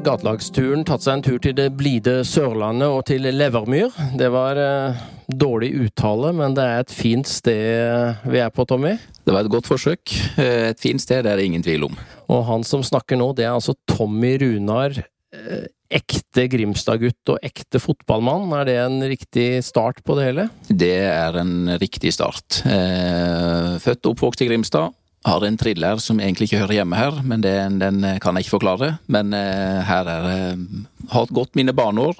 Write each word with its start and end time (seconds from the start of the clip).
gatelagsturen 0.00 0.86
tatt 0.88 1.04
seg 1.04 1.18
en 1.18 1.24
tur 1.26 1.40
til 1.42 1.54
det 1.58 1.68
blide 1.76 2.22
Sørlandet 2.24 2.88
og 2.88 3.02
til 3.10 3.26
Levermyr. 3.28 3.92
Det 4.18 4.30
var 4.32 4.58
eh, 4.60 5.02
dårlig 5.28 5.72
uttale, 5.84 6.32
men 6.36 6.56
det 6.56 6.64
er 6.64 6.84
et 6.84 6.94
fint 6.94 7.28
sted 7.28 8.24
vi 8.24 8.40
er 8.40 8.52
på, 8.54 8.64
Tommy. 8.68 8.94
Det 9.22 9.34
var 9.34 9.44
et 9.44 9.52
godt 9.52 9.68
forsøk. 9.68 10.14
Eh, 10.40 10.70
et 10.72 10.80
fint 10.82 11.02
sted, 11.02 11.24
det 11.26 11.32
er 11.32 11.42
det 11.42 11.48
ingen 11.50 11.64
tvil 11.64 11.88
om. 11.90 12.00
Og 12.32 12.44
han 12.48 12.64
som 12.66 12.84
snakker 12.86 13.20
nå, 13.20 13.32
det 13.36 13.46
er 13.46 13.52
altså 13.52 13.76
Tommy 13.90 14.34
Runar. 14.40 14.96
Eh, 15.32 15.68
ekte 15.92 16.46
Grimstad-gutt 16.48 17.34
og 17.34 17.44
ekte 17.44 17.80
fotballmann. 17.82 18.48
Er 18.56 18.68
det 18.68 18.78
en 18.80 18.98
riktig 19.12 19.48
start 19.66 20.00
på 20.06 20.16
det 20.16 20.30
hele? 20.30 20.48
Det 20.68 20.94
er 21.04 21.36
en 21.42 21.74
riktig 21.80 22.14
start. 22.16 22.62
Eh, 22.64 23.76
født 23.82 24.06
og 24.06 24.16
oppvokst 24.16 24.44
i 24.44 24.48
Grimstad. 24.48 24.96
Har 25.24 25.44
en 25.46 25.56
thriller 25.58 26.00
som 26.02 26.20
egentlig 26.20 26.48
ikke 26.48 26.64
hører 26.64 26.80
hjemme 26.80 26.98
her, 26.98 27.20
men 27.22 27.44
det, 27.44 27.54
den 27.78 28.02
kan 28.22 28.34
jeg 28.34 28.46
ikke 28.46 28.56
forklare. 28.56 28.92
Men 29.06 29.34
uh, 29.36 29.82
her 29.86 30.08
er 30.10 30.28
det 30.28 30.38
Har 31.12 31.30
gått 31.30 31.54
mine 31.58 31.74
barneår. 31.76 32.18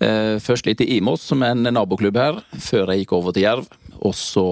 Uh, 0.00 0.40
først 0.42 0.66
litt 0.66 0.80
i 0.80 0.96
Imos, 0.96 1.24
som 1.28 1.44
er 1.44 1.52
en 1.52 1.68
naboklubb 1.76 2.16
her, 2.18 2.40
før 2.56 2.92
jeg 2.92 3.04
gikk 3.04 3.16
over 3.18 3.36
til 3.36 3.44
Jerv. 3.44 3.68
Og 4.04 4.16
så 4.16 4.44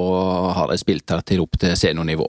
har 0.57 0.73
jeg 0.73 0.85
spilt 0.85 1.13
her 1.13 1.25
til 1.27 1.43
opp 1.45 1.59
til 1.61 1.75
seniornivå. 1.77 2.29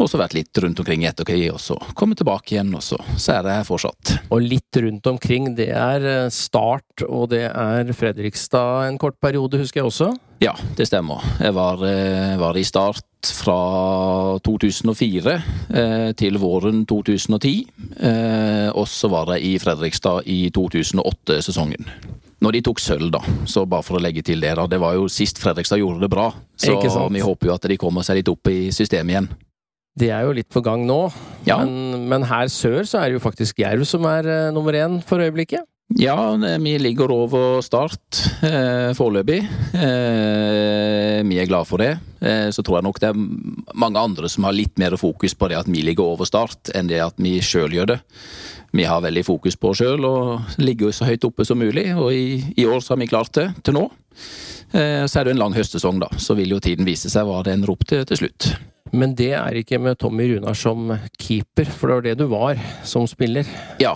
Og 0.00 0.08
så 0.08 0.20
vært 0.20 0.34
litt 0.36 0.58
rundt 0.64 0.80
omkring 0.80 1.04
i 1.04 1.08
ettertid, 1.10 1.50
og 1.52 1.60
så 1.60 1.76
kommet 1.98 2.20
tilbake 2.22 2.54
igjen, 2.54 2.72
og 2.74 2.84
så, 2.84 2.96
så 3.20 3.36
er 3.36 3.44
det 3.44 3.56
her 3.58 3.68
fortsatt. 3.68 4.14
Og 4.32 4.44
litt 4.44 4.80
rundt 4.80 5.06
omkring, 5.10 5.52
det 5.58 5.68
er 5.76 6.06
eh, 6.08 6.28
Start, 6.32 7.04
og 7.04 7.28
det 7.34 7.44
er 7.50 7.92
Fredrikstad 7.96 8.88
en 8.88 9.00
kort 9.00 9.20
periode, 9.22 9.60
husker 9.60 9.82
jeg 9.82 9.90
også? 9.90 10.12
Ja, 10.42 10.56
det 10.76 10.88
stemmer. 10.88 11.22
Jeg 11.38 11.54
var, 11.54 11.82
eh, 11.86 12.38
var 12.40 12.56
i 12.58 12.64
Start 12.66 13.04
fra 13.30 14.38
2004 14.42 15.34
eh, 15.70 16.08
til 16.18 16.38
våren 16.42 16.82
2010. 16.88 17.52
Eh, 18.00 18.68
og 18.74 18.88
så 18.90 19.10
var 19.12 19.36
jeg 19.36 19.44
i 19.46 19.52
Fredrikstad 19.62 20.26
i 20.26 20.48
2008-sesongen. 20.50 21.86
Når 22.42 22.56
de 22.56 22.64
tok 22.66 22.82
sølv, 22.82 23.12
da. 23.14 23.22
Så 23.46 23.62
bare 23.70 23.86
for 23.86 24.00
å 24.00 24.02
legge 24.02 24.24
til 24.26 24.42
det, 24.42 24.56
da. 24.58 24.66
Det 24.66 24.80
var 24.82 24.96
jo 24.98 25.06
sist 25.06 25.38
Fredrikstad 25.38 25.78
gjorde 25.78 26.02
det 26.02 26.10
bra. 26.10 26.32
Så 26.58 26.74
vi 27.14 27.22
håper 27.22 27.52
jo 27.52 27.54
at 27.54 27.70
de 27.70 27.78
kommer 27.78 28.02
seg 28.02 28.18
litt 28.18 28.32
opp 28.32 28.50
i 28.50 28.72
systemet 28.74 29.14
igjen. 29.14 29.30
Det 29.98 30.08
er 30.08 30.24
jo 30.24 30.32
litt 30.32 30.48
på 30.52 30.62
gang 30.64 30.86
nå, 30.88 31.02
ja. 31.44 31.58
men, 31.60 32.06
men, 32.08 32.24
her 32.24 32.48
sør 32.48 32.80
så 32.88 33.02
er 33.02 33.10
det 33.10 33.18
jo 33.18 33.26
faktisk 33.26 33.60
Jerv 33.60 33.84
som 33.84 34.06
er 34.08 34.24
uh, 34.24 34.54
nummer 34.54 34.72
én 34.72 35.02
for 35.04 35.20
øyeblikket. 35.20 35.66
Ja, 35.98 36.36
vi 36.60 36.78
ligger 36.78 37.10
over 37.12 37.60
Start 37.60 38.16
eh, 38.42 38.92
foreløpig. 38.96 39.42
Eh, 39.74 41.18
vi 41.28 41.38
er 41.40 41.48
glad 41.48 41.68
for 41.68 41.82
det. 41.82 41.98
Eh, 42.20 42.48
så 42.54 42.62
tror 42.64 42.78
jeg 42.78 42.86
nok 42.86 43.00
det 43.02 43.10
er 43.10 43.18
mange 43.74 44.00
andre 44.00 44.30
som 44.32 44.46
har 44.48 44.56
litt 44.56 44.78
mer 44.80 44.96
fokus 45.00 45.34
på 45.36 45.50
det 45.50 45.58
at 45.60 45.68
vi 45.68 45.84
ligger 45.84 46.14
over 46.14 46.28
Start, 46.28 46.72
enn 46.74 46.88
det 46.88 47.02
at 47.04 47.20
vi 47.20 47.36
sjøl 47.44 47.74
gjør 47.76 47.92
det. 47.92 47.98
Vi 48.72 48.88
har 48.88 49.04
veldig 49.04 49.24
fokus 49.26 49.58
på 49.60 49.72
oss 49.72 49.82
sjøl 49.82 50.06
og 50.08 50.56
ligger 50.62 50.94
så 50.96 51.10
høyt 51.10 51.26
oppe 51.28 51.44
som 51.44 51.60
mulig, 51.60 51.90
og 51.92 52.12
i, 52.14 52.40
i 52.56 52.64
år 52.64 52.80
så 52.80 52.94
har 52.94 53.02
vi 53.02 53.12
klart 53.12 53.34
det 53.36 53.50
til 53.66 53.76
nå. 53.76 53.86
Eh, 54.72 55.04
så 55.04 55.20
er 55.20 55.28
det 55.28 55.36
en 55.36 55.44
lang 55.44 55.56
høstsesong, 55.56 56.00
da. 56.00 56.08
Så 56.16 56.38
vil 56.38 56.56
jo 56.56 56.62
tiden 56.62 56.88
vise 56.88 57.12
seg 57.12 57.28
hva 57.28 57.42
det 57.44 57.58
ender 57.58 57.74
opp 57.74 57.84
til 57.88 58.06
til 58.08 58.24
slutt. 58.24 58.54
Men 58.92 59.14
det 59.16 59.30
er 59.38 59.56
ikke 59.56 59.80
med 59.80 59.96
Tommy 60.00 60.26
Runar 60.28 60.56
som 60.58 60.92
keeper, 61.20 61.64
for 61.64 61.88
det 61.88 61.94
var 61.94 62.04
det 62.06 62.16
du 62.20 62.26
var 62.28 62.60
som 62.84 63.06
spiller? 63.08 63.48
Ja. 63.80 63.94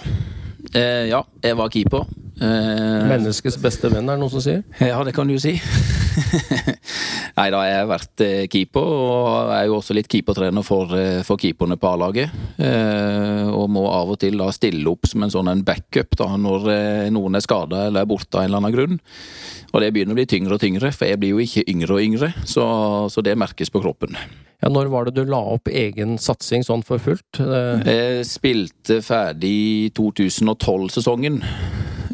Eh, 0.73 1.09
ja, 1.11 1.21
jeg 1.45 1.59
var 1.59 1.73
keeper. 1.73 2.07
Eh, 2.36 3.06
Menneskets 3.08 3.56
beste 3.62 3.88
venn, 3.88 4.04
er 4.10 4.19
det 4.19 4.20
noen 4.20 4.32
som 4.32 4.42
sier? 4.44 4.60
Ja, 4.91 4.98
det 5.06 5.14
kan 5.16 5.28
du 5.28 5.36
jo 5.36 5.41
si. 5.41 5.54
Nei 7.38 7.47
da, 7.52 7.62
jeg 7.64 7.78
har 7.80 7.88
vært 7.88 8.22
eh, 8.24 8.44
keeper, 8.52 8.84
og 8.84 9.52
er 9.56 9.64
jo 9.70 9.78
også 9.78 9.97
litt 9.97 10.08
keepertrener 10.12 10.64
for, 10.66 10.92
eh, 10.97 11.22
for 11.24 11.41
keeperne 11.41 11.78
på 11.80 11.91
A-laget. 11.94 12.34
Eh, 12.60 13.48
og 13.48 13.70
må 13.72 13.86
av 13.88 14.12
og 14.12 14.20
til 14.20 14.36
da 14.41 14.50
stille 14.52 14.84
opp 14.92 15.08
som 15.08 15.24
en 15.24 15.32
sånn 15.32 15.50
en 15.52 15.64
backup 15.64 16.16
da, 16.20 16.28
når 16.41 16.69
noen 17.14 17.38
er 17.38 17.44
skada 17.44 17.86
eller 17.88 18.04
er 18.04 18.10
borte 18.10 18.36
av 18.36 18.44
en 18.44 18.50
eller 18.50 18.62
annen 18.62 18.76
grunn. 18.76 19.00
Og 19.72 19.82
det 19.82 19.92
begynner 19.97 20.16
å 20.16 20.20
bli 20.20 20.28
tyngre 20.28 20.56
og 20.56 20.62
tyngre, 20.62 20.92
for 20.92 21.08
jeg 21.08 21.20
blir 21.20 21.34
jo 21.34 21.42
ikke 21.44 21.64
yngre 21.72 21.97
og 21.97 22.04
yngre. 22.04 22.32
Så, 22.48 22.64
så 23.12 23.24
det 23.24 23.36
merkes 23.41 23.72
på 23.72 23.80
kroppen. 23.84 24.16
Ja, 24.62 24.70
Når 24.72 24.88
var 24.92 25.08
det 25.08 25.16
du 25.18 25.28
la 25.28 25.41
opp 25.56 25.68
egen 25.68 26.16
satsing 26.20 26.64
sånn 26.64 26.84
for 26.84 27.00
fullt? 27.03 27.41
Jeg 27.41 28.24
spilte 28.28 29.03
ferdig 29.04 29.92
2012-sesongen. 29.97 31.42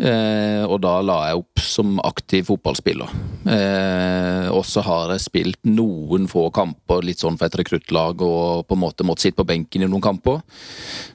Eh, 0.03 0.65
og 0.67 0.81
da 0.83 0.97
la 1.05 1.19
jeg 1.29 1.39
opp 1.39 1.61
som 1.63 1.99
aktiv 2.03 2.49
fotballspiller. 2.49 3.11
Eh, 3.47 4.49
og 4.51 4.65
så 4.67 4.83
har 4.83 5.13
jeg 5.15 5.23
spilt 5.23 5.61
noen 5.69 6.27
få 6.31 6.49
kamper, 6.55 7.05
litt 7.07 7.23
sånn 7.23 7.39
for 7.39 7.47
et 7.47 7.59
rekruttlag, 7.61 8.25
og 8.27 8.67
på 8.67 8.77
en 8.77 8.83
måte 8.83 9.07
måtte 9.07 9.29
sitte 9.29 9.39
på 9.39 9.47
benken 9.47 9.85
i 9.85 9.91
noen 9.91 10.03
kamper. 10.03 10.41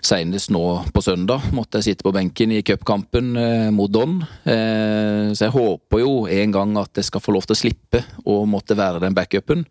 Senest 0.08 0.54
nå 0.56 0.64
på 0.96 1.04
søndag 1.04 1.50
måtte 1.56 1.82
jeg 1.82 1.92
sitte 1.92 2.08
på 2.08 2.14
benken 2.16 2.54
i 2.56 2.62
cupkampen 2.64 3.34
eh, 3.42 3.68
mot 3.76 3.92
Don. 3.92 4.22
Eh, 4.48 5.34
så 5.36 5.48
jeg 5.50 5.56
håper 5.58 6.04
jo 6.04 6.14
en 6.32 6.56
gang 6.56 6.78
at 6.80 6.96
jeg 6.96 7.10
skal 7.10 7.24
få 7.24 7.36
lov 7.36 7.48
til 7.48 7.58
å 7.58 7.62
slippe 7.64 8.04
å 8.24 8.40
måtte 8.48 8.78
være 8.80 9.04
den 9.04 9.18
backupen. 9.18 9.66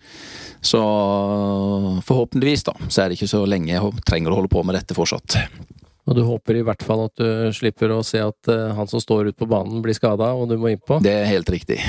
Så 0.61 0.83
forhåpentligvis, 2.05 2.67
da, 2.69 2.77
så 2.89 3.03
er 3.03 3.09
det 3.09 3.17
ikke 3.21 3.33
så 3.33 3.47
lenge 3.49 3.73
jeg 3.73 4.05
trenger 4.05 4.35
å 4.35 4.43
holde 4.43 4.53
på 4.53 4.65
med 4.67 4.77
dette 4.77 4.97
fortsatt. 4.97 5.41
Og 6.07 6.15
du 6.15 6.23
håper 6.23 6.61
i 6.61 6.65
hvert 6.67 6.85
fall 6.87 7.07
at 7.09 7.19
du 7.19 7.55
slipper 7.55 7.91
å 7.91 8.03
se 8.07 8.21
at 8.23 8.51
uh, 8.53 8.71
han 8.77 8.87
som 8.91 9.03
står 9.03 9.33
ute 9.33 9.41
på 9.41 9.49
banen 9.51 9.83
blir 9.83 9.97
skada, 9.97 10.31
og 10.39 10.47
du 10.51 10.55
må 10.61 10.71
innpå? 10.71 11.01
Det 11.03 11.13
er 11.13 11.27
helt 11.31 11.51
riktig. 11.51 11.81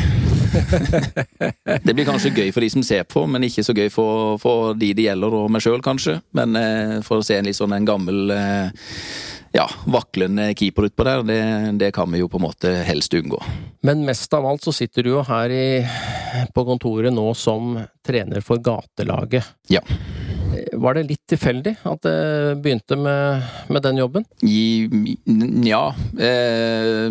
det 1.85 1.93
blir 1.93 2.07
kanskje 2.07 2.33
gøy 2.33 2.49
for 2.55 2.65
de 2.65 2.71
som 2.73 2.85
ser 2.85 3.05
på, 3.05 3.27
men 3.29 3.45
ikke 3.45 3.65
så 3.67 3.75
gøy 3.77 3.91
for, 3.93 4.39
for 4.41 4.73
de 4.79 4.89
det 4.97 5.05
gjelder, 5.09 5.37
og 5.37 5.51
meg 5.53 5.61
sjøl 5.61 5.85
kanskje. 5.85 6.17
Men 6.37 6.57
uh, 6.57 6.97
for 7.05 7.21
å 7.21 7.27
se 7.27 7.37
en 7.37 7.45
litt 7.45 7.59
sånn 7.59 7.77
en 7.77 7.85
gammel 7.85 8.33
uh, 8.33 8.89
ja, 9.53 9.67
vaklende 9.85 10.49
keeper 10.57 10.89
utpå 10.89 11.05
der, 11.05 11.23
det, 11.27 11.41
det, 11.79 11.91
kan 11.95 12.09
vi 12.11 12.23
jo 12.23 12.29
på 12.31 12.41
en 12.41 12.47
måte 12.47 12.73
helst 12.87 13.13
unngå. 13.13 13.39
Men 13.85 14.01
mest 14.07 14.33
av 14.33 14.45
alt 14.49 14.65
så 14.65 14.73
sitter 14.75 15.05
du 15.05 15.13
jo 15.15 15.23
her 15.27 15.53
i, 15.53 15.67
på 16.53 16.65
kontoret 16.67 17.13
nå 17.13 17.29
som 17.37 17.75
trener 18.05 18.41
for 18.45 18.61
gatelaget. 18.63 19.45
Ja. 19.69 19.85
Var 20.73 20.97
det 20.97 21.05
litt 21.09 21.23
tilfeldig 21.29 21.75
at 21.87 22.03
det 22.05 22.57
begynte 22.63 22.97
med, 22.99 23.45
med 23.71 23.85
den 23.85 24.01
jobben? 24.01 24.27
ja. 25.67 25.83
Eh, 26.17 27.07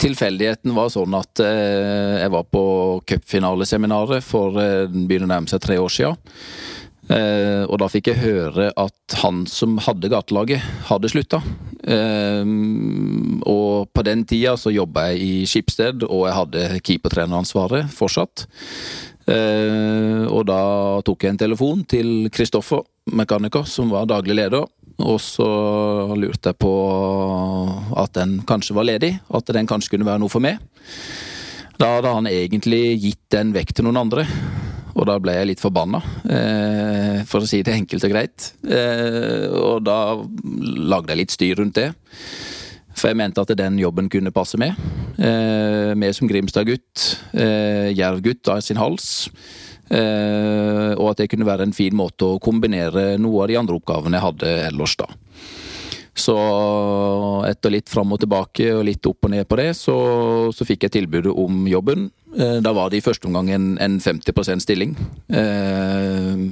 tilfeldigheten 0.00 0.74
var 0.76 0.90
sånn 0.92 1.14
at 1.18 1.42
eh, 1.44 2.20
jeg 2.24 2.34
var 2.34 2.44
på 2.50 2.64
cupfinaleseminaret 3.08 4.24
for 4.24 4.58
eh, 4.60 4.86
begynner 4.90 5.28
å 5.28 5.32
nærme 5.34 5.52
seg 5.52 5.62
tre 5.64 5.78
år 5.80 5.92
siden. 5.94 6.20
Eh, 7.10 7.64
og 7.66 7.80
da 7.82 7.88
fikk 7.90 8.12
jeg 8.12 8.22
høre 8.22 8.68
at 8.78 9.16
han 9.24 9.42
som 9.50 9.78
hadde 9.82 10.10
gatelaget, 10.12 10.62
hadde 10.90 11.10
slutta. 11.10 11.40
Eh, 11.82 12.46
og 13.50 13.90
på 13.90 14.04
den 14.06 14.22
tida 14.30 14.54
så 14.60 14.72
jobba 14.74 15.08
jeg 15.10 15.22
i 15.24 15.32
Skipsted, 15.50 16.06
og 16.06 16.28
jeg 16.28 16.38
hadde 16.38 16.66
keepertreneransvaret 16.86 17.90
fortsatt. 17.94 18.46
Eh, 19.28 20.24
og 20.30 20.46
da 20.48 20.60
tok 21.06 21.24
jeg 21.24 21.34
en 21.34 21.40
telefon 21.40 21.82
til 21.88 22.30
Kristoffer 22.32 22.84
mekaniker, 23.10 23.66
som 23.68 23.90
var 23.92 24.08
daglig 24.10 24.38
leder. 24.38 24.66
Og 25.00 25.18
så 25.22 25.48
lurte 26.18 26.52
jeg 26.52 26.60
på 26.60 26.72
at 28.00 28.14
den 28.18 28.40
kanskje 28.48 28.76
var 28.76 28.88
ledig, 28.88 29.14
at 29.32 29.52
den 29.56 29.68
kanskje 29.68 29.94
kunne 29.94 30.08
være 30.08 30.22
noe 30.22 30.32
for 30.32 30.44
meg. 30.44 30.60
Da 31.80 31.94
hadde 31.96 32.12
han 32.12 32.28
egentlig 32.28 33.00
gitt 33.00 33.24
den 33.32 33.54
vekk 33.56 33.72
til 33.76 33.88
noen 33.88 34.02
andre. 34.02 34.26
Og 34.90 35.06
da 35.08 35.16
ble 35.22 35.32
jeg 35.36 35.48
litt 35.52 35.62
forbanna, 35.62 36.00
eh, 36.28 37.22
for 37.28 37.40
å 37.40 37.48
si 37.48 37.62
det 37.64 37.76
enkelt 37.76 38.04
og 38.04 38.12
greit. 38.12 38.52
Eh, 38.66 39.46
og 39.48 39.84
da 39.86 40.18
lagde 40.20 41.14
jeg 41.14 41.20
litt 41.22 41.36
styr 41.36 41.60
rundt 41.62 41.78
det. 41.78 41.92
For 43.00 43.08
jeg 43.08 43.16
mente 43.16 43.40
at 43.40 43.54
den 43.56 43.78
jobben 43.80 44.10
kunne 44.12 44.32
passe 44.34 44.60
med. 44.60 44.76
Eh, 45.16 45.96
med 45.96 46.14
som 46.16 46.28
Grimstad-gutt, 46.28 47.16
eh, 47.32 47.96
Jerv-gutt 47.96 48.48
av 48.52 48.60
sin 48.60 48.76
hals. 48.76 49.30
Eh, 49.90 50.92
og 50.94 51.10
at 51.10 51.22
det 51.22 51.30
kunne 51.32 51.48
være 51.48 51.66
en 51.66 51.74
fin 51.74 51.96
måte 51.96 52.28
å 52.28 52.38
kombinere 52.42 53.18
noe 53.18 53.42
av 53.42 53.48
de 53.48 53.58
andre 53.58 53.80
oppgavene 53.80 54.20
jeg 54.20 54.26
hadde 54.26 54.52
ellers, 54.68 54.96
da. 55.00 55.08
Så 56.20 56.36
etter 57.48 57.72
litt 57.72 57.88
fram 57.88 58.12
og 58.12 58.20
tilbake 58.20 58.68
og 58.74 58.84
litt 58.84 59.06
opp 59.08 59.24
og 59.24 59.32
ned 59.32 59.48
på 59.48 59.56
det, 59.56 59.70
så, 59.78 59.96
så 60.52 60.66
fikk 60.68 60.86
jeg 60.86 60.98
tilbudet 60.98 61.32
om 61.32 61.64
jobben. 61.70 62.10
Eh, 62.36 62.58
da 62.62 62.74
var 62.76 62.90
det 62.90 63.00
i 63.00 63.04
første 63.04 63.30
omgang 63.30 63.50
en, 63.54 63.72
en 63.82 63.98
50% 64.02 64.66
stilling. 64.66 64.94
Eh, 65.32 66.46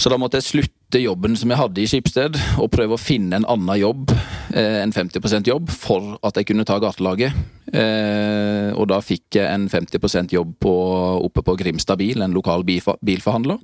så 0.00 0.08
da 0.08 0.16
måtte 0.16 0.38
jeg 0.40 0.48
slutte 0.48 1.02
jobben 1.02 1.34
som 1.36 1.50
jeg 1.52 1.60
hadde 1.60 1.82
i 1.82 1.88
Skipsted, 1.90 2.36
og 2.62 2.70
prøve 2.72 2.96
å 2.96 3.00
finne 3.00 3.36
en 3.36 3.46
annen 3.52 3.76
jobb, 3.82 4.14
eh, 4.56 4.80
en 4.80 4.94
50 4.96 5.20
%-jobb, 5.20 5.68
for 5.68 6.16
at 6.24 6.40
jeg 6.40 6.48
kunne 6.48 6.64
ta 6.64 6.78
gatelaget. 6.80 7.36
Eh, 7.68 8.72
og 8.72 8.88
da 8.88 9.02
fikk 9.04 9.36
jeg 9.36 9.44
en 9.44 9.68
50 9.68 10.00
%-jobb 10.00 10.64
oppe 10.64 11.44
på 11.44 11.56
Grimstad 11.60 12.00
Bil, 12.00 12.22
en 12.22 12.32
lokal 12.32 12.64
bilforhandler. 12.64 13.60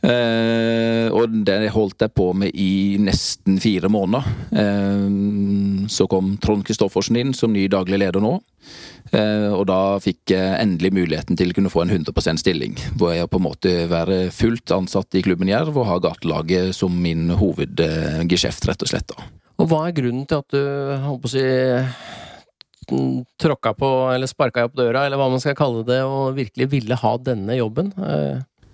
Uh, 0.00 1.12
og 1.12 1.34
det 1.44 1.68
holdt 1.74 2.00
jeg 2.00 2.12
på 2.16 2.30
med 2.32 2.54
i 2.56 2.96
nesten 3.02 3.58
fire 3.60 3.90
måneder. 3.92 4.28
Uh, 4.54 5.84
så 5.92 6.06
kom 6.10 6.36
Trond 6.40 6.64
Kristoffersen 6.64 7.18
inn 7.20 7.34
som 7.36 7.52
ny 7.52 7.66
daglig 7.72 8.00
leder 8.00 8.24
nå. 8.24 8.38
Og 9.10 9.62
da 9.66 9.96
fikk 9.98 10.30
jeg 10.36 10.58
endelig 10.60 10.92
muligheten 10.94 11.34
til 11.34 11.50
å 11.50 11.54
kunne 11.56 11.70
få 11.72 11.80
en 11.82 11.90
100% 11.96 12.38
stilling. 12.38 12.76
Hvor 13.00 13.10
jeg 13.16 13.30
på 13.32 13.40
en 13.40 13.46
måte 13.48 13.72
være 13.90 14.18
fullt 14.30 14.70
ansatt 14.76 15.16
i 15.18 15.22
klubben 15.26 15.50
Jerv 15.50 15.80
og 15.80 15.88
ha 15.88 15.96
gatelaget 16.04 16.76
som 16.76 16.94
min 17.02 17.32
hovedgeskjeft, 17.40 18.68
rett 18.70 18.84
og 18.86 18.92
slett. 18.92 19.10
da. 19.10 19.26
Og 19.58 19.72
hva 19.72 19.80
er 19.88 19.96
grunnen 19.96 20.28
til 20.28 20.44
at 20.44 20.54
du, 20.54 20.60
holdt 21.08 21.24
på 21.24 21.32
å 21.32 21.34
si 21.34 21.46
tråkka 23.40 23.74
på, 23.78 23.90
eller 24.12 24.30
sparka 24.30 24.64
opp 24.68 24.78
døra, 24.78 25.04
eller 25.06 25.18
hva 25.20 25.28
man 25.32 25.42
skal 25.42 25.58
kalle 25.58 25.82
det, 25.86 26.00
og 26.06 26.36
virkelig 26.38 26.70
ville 26.72 27.00
ha 27.02 27.12
denne 27.22 27.58
jobben? 27.58 27.92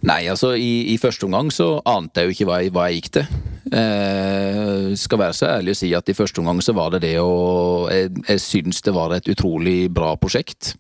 Nei, 0.06 0.22
altså 0.30 0.52
i, 0.54 0.92
i, 0.92 0.96
første 1.02 1.26
omgang 1.26 1.50
så 1.50 1.80
ante 1.88 2.22
jeg 2.22 2.28
jo 2.28 2.34
ikke 2.36 2.46
hva 2.46 2.60
jeg, 2.62 2.72
hva 2.74 2.86
jeg 2.86 3.00
gikk 3.00 3.12
til. 3.16 3.36
Eh, 3.74 4.92
skal 4.94 5.18
være 5.18 5.34
så 5.34 5.48
ærlig 5.56 5.74
å 5.74 5.78
si 5.80 5.88
at 5.98 6.10
i 6.12 6.14
første 6.14 6.38
omgang 6.38 6.60
så 6.62 6.76
var 6.76 6.92
det 6.94 7.00
det 7.02 7.16
å 7.18 7.88
Jeg, 7.90 8.12
jeg 8.28 8.42
syns 8.44 8.84
det 8.86 8.94
var 8.94 9.16
et 9.16 9.26
utrolig 9.32 9.90
bra 9.90 10.12
prosjekt. 10.20 10.76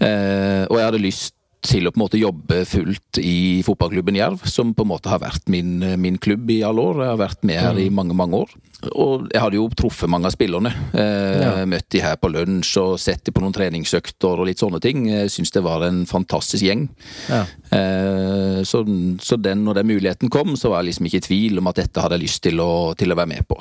Eh, 0.00 0.64
og 0.64 0.78
jeg 0.80 0.86
hadde 0.88 1.02
lyst 1.02 1.36
til 1.64 1.88
å 1.88 1.92
på 1.92 1.98
en 1.98 2.04
måte 2.04 2.20
jobbe 2.20 2.60
fullt 2.68 3.20
i 3.22 3.62
fotballklubben 3.64 4.18
Jerv, 4.18 4.44
som 4.50 4.74
på 4.76 4.84
en 4.84 4.92
måte 4.92 5.10
har 5.12 5.22
vært 5.22 5.48
min, 5.52 5.78
min 6.00 6.18
klubb 6.20 6.50
i 6.52 6.60
alle 6.66 6.84
år. 6.84 7.02
Jeg 7.02 7.12
har 7.14 7.22
vært 7.24 7.46
med 7.48 7.60
her 7.60 7.80
i 7.80 7.88
mm. 7.88 7.98
mange, 7.98 8.16
mange 8.18 8.44
år. 8.44 8.54
Og 8.92 9.28
jeg 9.32 9.40
hadde 9.40 9.56
jo 9.56 9.64
truffet 9.72 10.10
mange 10.10 10.28
av 10.28 10.34
spillerne. 10.34 10.72
Eh, 10.92 11.40
ja. 11.40 11.52
Møtt 11.68 11.88
de 11.94 12.02
her 12.04 12.18
på 12.20 12.28
lunsj 12.32 12.74
og 12.82 12.98
sett 13.00 13.24
de 13.24 13.32
på 13.34 13.40
noen 13.42 13.54
treningsøkter 13.56 14.42
og 14.42 14.48
litt 14.48 14.60
sånne 14.60 14.80
ting. 14.84 15.06
Jeg 15.08 15.32
syns 15.32 15.54
det 15.54 15.64
var 15.64 15.86
en 15.86 16.02
fantastisk 16.08 16.66
gjeng. 16.66 16.86
Ja. 17.30 17.44
Eh, 17.72 18.60
så, 18.68 18.84
så, 19.24 19.40
den, 19.40 19.64
når 19.64 19.80
den 19.80 19.90
muligheten 19.94 20.32
kom, 20.32 20.52
så 20.60 20.72
var 20.72 20.82
jeg 20.82 20.92
liksom 20.92 21.08
ikke 21.08 21.22
i 21.22 21.26
tvil 21.30 21.62
om 21.62 21.72
at 21.72 21.80
dette 21.80 22.04
hadde 22.04 22.18
jeg 22.18 22.26
lyst 22.26 22.44
til 22.44 22.60
å, 22.64 22.70
til 22.98 23.14
å 23.14 23.18
være 23.18 23.32
med 23.32 23.48
på. 23.48 23.60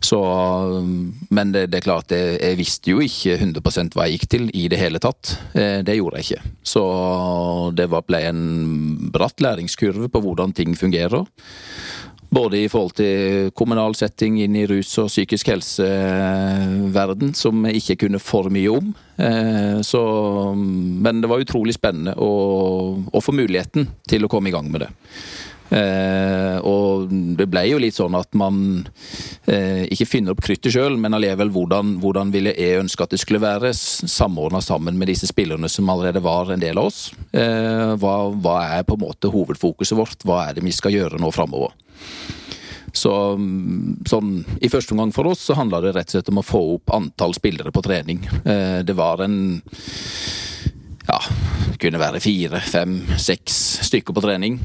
Så, 0.00 0.20
men 1.30 1.52
det, 1.54 1.66
det, 1.72 1.80
er 1.80 1.86
klart, 1.86 2.12
jeg, 2.12 2.38
jeg, 2.40 2.58
visste 2.60 2.92
jo 2.92 3.02
ikke 3.04 3.38
100% 3.38 3.96
hva 3.96 4.08
jeg 4.08 4.18
gikk 4.18 4.30
til 4.34 4.48
i 4.52 4.66
det 4.72 4.80
hele 4.80 5.00
tatt. 5.02 5.36
Eh, 5.56 5.80
det 5.86 5.98
gjorde 5.98 6.20
jeg 6.20 6.28
ikke. 6.28 6.54
Så 6.74 6.84
det 7.76 7.88
ble 7.92 8.24
en 8.28 8.42
bratt 9.14 9.44
læringskurve 9.44 10.10
på 10.12 10.24
hvordan 10.24 10.56
ting 10.56 10.76
fungerer. 10.78 11.24
Både 12.34 12.58
i 12.64 12.68
forhold 12.68 12.96
til 12.98 13.50
kommunal 13.54 13.94
setting 13.94 14.40
inn 14.42 14.56
i 14.58 14.66
rus- 14.66 14.96
og 14.98 15.10
psykisk 15.12 15.52
helseverden, 15.52 17.34
som 17.36 17.62
jeg 17.68 17.78
ikke 17.78 17.98
kunne 18.04 18.20
for 18.22 18.50
mye 18.52 18.72
om. 18.72 18.90
Eh, 19.16 19.78
så, 19.86 20.02
men 20.56 21.22
det 21.22 21.30
var 21.30 21.44
utrolig 21.44 21.76
spennende 21.76 22.16
å, 22.18 22.30
å, 23.06 23.22
få 23.22 23.34
muligheten 23.36 23.86
til 24.08 24.26
å 24.26 24.32
komme 24.32 24.50
i 24.50 24.54
gang 24.54 24.70
med 24.72 24.86
det. 24.86 24.90
Eh, 25.70 26.58
og 26.60 27.08
det 27.38 27.46
ble 27.50 27.64
jo 27.70 27.80
litt 27.80 27.96
sånn 27.96 28.14
at 28.18 28.30
man 28.36 28.58
eh, 29.48 29.84
ikke 29.88 30.08
finner 30.08 30.34
opp 30.34 30.42
kruttet 30.44 30.74
sjøl, 30.74 30.98
men 31.00 31.16
allikevel 31.16 31.52
hvordan, 31.54 31.96
hvordan 32.02 32.34
ville 32.34 32.52
jeg 32.52 32.82
ønske 32.82 33.06
at 33.06 33.14
det 33.14 33.22
skulle 33.22 33.42
være 33.42 33.72
samordna 33.74 34.60
sammen 34.64 34.98
med 35.00 35.10
disse 35.12 35.30
spillerne 35.30 35.70
som 35.72 35.88
allerede 35.90 36.22
var 36.24 36.52
en 36.52 36.62
del 36.62 36.78
av 36.80 36.90
oss. 36.90 37.06
hva, 37.32 38.14
hva 38.30 38.58
er 38.76 38.84
på 38.86 38.98
en 38.98 39.04
måte 39.06 39.32
hovedfokuset 39.32 39.98
vårt? 39.98 40.24
Hva 40.26 40.44
er 40.48 40.56
det 40.56 40.64
vi 40.66 40.74
skal 40.74 40.94
gjøre 40.94 41.20
nå 41.22 41.32
framover? 41.34 41.74
Så 42.94 43.10
sånn, 44.06 44.34
I 44.62 44.70
første 44.70 44.94
omgang 44.94 45.10
for 45.14 45.26
oss 45.32 45.42
så 45.48 45.56
handla 45.58 45.80
det 45.82 45.96
rett 45.96 46.12
og 46.12 46.14
slett 46.14 46.30
om 46.30 46.38
å 46.40 46.46
få 46.46 46.60
opp 46.76 46.94
antall 46.94 47.34
spillere 47.34 47.74
på 47.74 47.82
trening. 47.82 48.22
Eh, 48.44 48.80
det 48.86 48.94
var 48.94 49.24
en 49.24 49.58
ja, 51.04 51.18
det 51.72 51.80
kunne 51.82 52.00
være 52.00 52.22
fire, 52.22 52.62
fem, 52.64 53.00
seks 53.20 53.58
stykker 53.90 54.14
på 54.14 54.22
trening. 54.24 54.60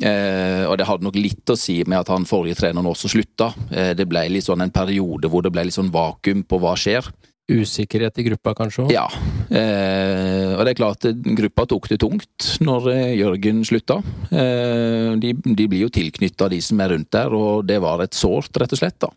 Eh, 0.00 0.64
og 0.66 0.78
det 0.78 0.88
hadde 0.88 1.06
nok 1.06 1.18
litt 1.18 1.52
å 1.52 1.58
si 1.58 1.80
med 1.86 2.00
at 2.00 2.10
han 2.12 2.26
forrige 2.28 2.58
treneren 2.62 2.90
også 2.90 3.12
slutta. 3.12 3.52
Eh, 3.70 3.92
det 3.98 4.08
ble 4.10 4.26
litt 4.32 4.48
sånn 4.48 4.64
en 4.64 4.74
periode 4.74 5.30
hvor 5.30 5.44
det 5.44 5.52
ble 5.54 5.68
litt 5.68 5.76
sånn 5.76 5.92
vakuum 5.94 6.42
på 6.48 6.60
hva 6.62 6.74
skjer 6.78 7.12
usikkerhet 7.50 8.18
i 8.18 8.24
gruppa, 8.24 8.54
kanskje? 8.56 8.86
Ja. 8.92 9.04
Eh, 9.52 10.54
og 10.56 10.64
det 10.64 10.72
er 10.72 10.78
klart, 10.78 11.06
gruppa 11.36 11.66
tok 11.68 11.90
det 11.92 12.00
tungt 12.00 12.54
når 12.64 12.88
eh, 12.94 13.12
Jørgen 13.18 13.60
slutta. 13.68 13.98
Eh, 14.30 15.12
de, 15.20 15.34
de, 15.44 15.66
blir 15.68 15.84
jo 15.84 15.92
tilknytta 15.92 16.48
de 16.52 16.62
som 16.64 16.80
er 16.80 16.94
rundt 16.94 17.10
der, 17.12 17.36
og 17.36 17.66
det 17.68 17.80
var 17.84 18.04
et 18.04 18.16
sårt, 18.16 18.54
rett 18.60 18.72
og 18.72 18.80
slett. 18.80 18.96
da. 19.04 19.12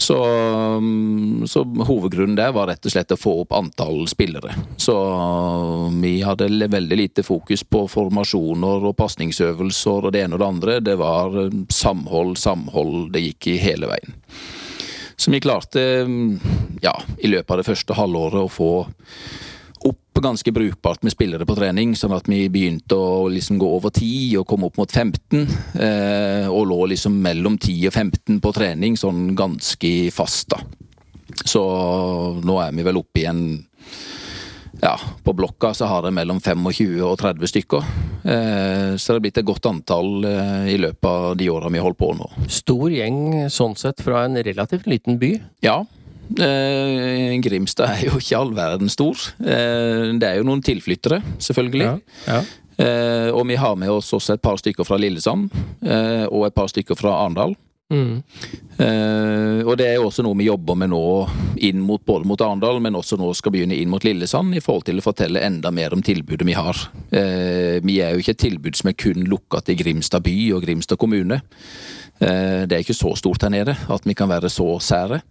Så, 0.00 0.24
mm, 0.24 1.46
så, 1.46 1.64
hovedgrunnen 1.64 2.36
der 2.38 2.54
var 2.56 2.70
rett 2.70 2.86
og 2.88 2.92
slett 2.94 3.12
å 3.12 3.18
få 3.20 3.34
opp 3.42 3.52
antall 3.52 4.06
spillere. 4.08 4.54
Så 4.80 4.94
vi 6.00 6.14
hadde 6.24 6.48
veldig 6.48 6.96
lite 6.96 7.24
fokus 7.26 7.66
på 7.68 7.84
formasjoner 7.90 8.86
og 8.88 8.96
pasningsøvelser 8.96 10.08
og 10.08 10.14
det 10.14 10.24
ene 10.24 10.38
og 10.38 10.40
det 10.40 10.48
andre. 10.48 10.78
Det 10.80 10.96
var 11.00 11.36
samhold, 11.68 12.38
samhold. 12.40 13.10
Det 13.12 13.26
gikk 13.26 13.50
i 13.52 13.58
hele 13.60 13.92
veien. 13.92 14.16
Så 15.20 15.34
vi 15.34 15.42
klarte 15.44 15.84
ja, 16.80 16.96
i 17.18 17.28
løpet 17.28 17.52
av 17.52 17.60
det 17.60 17.68
første 17.68 17.96
halvåret 17.98 18.40
å 18.40 18.48
få 18.48 18.72
opp 19.88 20.20
ganske 20.20 20.52
brukbart 20.52 21.02
med 21.02 21.14
spillere 21.14 21.46
på 21.48 21.56
trening, 21.56 21.94
sånn 21.96 22.12
at 22.12 22.28
vi 22.28 22.42
begynte 22.52 22.96
å 22.98 23.28
liksom 23.32 23.60
gå 23.60 23.68
over 23.78 23.92
10 23.94 24.40
og 24.42 24.46
komme 24.50 24.68
opp 24.68 24.80
mot 24.80 24.92
15. 24.92 25.46
Eh, 25.80 26.46
og 26.50 26.66
lå 26.68 26.80
liksom 26.92 27.16
mellom 27.24 27.56
10 27.56 27.88
og 27.88 27.94
15 27.94 28.40
på 28.44 28.52
trening, 28.56 28.98
sånn 29.00 29.30
ganske 29.38 29.92
fast, 30.14 30.50
da. 30.52 30.60
Så 31.46 31.62
nå 32.44 32.58
er 32.60 32.74
vi 32.76 32.84
vel 32.84 33.00
oppe 33.00 33.22
i 33.22 33.28
en 33.30 33.44
ja, 34.80 34.94
på 35.24 35.32
blokka 35.36 35.74
så 35.74 35.84
har 35.90 36.02
det 36.02 36.12
mellom 36.16 36.40
25 36.40 37.02
og 37.04 37.18
30 37.20 37.50
stykker. 37.52 37.88
Eh, 38.24 38.96
så 38.96 39.12
det 39.12 39.16
har 39.16 39.24
blitt 39.24 39.40
et 39.40 39.48
godt 39.48 39.68
antall 39.68 40.24
eh, 40.24 40.70
i 40.74 40.78
løpet 40.80 41.08
av 41.08 41.36
de 41.36 41.50
åra 41.52 41.68
vi 41.72 41.82
holder 41.82 42.00
på 42.00 42.12
nå. 42.16 42.28
Stor 42.48 42.92
gjeng 42.92 43.50
sånn 43.52 43.76
sett 43.76 44.00
fra 44.04 44.24
en 44.24 44.40
relativt 44.40 44.88
liten 44.90 45.20
by? 45.20 45.34
Ja. 45.64 45.82
Eh, 46.38 47.36
Grimstad 47.42 47.96
er 47.96 48.04
jo 48.08 48.20
ikke 48.20 48.38
all 48.38 48.52
verden 48.54 48.92
stor. 48.92 49.18
det 49.40 50.26
er 50.26 50.38
jo 50.38 50.46
noen 50.46 50.62
tilflyttere, 50.62 51.22
selvfølgelig. 51.42 51.88
Ja, 51.88 52.36
ja. 52.38 53.32
og 53.34 53.42
vi 53.48 53.56
har 53.60 53.74
med 53.76 53.90
oss 53.92 54.12
også 54.16 54.36
et 54.36 54.44
par 54.44 54.60
stykker 54.60 54.86
fra 54.88 54.96
Lillesand, 55.00 55.50
og 56.30 56.46
et 56.46 56.56
par 56.56 56.70
stykker 56.72 56.98
fra 56.98 57.18
Arendal. 57.24 57.56
Mm. 57.90 58.22
Uh, 58.78 59.66
og 59.66 59.74
det 59.76 59.88
er 59.88 59.96
jo 59.98 60.06
også 60.06 60.22
noe 60.22 60.38
vi 60.38 60.46
jobber 60.46 60.76
med 60.78 60.92
nå, 60.92 61.02
inn 61.66 61.80
mot 61.82 62.02
både 62.06 62.28
mot 62.28 62.42
Arendal, 62.44 62.78
men 62.82 62.96
også 62.96 63.18
nå 63.18 63.32
skal 63.36 63.54
begynne 63.54 63.76
inn 63.76 63.90
mot 63.90 64.04
Lillesand, 64.06 64.54
i 64.54 64.62
forhold 64.62 64.86
til 64.86 65.02
å 65.02 65.04
fortelle 65.04 65.42
enda 65.42 65.72
mer 65.74 65.96
om 65.96 66.04
tilbudet 66.06 66.46
vi 66.46 66.56
har. 66.56 66.78
Uh, 67.10 67.82
vi 67.82 67.98
er 68.00 68.14
jo 68.14 68.22
ikke 68.22 68.36
et 68.36 68.44
tilbud 68.46 68.78
som 68.78 68.92
er 68.92 68.98
kun 68.98 69.26
lukka 69.30 69.64
til 69.66 69.80
Grimstad 69.82 70.24
by 70.26 70.36
og 70.54 70.64
Grimstad 70.66 71.00
kommune. 71.02 71.42
Uh, 72.20 72.66
det 72.68 72.76
er 72.76 72.84
ikke 72.84 72.96
så 72.96 73.14
stort 73.16 73.46
her 73.46 73.52
nede 73.52 73.76
at 73.90 74.06
vi 74.06 74.14
kan 74.14 74.28
være 74.28 74.50
så 74.52 74.74
sære. 74.84 75.22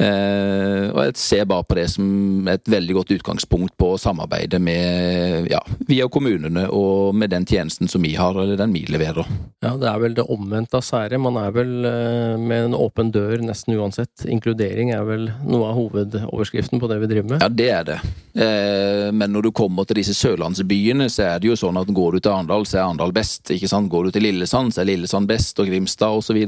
Eh, 0.00 0.86
og 0.94 1.00
jeg 1.04 1.16
ser 1.20 1.48
bare 1.48 1.66
på 1.68 1.76
det 1.76 1.86
som 1.92 2.48
et 2.48 2.68
veldig 2.72 2.94
godt 2.96 3.12
utgangspunkt 3.18 3.74
på 3.80 3.90
å 3.92 3.98
samarbeide 4.00 4.60
med, 4.62 5.50
ja, 5.52 5.60
via 5.88 6.06
kommunene 6.12 6.66
og 6.72 7.12
med 7.20 7.32
den 7.34 7.44
tjenesten 7.48 7.90
som 7.90 8.04
vi 8.04 8.14
har, 8.16 8.36
eller 8.36 8.56
den 8.56 8.72
vi 8.72 8.86
leverer. 8.88 9.28
Ja, 9.60 9.74
det 9.76 9.90
er 9.90 10.00
vel 10.00 10.16
det 10.16 10.24
omvendte 10.32 10.80
av 10.80 10.86
sære. 10.86 11.20
Man 11.20 11.36
er 11.40 11.52
vel 11.52 11.74
eh, 11.88 12.36
med 12.40 12.70
en 12.70 12.78
åpen 12.78 13.12
dør 13.12 13.44
nesten 13.44 13.76
uansett. 13.76 14.24
Inkludering 14.24 14.94
er 14.96 15.04
vel 15.08 15.28
noe 15.44 15.68
av 15.68 15.76
hovedoverskriften 15.82 16.80
på 16.80 16.88
det 16.90 17.00
vi 17.02 17.10
driver 17.12 17.34
med? 17.34 17.44
Ja, 17.44 17.50
det 17.52 17.70
er 17.76 17.88
det. 17.90 17.98
Eh, 18.40 19.10
men 19.12 19.34
når 19.34 19.48
du 19.48 19.52
kommer 19.56 19.84
til 19.84 20.00
disse 20.00 20.16
sørlandsbyene, 20.16 21.10
så 21.12 21.28
er 21.34 21.42
det 21.42 21.52
jo 21.52 21.58
sånn 21.60 21.80
at 21.80 21.92
går 21.92 22.16
du 22.16 22.22
til 22.22 22.32
Arendal, 22.32 22.64
så 22.64 22.78
er 22.80 22.86
Arendal 22.86 23.12
best. 23.12 23.52
ikke 23.52 23.68
sant? 23.68 23.92
Går 23.92 24.08
du 24.08 24.16
til 24.16 24.24
Lillesand, 24.30 24.72
så 24.72 24.80
er 24.80 24.92
Lillesand 24.94 25.28
best, 25.28 25.60
og 25.60 25.68
Grimstad 25.68 26.09
osv. 26.16 26.40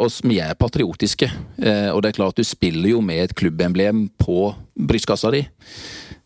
Og 0.00 0.18
vi 0.30 0.38
er 0.38 0.58
patriotiske. 0.58 1.30
Og 1.90 2.00
og 2.00 2.04
det 2.04 2.14
er 2.14 2.16
klart 2.16 2.38
du 2.38 2.46
spiller 2.46 2.94
jo 2.94 3.00
med 3.04 3.24
et 3.24 3.34
klubbemblem 3.36 4.06
på 4.16 4.54
brystkassa 4.88 5.32
di. 5.34 5.42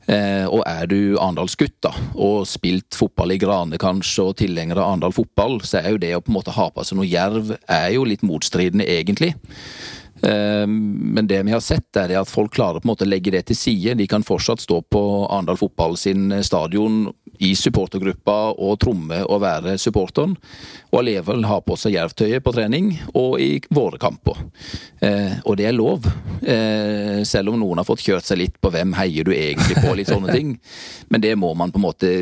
Eh, 0.06 0.44
og 0.46 0.60
er 0.68 0.86
du 0.86 1.16
Arendalsgutt 1.16 1.78
da, 1.82 1.90
og 2.20 2.44
spilt 2.48 2.94
fotball 2.96 3.32
i 3.34 3.38
Grane 3.40 3.78
kanskje, 3.80 4.28
og 4.28 4.36
tilhenger 4.36 4.76
av 4.76 4.90
Arendal 4.90 5.16
fotball, 5.16 5.58
så 5.64 5.80
er 5.80 5.94
jo 5.94 6.02
det 6.02 6.12
å 6.16 6.20
på 6.20 6.30
en 6.30 6.36
måte 6.36 6.54
ha 6.54 6.68
på 6.70 6.84
seg 6.84 7.00
noe 7.00 7.08
jerv 7.08 7.54
er 7.56 7.88
jo 7.96 8.04
litt 8.08 8.22
motstridende, 8.26 8.84
egentlig. 8.84 9.32
Eh, 10.25 10.66
men 10.66 11.26
det 11.26 11.43
vi 11.43 11.52
har 11.52 11.61
sett, 11.61 11.90
er 11.97 12.16
at 12.19 12.31
folk 12.31 12.54
klarer 12.54 12.81
på 12.81 12.88
en 12.88 12.95
måte 12.95 13.07
å 13.07 13.11
legge 13.11 13.35
det 13.35 13.47
til 13.50 13.59
side. 13.59 13.99
De 14.00 14.09
kan 14.11 14.25
fortsatt 14.26 14.64
stå 14.64 14.81
på 14.88 15.02
Arendal 15.28 15.61
fotball 15.61 15.99
sin 16.00 16.33
stadion 16.45 17.07
i 17.43 17.54
supportergruppa 17.59 18.37
og 18.62 18.78
tromme 18.83 19.21
og 19.25 19.43
være 19.43 19.76
supporteren. 19.81 20.37
Og 20.93 21.00
allikevel 21.00 21.47
ha 21.49 21.59
på 21.64 21.76
seg 21.78 21.97
jervtøyet 21.97 22.45
på 22.45 22.52
trening 22.54 22.93
og 23.19 23.40
i 23.43 23.59
våre 23.75 23.99
kamper. 24.02 24.38
Eh, 25.02 25.40
og 25.45 25.59
det 25.59 25.69
er 25.69 25.76
lov. 25.76 26.07
Eh, 26.40 27.23
selv 27.26 27.52
om 27.52 27.59
noen 27.61 27.81
har 27.81 27.88
fått 27.88 28.04
kjørt 28.07 28.28
seg 28.28 28.40
litt 28.40 28.61
på 28.62 28.71
hvem 28.75 28.95
heier 28.99 29.26
du 29.26 29.33
egentlig 29.35 29.81
på, 29.83 29.95
litt 29.99 30.12
sånne 30.12 30.35
ting. 30.35 30.54
Men 31.11 31.25
det 31.25 31.35
må 31.40 31.52
man 31.59 31.75
på 31.75 31.81
en 31.81 31.87
måte 31.88 32.12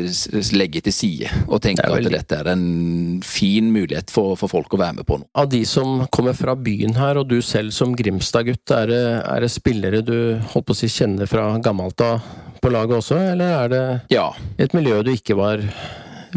legge 0.57 0.83
til 0.83 0.95
side 0.95 1.29
og 1.47 1.61
tenke 1.63 1.85
at 1.85 2.09
dette 2.09 2.39
er 2.39 2.49
en 2.53 3.21
fin 3.25 3.69
mulighet 3.73 4.11
for, 4.13 4.37
for, 4.39 4.51
folk 4.51 4.73
å 4.73 4.81
være 4.81 4.99
med 4.99 5.07
på 5.07 5.19
nå. 5.21 5.27
Av 5.39 5.49
de 5.49 5.63
som 5.67 6.03
kommer 6.13 6.35
fra 6.37 6.55
byen 6.57 6.97
her, 6.97 7.19
og 7.21 7.29
du 7.29 7.39
selv 7.45 7.73
som 7.75 7.92
Grimstad-gutt, 7.99 8.73
er, 8.75 8.93
er, 9.21 9.43
det 9.43 9.51
spillere 9.53 10.01
du 10.05 10.15
holdt 10.53 10.67
på 10.69 10.75
å 10.75 10.77
si 10.77 10.91
kjenner 10.91 11.29
fra 11.29 11.51
gammelt 11.63 12.01
av? 12.03 12.23
på 12.63 12.71
laget 12.71 13.01
også, 13.01 13.17
eller 13.33 13.57
er 13.57 13.71
det 13.73 13.83
ja. 14.13 14.29
et 14.61 14.73
miljø 14.75 15.01
du 15.03 15.11
ikke 15.13 15.35
var 15.35 15.61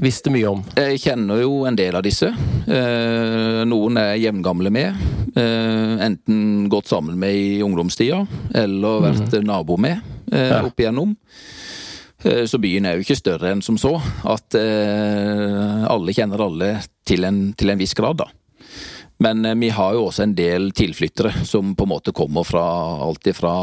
visste 0.03 0.33
mye 0.35 0.49
om? 0.51 0.65
Jeg 0.75 0.99
kjenner 1.05 1.41
jo 1.41 1.61
en 1.69 1.79
del 1.79 1.97
av 1.97 2.03
disse. 2.05 2.29
Eh, 2.29 3.61
noen 3.69 4.01
er 4.01 4.19
jevngamle 4.19 4.73
med. 4.75 4.99
Eh, 5.39 5.93
enten 6.05 6.67
gått 6.73 6.91
sammen 6.91 7.17
med 7.21 7.37
i 7.37 7.61
ungdomstida, 7.65 8.25
eller 8.59 9.07
vært 9.07 9.39
mm. 9.39 9.47
nabo 9.47 9.79
med 9.81 10.03
ja. 10.33 10.65
opp 10.67 10.83
igjennom. 10.83 11.15
Så 12.27 12.59
byen 12.59 12.89
er 12.89 12.97
jo 12.97 13.05
ikke 13.05 13.15
større 13.15 13.53
enn 13.53 13.61
som 13.63 13.77
så. 13.79 13.93
At 14.27 14.57
alle 14.57 16.15
kjenner 16.17 16.43
alle 16.43 16.71
til 17.07 17.23
en, 17.29 17.39
til 17.55 17.71
en 17.71 17.79
viss 17.79 17.95
grad, 17.95 18.19
da. 18.25 18.27
Men 19.19 19.45
eh, 19.45 19.55
vi 19.55 19.71
har 19.73 19.95
jo 19.97 20.07
også 20.09 20.27
en 20.27 20.35
del 20.37 20.71
tilflyttere 20.77 21.33
som 21.49 21.75
på 21.77 21.87
en 21.87 21.93
måte 21.95 22.15
kommer 22.17 22.45
fra 22.45 22.65
alt 23.07 23.29
fra 23.37 23.55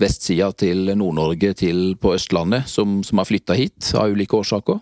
vestsida 0.00 0.50
til 0.56 0.94
Nord-Norge 0.96 1.54
til 1.58 1.96
på 2.00 2.14
Østlandet, 2.16 2.68
som, 2.70 3.02
som 3.04 3.20
har 3.20 3.28
flytta 3.28 3.56
hit 3.58 3.92
av 3.98 4.14
ulike 4.14 4.38
årsaker. 4.38 4.80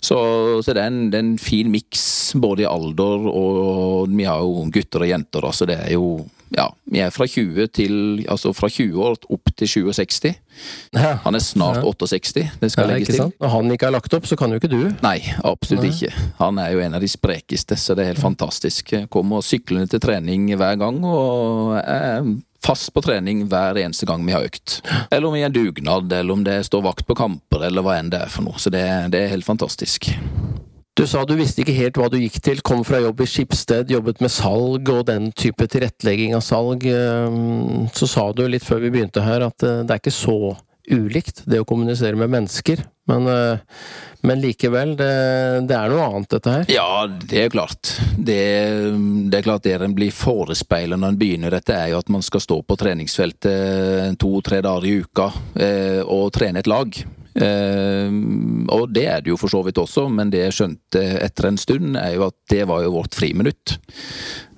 Så, 0.00 0.18
så 0.62 0.74
det, 0.74 0.82
er 0.82 0.90
en, 0.90 1.04
det, 1.12 1.18
er 1.18 1.26
en, 1.26 1.38
fin 1.38 1.70
miks 1.72 2.34
både 2.38 2.64
i 2.64 2.68
alder 2.68 3.28
og 3.30 4.10
vi 4.12 4.26
har 4.28 4.42
jo 4.44 4.66
gutter 4.72 5.06
og 5.06 5.12
jenter. 5.12 5.46
Altså 5.48 5.68
det 5.68 5.78
er 5.80 5.94
jo 5.96 6.26
ja, 6.56 6.64
vi 6.88 7.00
er 7.04 7.10
fra 7.12 7.26
20 7.28 7.66
til 7.76 8.24
Altså 8.28 8.54
fra 8.56 8.70
20 8.72 9.02
år 9.04 9.18
opp 9.28 9.50
til 9.58 9.68
67. 9.68 10.30
Han 10.96 11.36
er 11.36 11.44
snart 11.44 11.84
68, 11.84 12.46
det 12.60 12.70
skal 12.72 12.88
ja, 12.88 12.94
legges 12.94 13.14
til. 13.14 13.32
Når 13.38 13.52
han 13.52 13.74
ikke 13.74 13.86
har 13.86 13.94
lagt 13.94 14.14
opp, 14.16 14.26
så 14.26 14.36
kan 14.38 14.50
jo 14.50 14.58
ikke 14.58 14.70
du. 14.72 14.80
Nei, 15.04 15.20
absolutt 15.46 15.84
Nei. 15.84 15.92
ikke. 15.92 16.26
Han 16.40 16.58
er 16.58 16.72
jo 16.74 16.82
en 16.82 16.96
av 16.98 17.04
de 17.04 17.10
sprekeste, 17.10 17.76
så 17.78 17.94
det 17.94 18.04
er 18.04 18.12
helt 18.14 18.24
fantastisk. 18.24 18.94
Kommer 19.12 19.44
syklende 19.44 19.86
til 19.92 20.02
trening 20.02 20.48
hver 20.58 20.80
gang, 20.80 20.98
og 21.06 21.76
er 21.78 22.26
fast 22.64 22.90
på 22.94 23.02
trening 23.04 23.44
hver 23.48 23.78
eneste 23.78 24.06
gang 24.08 24.24
vi 24.26 24.34
har 24.34 24.46
økt. 24.48 24.80
Eller 25.10 25.28
om 25.28 25.36
vi 25.36 25.44
er 25.46 25.52
dugnad, 25.54 26.10
eller 26.12 26.34
om 26.34 26.42
det 26.44 26.58
står 26.66 26.82
vakt 26.84 27.06
på 27.06 27.16
kamper, 27.18 27.68
eller 27.68 27.84
hva 27.86 27.98
enn 28.00 28.10
det 28.12 28.24
er 28.24 28.32
for 28.32 28.48
noe. 28.48 28.58
Så 28.58 28.72
det, 28.74 28.82
det 29.14 29.22
er 29.22 29.32
helt 29.32 29.46
fantastisk. 29.46 29.77
Du 30.98 31.04
sa 31.06 31.20
du 31.22 31.36
visste 31.38 31.62
ikke 31.62 31.76
helt 31.76 31.98
hva 32.00 32.08
du 32.10 32.16
gikk 32.18 32.40
til, 32.42 32.60
kom 32.66 32.80
fra 32.86 32.98
jobb 32.98 33.20
i 33.22 33.26
Skipsted, 33.30 33.92
jobbet 33.94 34.18
med 34.24 34.32
salg 34.34 34.88
og 34.90 35.04
den 35.06 35.28
type 35.30 35.68
tilrettelegging 35.70 36.34
av 36.34 36.42
salg. 36.42 36.82
Ehm, 36.90 37.86
så 37.94 38.08
sa 38.10 38.24
du 38.34 38.42
litt 38.50 38.66
før 38.66 38.82
vi 38.82 38.90
begynte 38.96 39.22
her 39.22 39.46
at 39.46 39.62
eh, 39.62 39.84
det 39.86 39.94
er 39.94 40.02
ikke 40.02 40.14
så 40.16 40.56
ulikt, 40.88 41.44
det 41.46 41.60
å 41.62 41.66
kommunisere 41.68 42.18
med 42.18 42.32
mennesker. 42.32 42.82
Men, 43.08 43.28
eh, 43.30 43.60
men 44.26 44.42
likevel, 44.42 44.96
det, 44.98 45.12
det, 45.68 45.76
er 45.76 45.92
noe 45.92 46.08
annet 46.08 46.34
dette 46.34 46.56
her? 46.56 46.66
Ja, 46.72 47.06
det 47.06 47.44
er 47.44 47.54
klart. 47.54 47.92
Det, 48.16 48.42
det 49.30 49.38
er 49.38 49.46
klart 49.46 49.68
det 49.68 49.76
en 49.78 49.94
blir 49.94 50.10
forespeilet 50.10 50.98
når 50.98 51.14
en 51.14 51.20
begynner 51.20 51.54
dette, 51.54 51.76
er 51.78 51.92
jo 51.92 52.02
at 52.02 52.10
man 52.10 52.26
skal 52.26 52.42
stå 52.42 52.58
på 52.66 52.80
treningsfeltet 52.80 54.18
to-tre 54.18 54.60
dager 54.66 54.90
i 54.90 54.98
uka 55.04 55.30
eh, 55.54 56.02
og 56.02 56.32
trene 56.34 56.64
et 56.64 56.74
lag. 56.74 57.00
Eh, 57.34 58.10
og 58.74 58.90
det 58.94 59.06
er 59.06 59.22
det 59.22 59.32
jo 59.32 59.38
for 59.40 59.52
så 59.52 59.62
vidt 59.66 59.80
også, 59.80 60.08
men 60.12 60.32
det 60.32 60.46
jeg 60.46 60.58
skjønte 60.58 61.04
etter 61.22 61.50
en 61.50 61.60
stund, 61.60 61.96
er 62.00 62.16
jo 62.16 62.28
at 62.30 62.38
det 62.50 62.64
var 62.70 62.84
jo 62.84 62.96
vårt 62.98 63.18
friminutt. 63.18 63.78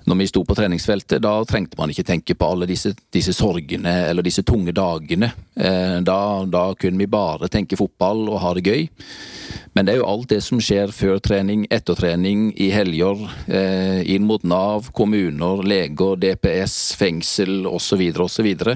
Når 0.09 0.17
vi 0.17 0.27
sto 0.27 0.41
på 0.45 0.55
treningsfeltet, 0.57 1.21
da 1.21 1.35
trengte 1.45 1.77
man 1.77 1.91
ikke 1.93 2.05
tenke 2.07 2.33
på 2.35 2.47
alle 2.49 2.65
disse, 2.69 2.89
disse 3.13 3.35
sorgene 3.37 3.93
eller 4.09 4.25
disse 4.25 4.41
tunge 4.47 4.73
dagene. 4.73 5.29
Eh, 5.53 5.99
da, 6.01 6.17
da, 6.49 6.63
kunne 6.79 7.03
vi 7.03 7.09
bare 7.11 7.49
tenke 7.53 7.77
fotball 7.77 8.25
og 8.31 8.39
ha 8.41 8.55
det 8.57 8.65
gøy. 8.65 8.87
Men 9.77 9.85
det 9.85 9.93
er 9.93 10.01
jo 10.01 10.09
alt 10.09 10.31
det 10.33 10.41
som 10.43 10.59
skjer 10.59 10.91
før 10.95 11.21
trening, 11.23 11.67
etter 11.71 11.95
trening, 11.95 12.49
i 12.59 12.71
helger, 12.73 13.21
eh, 13.45 14.01
inn 14.15 14.25
mot 14.27 14.43
Nav, 14.43 14.89
kommuner, 14.97 15.61
leger, 15.63 16.17
DPS, 16.25 16.79
fengsel 16.99 17.69
osv. 17.69 18.01
osv. 18.25 18.51
Så, 18.57 18.75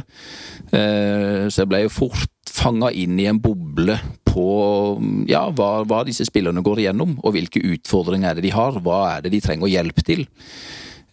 så 0.69 1.65
jeg 1.65 1.71
ble 1.73 1.83
jo 1.87 1.93
fort 1.97 2.34
fanga 2.55 2.91
inn 2.95 3.19
i 3.19 3.27
en 3.29 3.41
boble 3.41 3.97
på 4.25 4.47
ja, 5.29 5.45
hva, 5.55 5.69
hva, 5.87 6.03
disse 6.07 6.25
spillerne 6.27 6.63
går 6.65 6.83
igjennom, 6.83 7.17
og 7.23 7.35
hvilke 7.35 7.63
utfordringer 7.75 8.31
er 8.31 8.39
det 8.39 8.47
de 8.47 8.55
har. 8.55 8.79
Hva 8.83 8.99
er 9.13 9.25
det 9.25 9.33
de 9.35 9.43
trenger 9.43 9.71
hjelp 9.71 10.01
til? 10.07 10.25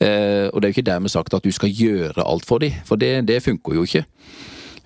Eh, 0.02 0.48
og 0.50 0.58
det 0.58 0.66
er 0.66 0.70
jo 0.70 0.76
ikke 0.76 0.88
dermed 0.90 1.12
sagt 1.12 1.34
at 1.36 1.44
du 1.44 1.52
skal 1.54 1.70
gjøre 1.70 2.24
alt 2.26 2.46
for 2.48 2.62
dem, 2.62 2.74
for 2.86 3.00
det, 3.00 3.14
det 3.28 3.42
funker 3.44 3.78
jo 3.78 3.86
ikke. 3.86 4.04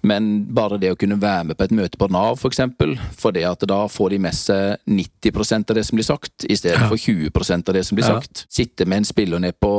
Men 0.06 0.46
bare 0.54 0.78
det 0.80 0.92
å 0.94 0.98
kunne 0.98 1.18
være 1.20 1.50
med 1.50 1.58
på 1.58 1.66
et 1.66 1.74
møte 1.74 1.98
på 1.98 2.08
Nav, 2.12 2.36
f.eks., 2.36 2.42
for, 2.46 2.54
eksempel, 2.54 2.94
for 3.18 3.34
det 3.34 3.44
at 3.48 3.64
da 3.68 3.82
får 3.90 4.14
de 4.14 4.20
med 4.22 4.36
seg 4.36 4.78
90% 4.86 5.72
av 5.72 5.78
det 5.78 5.84
som 5.88 5.98
blir 5.98 6.06
sagt, 6.06 6.46
i 6.46 6.56
stedet 6.58 6.86
for 6.86 7.00
20% 7.00 7.70
av 7.72 7.76
det 7.76 7.82
som 7.88 7.98
blir 7.98 8.06
sagt. 8.06 8.44
Sitte 8.52 8.86
med 8.86 9.02
en 9.02 9.08
spiller 9.08 9.42
ned 9.42 9.58
på 9.60 9.72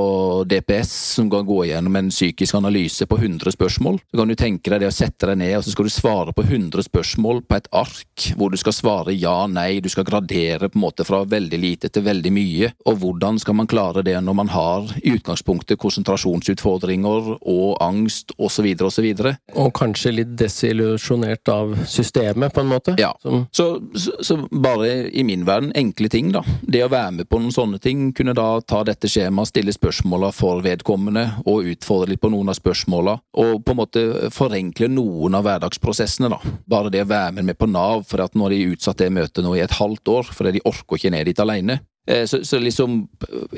DPS 0.49 0.91
som 1.17 1.29
kan 1.31 1.47
gå 1.47 1.63
gjennom 1.69 1.95
en 1.99 2.11
psykisk 2.11 2.57
analyse 2.59 3.07
på 3.07 3.19
100 3.19 3.55
spørsmål. 3.55 3.99
Så 4.11 4.19
kan 4.19 4.31
du 4.31 4.35
tenke 4.39 4.73
deg 4.73 4.83
det 4.83 4.91
å 4.91 4.95
sette 4.95 5.29
deg 5.31 5.39
ned, 5.41 5.55
og 5.59 5.65
så 5.65 5.73
skal 5.73 5.87
du 5.87 5.93
svare 5.93 6.35
på 6.35 6.45
100 6.45 6.87
spørsmål 6.89 7.43
på 7.47 7.57
et 7.57 7.71
ark, 7.75 8.27
hvor 8.37 8.51
du 8.51 8.59
skal 8.59 8.75
svare 8.75 9.15
ja, 9.15 9.37
nei, 9.49 9.79
du 9.83 9.89
skal 9.91 10.07
gradere 10.07 10.69
på 10.69 10.79
en 10.79 10.85
måte 10.85 11.07
fra 11.07 11.23
veldig 11.27 11.61
lite 11.61 11.91
til 11.93 12.05
veldig 12.05 12.33
mye. 12.35 12.71
Og 12.89 12.99
hvordan 13.03 13.39
skal 13.41 13.57
man 13.57 13.69
klare 13.69 14.03
det 14.05 14.17
når 14.23 14.37
man 14.41 14.51
har 14.53 14.91
i 15.01 15.15
utgangspunktet 15.15 15.79
konsentrasjonsutfordringer 15.81 17.33
og 17.37 17.77
angst 17.83 18.33
osv. 18.37 18.67
osv. 18.87 19.07
Og 19.55 19.71
kanskje 19.77 20.16
litt 20.17 20.33
desillusjonert 20.39 21.51
av 21.53 21.73
systemet, 21.87 22.53
på 22.53 22.63
en 22.63 22.71
måte? 22.71 22.95
Ja. 22.99 23.11
Så, 23.51 23.67
så, 23.93 24.15
så, 24.21 24.37
bare 24.51 25.09
i 25.09 25.23
min 25.27 25.45
verden, 25.47 25.71
enkle 25.77 26.09
ting, 26.13 26.31
da. 26.35 26.43
Det 26.61 26.83
å 26.85 26.91
være 26.91 27.19
med 27.19 27.29
på 27.29 27.41
noen 27.41 27.55
sånne 27.55 27.81
ting, 27.83 28.11
kunne 28.17 28.35
da 28.37 28.47
ta 28.61 28.83
dette 28.87 29.09
skjemaet, 29.11 29.51
stille 29.51 29.75
spørsmåla 29.75 30.31
for 30.35 30.63
vedkommende, 30.65 31.25
og 31.45 31.69
utfordre 31.73 32.13
litt 32.13 32.23
på 32.23 32.31
noen 32.33 32.51
av 32.53 32.59
spørsmåla, 32.59 33.17
og 33.43 33.65
på 33.65 33.75
en 33.75 33.81
måte 33.81 34.05
forenkle 34.35 34.89
noen 34.91 35.37
av 35.37 35.47
hverdagsprosessene, 35.47 36.31
da. 36.33 36.41
Bare 36.69 36.93
det 36.93 37.05
å 37.05 37.11
være 37.11 37.45
med 37.45 37.57
på 37.59 37.69
Nav, 37.71 38.07
for 38.09 38.23
at 38.25 38.35
nå 38.35 38.47
har 38.47 38.55
de 38.55 38.73
utsatt 38.73 39.03
det 39.03 39.11
møtet 39.13 39.45
nå 39.45 39.55
i 39.57 39.63
et 39.65 39.77
halvt 39.79 40.15
år, 40.17 40.33
fordi 40.33 40.57
de 40.57 40.65
orker 40.67 40.99
ikke 40.99 41.13
ned 41.13 41.29
dit 41.29 41.43
alene. 41.43 41.81
Eh, 42.07 42.25
så, 42.25 42.45
så, 42.45 42.59
liksom, 42.59 43.07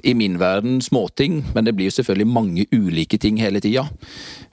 i 0.03 0.13
min 0.13 0.39
verden, 0.39 0.81
småting, 0.81 1.43
men 1.53 1.65
det 1.65 1.73
blir 1.77 1.89
jo 1.89 1.97
selvfølgelig 1.99 2.27
mange 2.27 2.65
ulike 2.71 3.17
ting 3.21 3.37
hele 3.37 3.61
tida. 3.61 3.85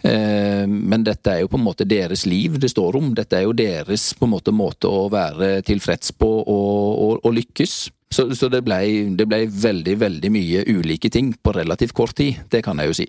Eh, 0.04 0.66
men 0.68 1.04
dette 1.06 1.32
er 1.32 1.40
jo 1.42 1.50
på 1.52 1.56
en 1.56 1.64
måte 1.64 1.88
deres 1.88 2.26
liv 2.28 2.58
det 2.60 2.70
står 2.74 3.00
om. 3.00 3.14
Dette 3.16 3.38
er 3.38 3.46
jo 3.46 3.56
deres 3.56 4.10
på 4.18 4.28
en 4.28 4.34
måte 4.36 4.52
måte 4.52 4.90
å 4.90 5.06
være 5.12 5.62
tilfreds 5.66 6.12
på 6.12 6.28
og, 6.28 6.82
og, 7.06 7.14
og 7.24 7.38
lykkes. 7.40 7.76
Så, 8.12 8.28
så 8.36 8.48
det 8.52 8.62
blei 8.66 9.08
ble 9.16 9.46
veldig, 9.50 9.96
veldig 10.00 10.30
mye 10.32 10.66
ulike 10.68 11.10
ting 11.12 11.32
på 11.42 11.56
relativt 11.56 11.96
kort 11.96 12.14
tid. 12.20 12.44
Det 12.52 12.62
kan 12.64 12.78
jeg 12.78 12.92
jo 12.92 13.00
si. 13.00 13.08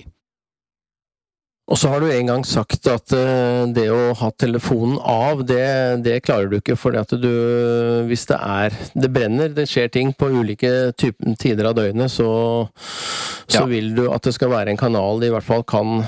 Og 1.67 1.75
så 1.75 1.89
har 1.91 1.99
du 1.99 2.07
en 2.07 2.29
gang 2.29 2.45
sagt 2.47 2.87
at 2.87 3.11
uh, 3.11 3.67
det 3.75 3.89
å 3.91 4.13
ha 4.15 4.29
telefonen 4.39 4.95
av, 5.03 5.43
det, 5.47 5.99
det 6.05 6.21
klarer 6.23 6.47
du 6.47 6.57
ikke. 6.61 6.77
For 6.79 6.95
Hvis 8.07 8.25
det 8.29 8.37
er 8.39 8.77
Det 8.93 9.11
brenner, 9.11 9.51
det 9.51 9.67
skjer 9.67 9.91
ting 9.91 10.13
på 10.15 10.31
ulike 10.31 10.93
typer, 10.95 11.35
tider 11.35 11.67
av 11.67 11.75
døgnet, 11.75 12.11
så, 12.11 12.29
så 13.47 13.65
ja. 13.65 13.67
vil 13.67 13.91
du 13.97 14.05
at 14.07 14.23
det 14.23 14.35
skal 14.37 14.53
være 14.53 14.71
en 14.71 14.79
kanal 14.79 15.19
de 15.19 15.27
i 15.27 15.33
hvert 15.35 15.47
fall 15.47 15.67
kan 15.67 16.05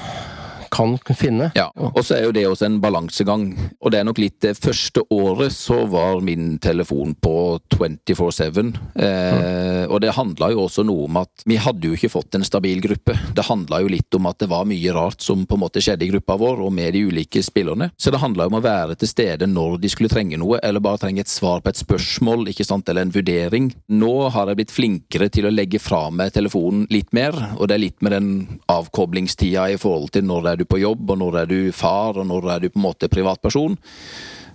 kan 0.72 0.98
finne. 1.18 1.50
Ja, 1.58 1.70
og 1.76 2.02
så 2.06 2.18
er 2.18 2.28
jo 2.28 2.34
det 2.36 2.46
også 2.48 2.68
en 2.68 2.80
balansegang. 2.84 3.52
Og 3.80 3.94
det 3.94 4.02
er 4.02 4.08
nok 4.08 4.22
litt 4.22 4.40
det 4.44 4.56
første 4.60 5.04
året 5.14 5.54
så 5.56 5.84
var 5.90 6.22
min 6.26 6.58
telefon 6.62 7.16
på 7.20 7.60
24-7. 7.74 8.72
Eh, 8.96 9.84
og 9.90 10.00
det 10.04 10.16
handla 10.18 10.52
jo 10.54 10.66
også 10.66 10.86
noe 10.88 11.08
om 11.08 11.20
at 11.22 11.46
vi 11.50 11.60
hadde 11.62 11.90
jo 11.90 11.98
ikke 11.98 12.12
fått 12.14 12.38
en 12.38 12.46
stabil 12.48 12.82
gruppe. 12.84 13.16
Det 13.36 13.48
handla 13.48 13.82
jo 13.84 13.92
litt 13.92 14.16
om 14.16 14.30
at 14.30 14.40
det 14.42 14.50
var 14.52 14.68
mye 14.70 14.94
rart 14.96 15.24
som 15.26 15.46
på 15.50 15.58
en 15.58 15.64
måte 15.66 15.84
skjedde 15.84 16.06
i 16.08 16.12
gruppa 16.14 16.38
vår, 16.40 16.64
og 16.66 16.74
med 16.76 16.94
de 16.96 17.06
ulike 17.10 17.44
spillerne. 17.46 17.92
Så 17.98 18.14
det 18.14 18.22
handla 18.24 18.50
om 18.50 18.60
å 18.60 18.64
være 18.64 18.98
til 19.00 19.12
stede 19.12 19.50
når 19.50 19.80
de 19.84 19.92
skulle 19.92 20.12
trenge 20.12 20.40
noe, 20.40 20.60
eller 20.64 20.84
bare 20.84 21.02
trenge 21.04 21.24
et 21.26 21.32
svar 21.32 21.64
på 21.64 21.74
et 21.74 21.82
spørsmål, 21.82 22.48
ikke 22.52 22.68
sant, 22.68 22.90
eller 22.90 23.08
en 23.08 23.16
vurdering. 23.16 23.72
Nå 23.92 24.14
har 24.34 24.52
jeg 24.52 24.62
blitt 24.62 24.76
flinkere 24.76 25.30
til 25.34 25.50
å 25.50 25.54
legge 25.54 25.82
fra 25.82 26.06
meg 26.14 26.34
telefonen 26.36 26.86
litt 26.94 27.14
mer, 27.16 27.36
og 27.58 27.70
det 27.70 27.78
er 27.78 27.86
litt 27.86 28.06
med 28.06 28.16
den 28.16 28.30
avkoblingstida 28.72 29.70
i 29.74 29.80
forhold 29.82 30.14
til 30.16 30.28
når 30.30 30.46
det 30.46 30.52
er 30.52 30.59
du 30.60 30.68
på 30.70 30.82
jobb, 30.82 31.08
og 31.10 31.22
når 31.22 31.42
er 31.44 31.50
du 31.50 31.58
far, 31.76 32.20
og 32.20 32.28
når 32.28 32.52
er 32.56 32.64
du 32.64 32.70
på 32.70 32.80
en 32.82 32.88
måte 32.90 33.10
privatperson. 33.12 33.78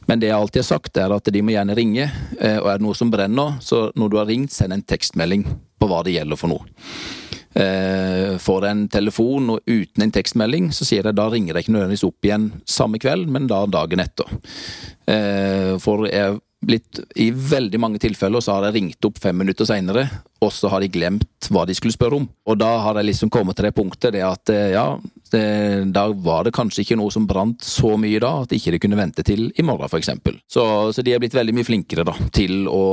Men 0.08 0.20
det 0.20 0.28
jeg 0.28 0.36
alltid 0.36 0.62
har 0.62 0.68
sagt, 0.68 1.00
er 1.00 1.14
at 1.16 1.32
de 1.32 1.42
må 1.42 1.54
gjerne 1.54 1.76
ringe, 1.76 2.08
eh, 2.38 2.58
og 2.60 2.68
er 2.70 2.80
det 2.80 2.86
noe 2.86 2.98
som 2.98 3.12
brenner, 3.12 3.58
så 3.64 3.86
når 3.96 4.12
du 4.12 4.18
har 4.20 4.28
ringt, 4.28 4.52
send 4.52 4.76
en 4.76 4.84
tekstmelding 4.84 5.46
på 5.80 5.88
hva 5.88 6.02
det 6.04 6.16
gjelder 6.16 6.40
for 6.40 6.52
noe. 6.52 6.66
Eh, 7.54 8.34
får 8.42 8.66
en 8.66 8.86
telefon 8.90 9.52
og 9.54 9.70
uten 9.70 10.02
en 10.02 10.12
tekstmelding, 10.14 10.72
så 10.74 10.86
sier 10.86 11.06
jeg 11.06 11.16
da 11.16 11.28
ringer 11.30 11.54
jeg 11.54 11.66
ikke 11.66 11.76
nødvendigvis 11.76 12.08
opp 12.08 12.26
igjen 12.26 12.48
samme 12.66 12.98
kveld, 12.98 13.28
men 13.30 13.46
da 13.50 13.62
dagen 13.70 14.02
etter. 14.02 14.32
Eh, 15.06 15.76
for 15.82 16.08
jeg 16.10 16.40
blitt 16.66 17.00
I 17.20 17.30
veldig 17.30 17.80
mange 17.80 18.00
tilfeller 18.02 18.42
så 18.44 18.56
har 18.56 18.68
jeg 18.68 18.78
ringt 18.78 19.08
opp 19.08 19.20
fem 19.22 19.36
minutter 19.38 19.68
seinere, 19.68 20.06
og 20.44 20.52
så 20.52 20.70
har 20.72 20.82
de 20.84 20.90
glemt 20.92 21.48
hva 21.52 21.64
de 21.68 21.76
skulle 21.76 21.94
spørre 21.94 22.18
om. 22.20 22.26
Og 22.48 22.58
da 22.60 22.70
har 22.84 22.98
jeg 22.98 23.10
liksom 23.10 23.32
kommet 23.32 23.56
til 23.58 23.68
det 23.68 23.74
punktet 23.76 24.14
det 24.16 24.24
at 24.26 24.52
eh, 24.52 24.74
ja, 24.74 24.86
det, 25.32 25.44
da 25.94 26.06
var 26.12 26.44
det 26.46 26.54
kanskje 26.56 26.84
ikke 26.84 26.98
noe 27.00 27.12
som 27.14 27.26
brant 27.28 27.64
så 27.64 27.94
mye 28.00 28.20
da 28.22 28.32
at 28.44 28.52
ikke 28.54 28.74
det 28.74 28.82
kunne 28.84 28.98
vente 29.00 29.24
til 29.26 29.48
i 29.56 29.64
morgen, 29.66 29.88
f.eks. 29.88 30.12
Så, 30.50 30.66
så 30.94 31.04
de 31.04 31.14
er 31.14 31.22
blitt 31.22 31.36
veldig 31.36 31.56
mye 31.56 31.68
flinkere 31.68 32.06
da, 32.06 32.16
til 32.34 32.68
å 32.70 32.84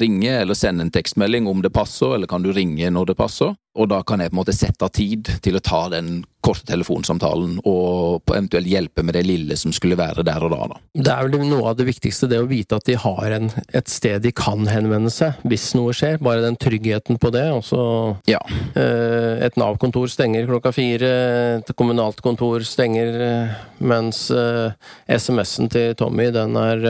ringe 0.00 0.40
eller 0.40 0.58
sende 0.58 0.86
en 0.86 0.94
tekstmelding 0.94 1.48
om 1.50 1.62
det 1.64 1.74
passer, 1.74 2.16
eller 2.16 2.30
kan 2.30 2.44
du 2.44 2.52
ringe 2.54 2.90
når 2.94 3.12
det 3.12 3.18
passer. 3.20 3.54
Og 3.74 3.90
da 3.90 4.02
kan 4.06 4.22
jeg 4.22 4.30
på 4.30 4.36
en 4.36 4.42
måte 4.42 4.54
sette 4.56 4.86
av 4.86 4.92
tid 4.94 5.30
til 5.42 5.58
å 5.58 5.64
ta 5.64 5.86
den 5.92 6.22
korte 6.44 6.66
telefonsamtalen 6.68 7.56
og 7.64 8.32
eventuelt 8.34 8.68
hjelpe 8.68 9.04
med 9.06 9.16
det 9.16 9.24
lille 9.26 9.56
som 9.56 9.72
skulle 9.72 9.96
være 9.96 10.24
der 10.26 10.44
og 10.44 10.52
da. 10.52 10.66
da. 10.74 10.80
Det 10.92 11.12
er 11.14 11.28
vel 11.30 11.46
noe 11.48 11.70
av 11.70 11.78
det 11.78 11.86
viktigste, 11.88 12.28
det 12.30 12.42
å 12.42 12.48
vite 12.50 12.76
at 12.76 12.84
de 12.88 12.98
har 13.00 13.36
en, 13.38 13.48
et 13.72 13.90
sted 13.90 14.20
de 14.24 14.32
kan 14.36 14.66
henvende 14.68 15.12
seg 15.12 15.40
hvis 15.48 15.70
noe 15.78 15.94
skjer. 15.96 16.20
Bare 16.24 16.44
den 16.44 16.58
tryggheten 16.60 17.18
på 17.20 17.32
det. 17.34 17.46
Og 17.54 17.64
så 17.66 17.80
ja. 18.28 18.42
eh, 18.76 19.44
Et 19.46 19.56
Nav-kontor 19.60 20.10
stenger 20.12 20.48
klokka 20.50 20.74
fire, 20.74 21.12
et 21.60 21.72
kommunalt 21.78 22.20
kontor 22.24 22.64
stenger, 22.68 23.16
eh, 23.24 23.56
mens 23.84 24.26
eh, 24.34 24.76
SMS-en 25.08 25.72
til 25.72 25.96
Tommy, 25.98 26.28
den 26.34 26.58
er, 26.60 26.84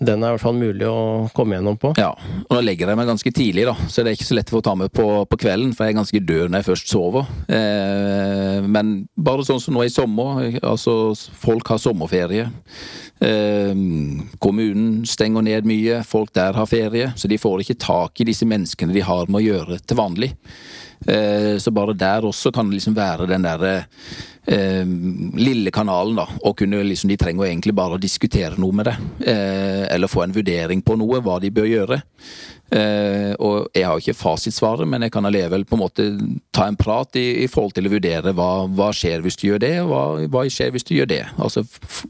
den 0.00 0.24
er 0.24 0.32
i 0.32 0.36
hvert 0.36 0.44
fall 0.46 0.56
mulig 0.56 0.88
å 0.88 1.28
komme 1.36 1.58
gjennom 1.58 1.76
på. 1.80 1.92
Ja, 2.00 2.14
og 2.46 2.52
da 2.52 2.64
legger 2.64 2.92
jeg 2.92 3.00
meg 3.00 3.12
ganske 3.12 3.32
tidlig, 3.36 3.68
da, 3.68 3.76
så 3.90 4.02
det 4.02 4.12
er 4.12 4.18
ikke 4.18 4.30
så 4.30 4.40
lett 4.40 4.52
for 4.52 4.62
å 4.62 4.66
ta 4.66 4.76
med 4.78 4.92
på, 4.94 5.06
på 5.28 5.40
kvelden, 5.44 5.76
for 5.76 5.84
jeg 5.84 5.94
er 5.94 6.00
ganske 6.00 6.15
død 6.22 6.50
når 6.50 6.62
jeg 6.62 6.68
først 6.68 6.92
sover. 6.92 7.28
Eh, 7.48 8.62
men 8.66 8.94
bare 9.16 9.46
sånn 9.46 9.60
som 9.62 9.76
nå 9.76 9.84
i 9.86 9.92
sommer, 9.92 10.58
altså 10.62 11.14
folk 11.14 11.68
har 11.72 11.82
sommerferie. 11.82 12.48
Eh, 13.20 13.84
kommunen 14.42 15.04
stenger 15.08 15.46
ned 15.46 15.68
mye, 15.68 16.02
folk 16.06 16.34
der 16.36 16.56
har 16.58 16.70
ferie, 16.70 17.12
så 17.16 17.30
de 17.30 17.40
får 17.40 17.64
ikke 17.64 17.80
tak 17.86 18.20
i 18.20 18.28
disse 18.28 18.48
menneskene 18.48 18.96
de 18.96 19.04
har 19.06 19.30
med 19.30 19.42
å 19.42 19.46
gjøre 19.46 19.80
til 19.84 20.00
vanlig. 20.00 20.34
Eh, 21.06 21.58
så 21.58 21.70
bare 21.70 21.94
der 21.96 22.24
også 22.24 22.52
kan 22.52 22.68
det 22.70 22.78
liksom 22.78 22.96
være 22.96 23.28
den 23.28 23.44
derre 23.44 23.74
eh, 24.46 24.86
lille 25.36 25.70
kanalen, 25.70 26.16
da. 26.18 26.26
Og 26.42 26.56
kunne 26.58 26.82
liksom, 26.86 27.10
de 27.12 27.18
trenger 27.20 27.50
egentlig 27.50 27.74
bare 27.76 27.98
å 27.98 28.02
diskutere 28.02 28.58
noe 28.60 28.74
med 28.74 28.88
det. 28.88 28.96
Eh, 29.32 29.84
eller 29.94 30.10
få 30.10 30.24
en 30.24 30.34
vurdering 30.34 30.82
på 30.82 30.96
noe, 30.98 31.20
hva 31.22 31.38
de 31.42 31.52
bør 31.54 31.68
gjøre. 31.70 32.00
Eh, 32.66 33.32
og 33.38 33.68
jeg 33.76 33.86
har 33.86 34.00
ikke 34.00 34.16
fasitsvaret, 34.16 34.88
men 34.90 35.04
jeg 35.06 35.12
kan 35.14 35.28
allikevel 35.28 35.62
på 35.68 35.76
en 35.76 35.82
måte 35.84 36.06
ta 36.54 36.66
en 36.66 36.78
prat 36.78 37.14
i, 37.18 37.44
i 37.44 37.46
forhold 37.50 37.76
til 37.76 37.86
å 37.86 37.92
vurdere 37.92 38.32
hva, 38.34 38.50
hva, 38.66 38.88
skjer 38.96 39.22
hvis 39.22 39.38
du 39.38 39.46
gjør 39.48 39.62
det, 39.62 39.72
og 39.84 39.92
hva, 39.92 40.02
hva 40.34 40.44
skjer 40.50 40.74
hvis 40.74 40.88
du 40.88 40.96
gjør 40.96 41.10
det. 41.12 41.22
Altså 41.38 41.62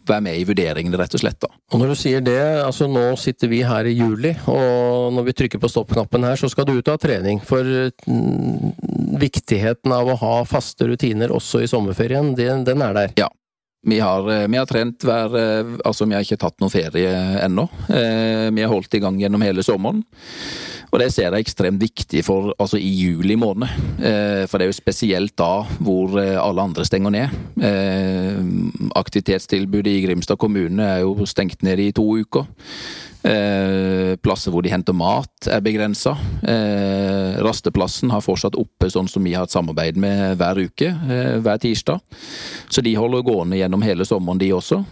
være 0.09 0.25
med 0.29 0.41
i 0.41 0.47
vurderingene, 0.49 1.01
rett 1.01 1.17
og 1.19 1.25
slett. 1.25 1.41
da. 1.45 1.53
Og 1.73 1.83
når 1.83 1.93
du 1.93 1.99
sier 2.01 2.25
det, 2.25 2.41
altså 2.65 2.89
nå 2.89 3.05
sitter 3.21 3.53
vi 3.53 3.63
her 3.69 3.89
i 3.89 3.97
juli, 3.97 4.33
og 4.49 5.13
når 5.17 5.29
vi 5.29 5.37
trykker 5.43 5.61
på 5.61 5.73
stoppknappen 5.73 6.25
her, 6.25 6.41
så 6.41 6.51
skal 6.53 6.69
du 6.69 6.77
ut 6.79 6.93
av 6.93 7.01
trening. 7.03 7.43
For 7.45 7.67
mm, 8.09 9.17
viktigheten 9.21 9.93
av 9.93 10.09
å 10.09 10.21
ha 10.23 10.37
faste 10.49 10.89
rutiner 10.89 11.35
også 11.35 11.65
i 11.65 11.71
sommerferien, 11.71 12.33
den, 12.39 12.65
den 12.65 12.85
er 12.87 12.97
der. 12.97 13.19
Ja, 13.21 13.29
vi 13.89 14.01
har, 14.01 14.31
eh, 14.33 14.49
vi 14.49 14.57
har, 14.57 14.67
trent 14.67 15.05
hver 15.07 15.37
eh, 15.39 15.75
Altså, 15.85 16.09
vi 16.11 16.17
har 16.17 16.25
ikke 16.25 16.41
tatt 16.43 16.59
noen 16.59 16.73
ferie 16.73 17.13
ennå. 17.45 17.69
Eh, 17.87 18.49
vi 18.51 18.65
har 18.65 18.73
holdt 18.73 18.97
i 18.99 19.01
gang 19.03 19.19
gjennom 19.21 19.45
hele 19.47 19.63
sommeren. 19.63 20.03
Og 20.91 20.99
det 20.99 21.13
ser 21.15 21.31
jeg 21.31 21.45
ekstremt 21.45 21.79
viktig 21.83 22.25
for 22.27 22.51
altså 22.59 22.81
i 22.81 22.89
juli 22.89 23.37
måned. 23.37 23.69
For 24.47 24.57
det 24.57 24.65
er 24.65 24.71
jo 24.71 24.77
spesielt 24.77 25.35
da 25.37 25.67
hvor 25.83 26.15
alle 26.15 26.63
andre 26.63 26.87
stenger 26.87 27.13
ned. 27.13 27.35
Aktivitetstilbudet 28.97 29.91
i 29.91 30.05
Grimstad 30.07 30.39
kommune 30.41 30.87
er 30.87 31.03
jo 31.03 31.27
stengt 31.27 31.67
ned 31.67 31.83
i 31.83 31.91
to 31.93 32.07
uker. 32.23 32.47
Eh, 33.27 34.15
plasser 34.23 34.53
hvor 34.55 34.63
de 34.63 34.71
henter 34.71 34.95
mat 34.95 35.49
er 35.51 35.63
begrensa. 35.65 36.13
Eh, 36.47 37.39
rasteplassen 37.43 38.13
har 38.13 38.23
fortsatt 38.23 38.55
oppe 38.59 38.87
sånn 38.93 39.09
som 39.11 39.25
vi 39.27 39.33
har 39.35 39.49
et 39.49 39.55
samarbeid 39.55 39.99
med 39.99 40.37
hver 40.39 40.61
uke, 40.63 40.93
eh, 40.93 41.39
hver 41.43 41.59
tirsdag. 41.63 41.99
Så 42.71 42.85
de 42.87 42.95
holder 42.95 43.25
gående 43.27 43.59
gjennom 43.59 43.83
hele 43.83 44.07
sommeren, 44.07 44.39
de 44.39 44.53
også. 44.55 44.85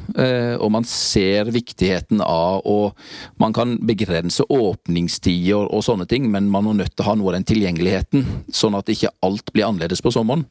Og 0.64 0.70
man 0.72 0.84
ser 0.84 1.50
viktigheten 1.52 2.20
av 2.20 2.62
å 2.64 2.92
Man 3.38 3.52
kan 3.52 3.78
begrense 3.78 4.42
åpningstider 4.48 5.68
og 5.72 5.82
sånne 5.82 6.06
ting, 6.08 6.30
men 6.30 6.48
man 6.50 6.66
er 6.66 6.84
nødt 6.84 6.96
til 6.96 7.04
å 7.04 7.08
ha 7.08 7.14
noe 7.14 7.28
av 7.28 7.34
den 7.34 7.44
tilgjengeligheten, 7.44 8.24
sånn 8.50 8.76
at 8.76 8.86
ikke 8.86 9.10
alt 9.22 9.52
blir 9.52 9.64
annerledes 9.64 10.00
på 10.00 10.12
sommeren. 10.12 10.44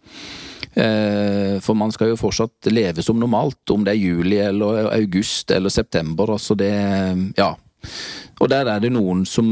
For 0.74 1.74
man 1.74 1.92
skal 1.92 2.10
jo 2.10 2.20
fortsatt 2.20 2.72
leve 2.72 3.04
som 3.04 3.20
normalt, 3.20 3.62
om 3.72 3.84
det 3.84 3.94
er 3.94 4.04
juli 4.04 4.38
eller 4.38 4.92
august 4.94 5.52
eller 5.52 5.70
september. 5.70 6.34
Altså 6.34 6.56
det 6.58 7.34
Ja. 7.38 7.56
Og 8.42 8.50
der 8.52 8.68
er 8.68 8.82
det 8.84 8.92
noen 8.94 9.24
som 9.30 9.48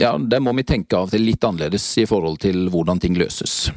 Ja, 0.00 0.16
der 0.18 0.42
må 0.44 0.52
vi 0.58 0.66
tenke 0.66 0.98
av 0.98 1.12
til 1.12 1.24
litt 1.24 1.44
annerledes 1.46 1.84
i 2.02 2.04
forhold 2.08 2.40
til 2.42 2.66
hvordan 2.72 3.00
ting 3.00 3.16
løses. 3.16 3.70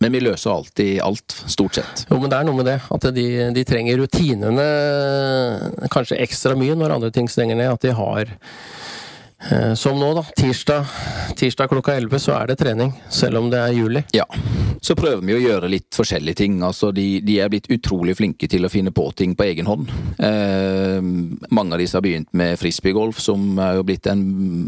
Men 0.00 0.14
vi 0.14 0.22
løser 0.24 0.52
alltid 0.52 1.00
alt, 1.04 1.34
stort 1.50 1.76
sett. 1.76 2.04
Jo, 2.08 2.18
men 2.20 2.32
det 2.32 2.38
er 2.38 2.46
noe 2.48 2.56
med 2.56 2.66
det. 2.68 2.78
At 2.90 3.06
de, 3.14 3.26
de 3.54 3.64
trenger 3.68 4.00
rutinene 4.00 4.66
kanskje 5.92 6.18
ekstra 6.24 6.56
mye 6.58 6.76
når 6.78 6.96
andre 6.96 7.12
ting 7.14 7.28
stenger 7.30 7.58
ned. 7.58 7.74
At 7.74 7.84
de 7.84 7.94
har 7.96 8.32
som 9.76 9.96
nå, 9.96 10.10
da. 10.18 10.24
Tirsdag, 10.36 10.88
tirsdag 11.38 11.70
klokka 11.72 11.94
11 11.96 12.20
så 12.20 12.34
er 12.36 12.50
det 12.50 12.58
trening, 12.60 12.92
selv 13.08 13.40
om 13.40 13.48
det 13.52 13.60
er 13.62 13.76
juli. 13.76 14.02
Ja. 14.16 14.26
Så 14.80 14.96
prøver 14.96 15.20
vi 15.24 15.34
å 15.36 15.40
gjøre 15.40 15.68
litt 15.68 15.92
forskjellige 15.96 16.40
ting. 16.40 16.58
Altså, 16.64 16.90
de, 16.96 17.20
de 17.24 17.36
er 17.40 17.50
blitt 17.52 17.68
utrolig 17.72 18.14
flinke 18.16 18.48
til 18.50 18.64
å 18.64 18.70
finne 18.72 18.92
på 18.96 19.04
ting 19.16 19.34
på 19.36 19.44
egen 19.48 19.68
hånd. 19.68 19.90
Eh, 20.24 21.00
mange 21.52 21.76
av 21.76 21.82
disse 21.82 21.98
har 21.98 22.04
begynt 22.04 22.30
med 22.36 22.56
frisbeegolf, 22.60 23.20
som 23.20 23.58
er 23.60 23.76
jo 23.78 23.86
blitt 23.88 24.08
en 24.10 24.22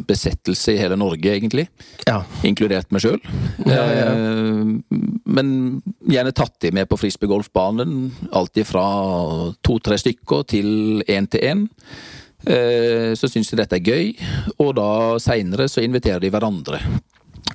besettelse 0.09 0.75
i 0.75 0.81
hele 0.81 0.99
Norge, 1.01 1.33
egentlig. 1.33 1.67
Ja. 2.09 2.23
Inkludert 2.45 2.93
meg 2.93 3.05
sjøl. 3.05 3.21
Ja, 3.65 3.87
ja. 3.89 4.09
eh, 4.13 4.73
men 5.33 5.55
gjerne 6.09 6.35
tatt 6.37 6.59
de 6.65 6.75
med 6.77 6.91
på 6.91 7.01
frisbeegolfbanen. 7.01 8.11
Alt 8.37 8.61
fra 8.69 8.85
to-tre 9.65 9.97
stykker 10.01 10.45
til 10.53 10.69
én 11.09 11.29
til 11.33 11.49
én. 11.49 11.65
Eh, 12.47 13.15
så 13.15 13.29
syns 13.31 13.53
de 13.53 13.61
dette 13.61 13.79
er 13.79 13.87
gøy, 13.87 14.13
og 14.59 14.75
da 14.79 14.91
seinere 15.23 15.69
så 15.71 15.85
inviterer 15.85 16.23
de 16.23 16.33
hverandre. 16.33 16.83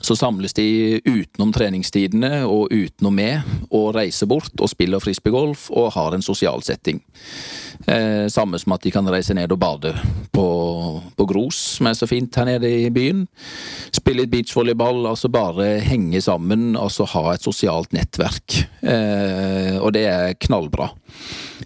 Så 0.02 0.16
samles 0.16 0.54
de 0.54 1.00
utenom 1.06 1.52
treningstidene 1.56 2.44
og 2.46 2.72
utenom 2.72 3.16
med, 3.18 3.48
og 3.74 3.96
reiser 3.98 4.30
bort 4.30 4.54
og 4.62 4.70
spiller 4.70 5.02
frisbeegolf 5.04 5.68
og 5.74 5.90
har 5.96 6.16
en 6.16 6.24
sosial 6.24 6.62
setting. 6.64 7.02
Eh, 7.88 8.28
samme 8.32 8.60
som 8.62 8.76
at 8.76 8.86
de 8.86 8.94
kan 8.94 9.10
reise 9.10 9.36
ned 9.36 9.52
og 9.52 9.60
bade 9.60 9.94
på, 10.32 10.48
på 11.18 11.28
Gros, 11.30 11.60
som 11.78 11.90
er 11.90 11.98
så 11.98 12.08
fint 12.10 12.36
her 12.40 12.48
nede 12.48 12.72
i 12.86 12.94
byen. 12.94 13.26
Spille 13.96 14.24
litt 14.24 14.34
beachvolleyball, 14.34 15.04
altså 15.10 15.32
bare 15.34 15.78
henge 15.84 16.22
sammen, 16.24 16.76
altså 16.78 17.08
ha 17.16 17.34
et 17.34 17.46
sosialt 17.46 17.96
nettverk. 17.98 18.62
Eh, 18.86 19.76
og 19.82 19.92
det 19.98 20.08
er 20.12 20.38
knallbra. 20.48 20.92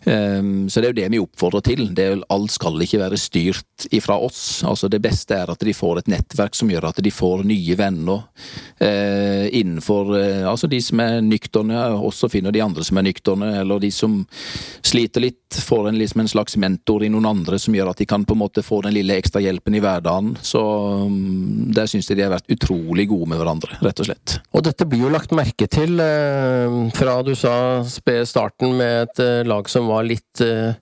Um, 0.05 0.69
så 0.69 0.81
det 0.81 0.87
er 0.87 0.93
jo 0.93 0.99
det 1.01 1.09
vi 1.13 1.21
oppfordrer 1.21 1.65
til. 1.65 1.83
Er, 1.99 2.21
alt 2.31 2.53
skal 2.55 2.79
ikke 2.81 3.01
være 3.01 3.19
styrt 3.19 3.87
ifra 3.93 4.17
oss. 4.21 4.61
Altså 4.67 4.89
Det 4.91 5.01
beste 5.03 5.35
er 5.37 5.51
at 5.51 5.65
de 5.65 5.75
får 5.75 6.01
et 6.01 6.11
nettverk 6.11 6.55
som 6.57 6.71
gjør 6.71 6.89
at 6.91 7.01
de 7.03 7.11
får 7.13 7.43
nye 7.47 7.77
venner 7.79 8.23
uh, 8.81 9.45
innenfor 9.51 10.13
uh, 10.15 10.49
Altså 10.51 10.67
de 10.71 10.81
som 10.83 10.99
er 11.03 11.19
nykterne 11.23 11.77
også 11.97 12.29
finner 12.31 12.53
de 12.53 12.63
andre 12.63 12.83
som 12.85 12.99
er 12.99 13.07
nykterne, 13.07 13.51
eller 13.61 13.81
de 13.81 13.91
som 13.93 14.21
sliter 14.85 15.23
litt, 15.23 15.37
får 15.51 15.89
en, 15.89 15.97
liksom 15.99 16.23
en 16.23 16.31
slags 16.31 16.55
mentor 16.59 17.03
i 17.03 17.09
noen 17.11 17.27
andre 17.27 17.59
som 17.59 17.75
gjør 17.75 17.91
at 17.91 18.01
de 18.01 18.07
kan 18.09 18.23
på 18.27 18.35
en 18.35 18.41
måte 18.41 18.63
få 18.63 18.81
den 18.85 18.95
lille 18.95 19.17
ekstra 19.19 19.41
hjelpen 19.43 19.75
i 19.77 19.81
hverdagen. 19.83 20.33
Så 20.45 20.61
um, 21.05 21.71
der 21.75 21.89
syns 21.91 22.09
jeg 22.09 22.19
de 22.19 22.25
har 22.25 22.33
vært 22.33 22.51
utrolig 22.51 23.07
gode 23.11 23.29
med 23.31 23.41
hverandre, 23.41 23.77
rett 23.83 24.01
og 24.03 24.09
slett. 24.09 24.37
Og 24.55 24.65
dette 24.65 24.87
blir 24.89 25.05
jo 25.05 25.13
lagt 25.13 25.35
merke 25.35 25.67
til 25.71 25.99
uh, 25.99 26.89
fra 26.95 27.19
du 27.25 27.33
sa 27.37 27.53
starten 27.87 28.77
med 28.79 29.11
et 29.11 29.47
lag 29.47 29.67
som 29.69 29.80
var 29.89 30.07
litt 30.07 30.43
eh, 30.45 30.75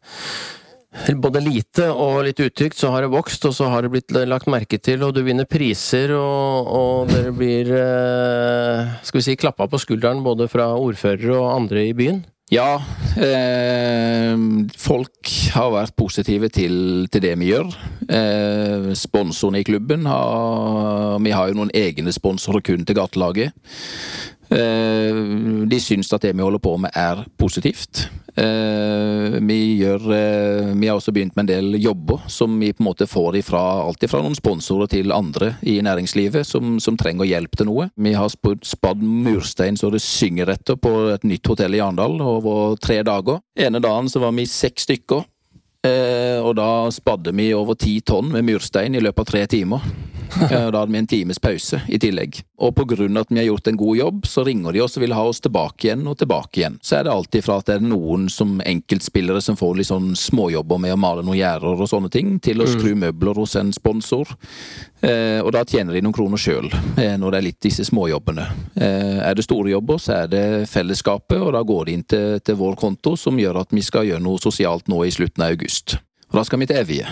både 1.21 1.41
lite 1.43 1.85
og 1.93 2.23
litt 2.25 2.39
utrygt, 2.41 2.77
så 2.79 2.89
har 2.93 3.05
det 3.05 3.12
vokst, 3.13 3.45
og 3.45 3.53
så 3.55 3.69
har 3.69 3.85
det 3.85 3.91
blitt 3.93 4.15
lagt 4.27 4.49
merke 4.49 4.79
til, 4.81 5.03
og 5.05 5.13
du 5.15 5.21
vinner 5.25 5.47
priser, 5.49 6.15
og, 6.17 6.67
og 6.67 7.13
dere 7.13 7.33
blir 7.35 7.69
eh, 7.77 8.97
skal 9.05 9.21
vi 9.21 9.27
si, 9.29 9.38
klappa 9.39 9.69
på 9.69 9.79
skulderen 9.81 10.23
både 10.25 10.49
fra 10.51 10.71
ordførere 10.75 11.38
og 11.38 11.53
andre 11.53 11.85
i 11.91 11.95
byen? 11.97 12.23
Ja, 12.49 12.79
eh, 13.21 14.33
folk 14.81 15.33
har 15.53 15.69
vært 15.75 15.93
positive 15.99 16.49
til, 16.49 17.05
til 17.13 17.21
det 17.21 17.35
vi 17.38 17.51
gjør. 17.51 17.69
Eh, 18.09 18.89
sponsorene 18.97 19.62
i 19.62 19.67
klubben 19.67 20.07
har 20.09 21.19
Vi 21.21 21.29
har 21.29 21.51
jo 21.51 21.59
noen 21.59 21.73
egne 21.77 22.09
sponsorer 22.09 22.65
kun 22.65 22.88
til 22.89 22.97
gatelaget. 22.97 23.53
Eh, 24.49 25.17
de 25.69 25.79
syns 25.81 26.09
at 26.13 26.25
det 26.25 26.33
vi 26.33 26.41
holder 26.41 26.62
på 26.63 26.73
med 26.81 26.95
er 26.97 27.21
positivt. 27.38 28.07
Eh, 28.39 29.38
vi, 29.45 29.57
gjør, 29.81 30.05
eh, 30.15 30.69
vi 30.73 30.88
har 30.88 30.97
også 30.97 31.13
begynt 31.13 31.35
med 31.35 31.43
en 31.43 31.51
del 31.51 31.81
jobber 31.81 32.23
som 32.31 32.55
vi 32.59 32.71
på 32.73 32.81
en 32.81 32.88
måte 32.88 33.07
får 33.09 33.39
ifra 33.41 33.62
alt 33.83 34.05
fra 34.09 34.21
noen 34.23 34.38
sponsorer 34.38 34.89
til 34.89 35.13
andre 35.13 35.53
i 35.62 35.79
næringslivet 35.85 36.47
som, 36.47 36.77
som 36.79 36.97
trenger 36.97 37.29
hjelp 37.29 37.57
til 37.57 37.69
noe. 37.69 37.89
Vi 37.99 38.13
har 38.17 38.29
spadd 38.31 39.03
murstein 39.03 39.77
så 39.77 39.91
det 39.93 40.01
synger 40.05 40.53
etter 40.55 40.79
på 40.79 40.93
et 41.13 41.27
nytt 41.27 41.49
hotell 41.49 41.75
i 41.77 41.83
Arendal 41.83 42.21
over 42.23 42.77
tre 42.81 43.01
dager. 43.05 43.43
Ene 43.59 43.83
dagen 43.83 44.09
så 44.09 44.23
var 44.23 44.33
vi 44.38 44.47
seks 44.49 44.88
stykker. 44.88 45.25
Og 45.87 46.55
da 46.59 46.69
spadde 46.91 47.31
vi 47.35 47.53
over 47.55 47.77
ti 47.79 47.99
tonn 48.03 48.33
med 48.33 48.43
murstein 48.43 48.97
i 48.97 49.03
løpet 49.03 49.23
av 49.23 49.29
tre 49.29 49.45
timer. 49.47 49.85
Da 50.49 50.79
hadde 50.79 50.91
vi 50.91 50.97
en 50.97 51.07
times 51.07 51.39
pause 51.41 51.81
i 51.87 51.99
tillegg. 52.01 52.41
Og 52.61 52.73
på 52.77 52.85
grunn 52.91 53.17
av 53.17 53.25
at 53.25 53.31
vi 53.33 53.39
har 53.39 53.47
gjort 53.49 53.69
en 53.71 53.79
god 53.79 53.97
jobb, 53.97 54.27
så 54.27 54.43
ringer 54.45 54.75
de 54.75 54.83
oss 54.83 54.97
og 54.97 55.03
vil 55.03 55.15
ha 55.15 55.23
oss 55.29 55.41
tilbake 55.43 55.87
igjen 55.87 56.05
og 56.09 56.19
tilbake 56.19 56.61
igjen. 56.61 56.77
Så 56.85 56.99
er 56.99 57.07
det 57.07 57.13
alltid 57.13 57.45
fra 57.45 57.59
at 57.59 57.69
det 57.69 57.77
er 57.79 57.87
noen 57.87 58.27
som 58.31 58.59
enkeltspillere 58.61 59.41
som 59.43 59.57
får 59.59 59.79
litt 59.79 59.89
sånn 59.89 60.11
småjobber 60.19 60.81
med 60.81 60.95
å 60.95 60.99
male 61.01 61.25
noen 61.25 61.39
gjerder 61.39 61.85
og 61.85 61.91
sånne 61.91 62.11
ting, 62.13 62.37
til 62.43 62.61
å 62.61 62.67
mm. 62.67 62.73
skru 62.75 62.93
møbler 62.99 63.41
hos 63.41 63.55
en 63.59 63.73
sponsor. 63.75 64.35
Eh, 64.99 65.39
og 65.39 65.53
da 65.55 65.63
tjener 65.63 65.95
de 65.95 66.01
noen 66.03 66.15
kroner 66.15 66.39
sjøl, 66.41 66.67
eh, 66.99 67.15
når 67.19 67.31
det 67.31 67.39
er 67.39 67.45
litt 67.45 67.59
disse 67.63 67.85
småjobbene. 67.88 68.45
Eh, 68.75 69.19
er 69.23 69.38
det 69.38 69.45
store 69.45 69.71
jobber, 69.71 70.01
så 70.01 70.17
er 70.23 70.31
det 70.31 70.45
fellesskapet, 70.67 71.39
og 71.39 71.53
da 71.55 71.63
går 71.63 71.85
det 71.85 71.93
inn 71.95 72.03
til, 72.03 72.39
til, 72.43 72.59
vår 72.59 72.75
konto, 72.79 73.15
som 73.15 73.39
gjør 73.39 73.62
at 73.62 73.71
vi 73.71 73.83
skal 73.85 74.09
gjøre 74.09 74.23
noe 74.25 74.41
sosialt 74.43 74.91
nå 74.91 75.05
i 75.07 75.13
slutten 75.15 75.45
av 75.45 75.55
august. 75.55 75.95
Og 76.29 76.41
da 76.41 76.43
skal 76.43 76.59
vi 76.59 76.67
til 76.69 76.81
Evje. 76.81 77.07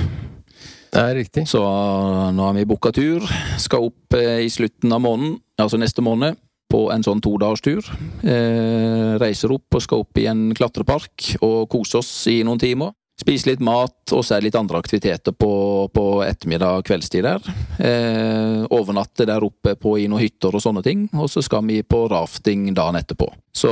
Det 0.87 1.03
er 1.03 1.15
riktig. 1.15 1.45
Så 1.47 1.61
nå 1.61 2.43
har 2.43 2.55
vi 2.55 2.67
booka 2.67 2.91
tur. 2.95 3.23
Skal 3.61 3.87
opp 3.89 4.17
eh, 4.17 4.43
i 4.45 4.51
slutten 4.51 4.91
av 4.93 5.03
måneden, 5.03 5.39
altså 5.59 5.79
neste 5.79 6.03
måned, 6.03 6.37
på 6.67 6.87
en 6.91 7.03
sånn 7.05 7.23
todagerstur. 7.23 7.87
Eh, 8.27 9.15
reiser 9.21 9.53
opp 9.55 9.77
og 9.77 9.83
skal 9.83 10.03
opp 10.03 10.19
i 10.19 10.27
en 10.27 10.49
klatrepark 10.57 11.37
og 11.39 11.69
kose 11.71 12.01
oss 12.01 12.11
i 12.31 12.41
noen 12.43 12.59
timer. 12.59 12.91
Spise 13.17 13.49
litt 13.49 13.61
mat, 13.65 14.11
og 14.13 14.21
så 14.21 14.35
er 14.35 14.43
det 14.43 14.51
litt 14.51 14.57
andre 14.59 14.77
aktiviteter 14.77 15.33
på, 15.33 15.49
på 15.89 16.03
ettermiddag 16.21 16.83
og 16.83 16.85
kveldstid 16.85 17.25
der. 17.25 17.47
Eh, 17.81 18.61
overnatte 18.77 19.25
der 19.25 19.41
oppe 19.41 19.73
på 19.73 19.95
i 19.97 20.05
noen 20.05 20.21
hytter 20.21 20.53
og 20.53 20.61
sånne 20.61 20.83
ting, 20.85 21.07
og 21.17 21.25
så 21.33 21.41
skal 21.41 21.65
vi 21.65 21.81
på 21.81 22.03
rafting 22.11 22.69
dagen 22.77 22.99
etterpå. 22.99 23.31
Så 23.57 23.71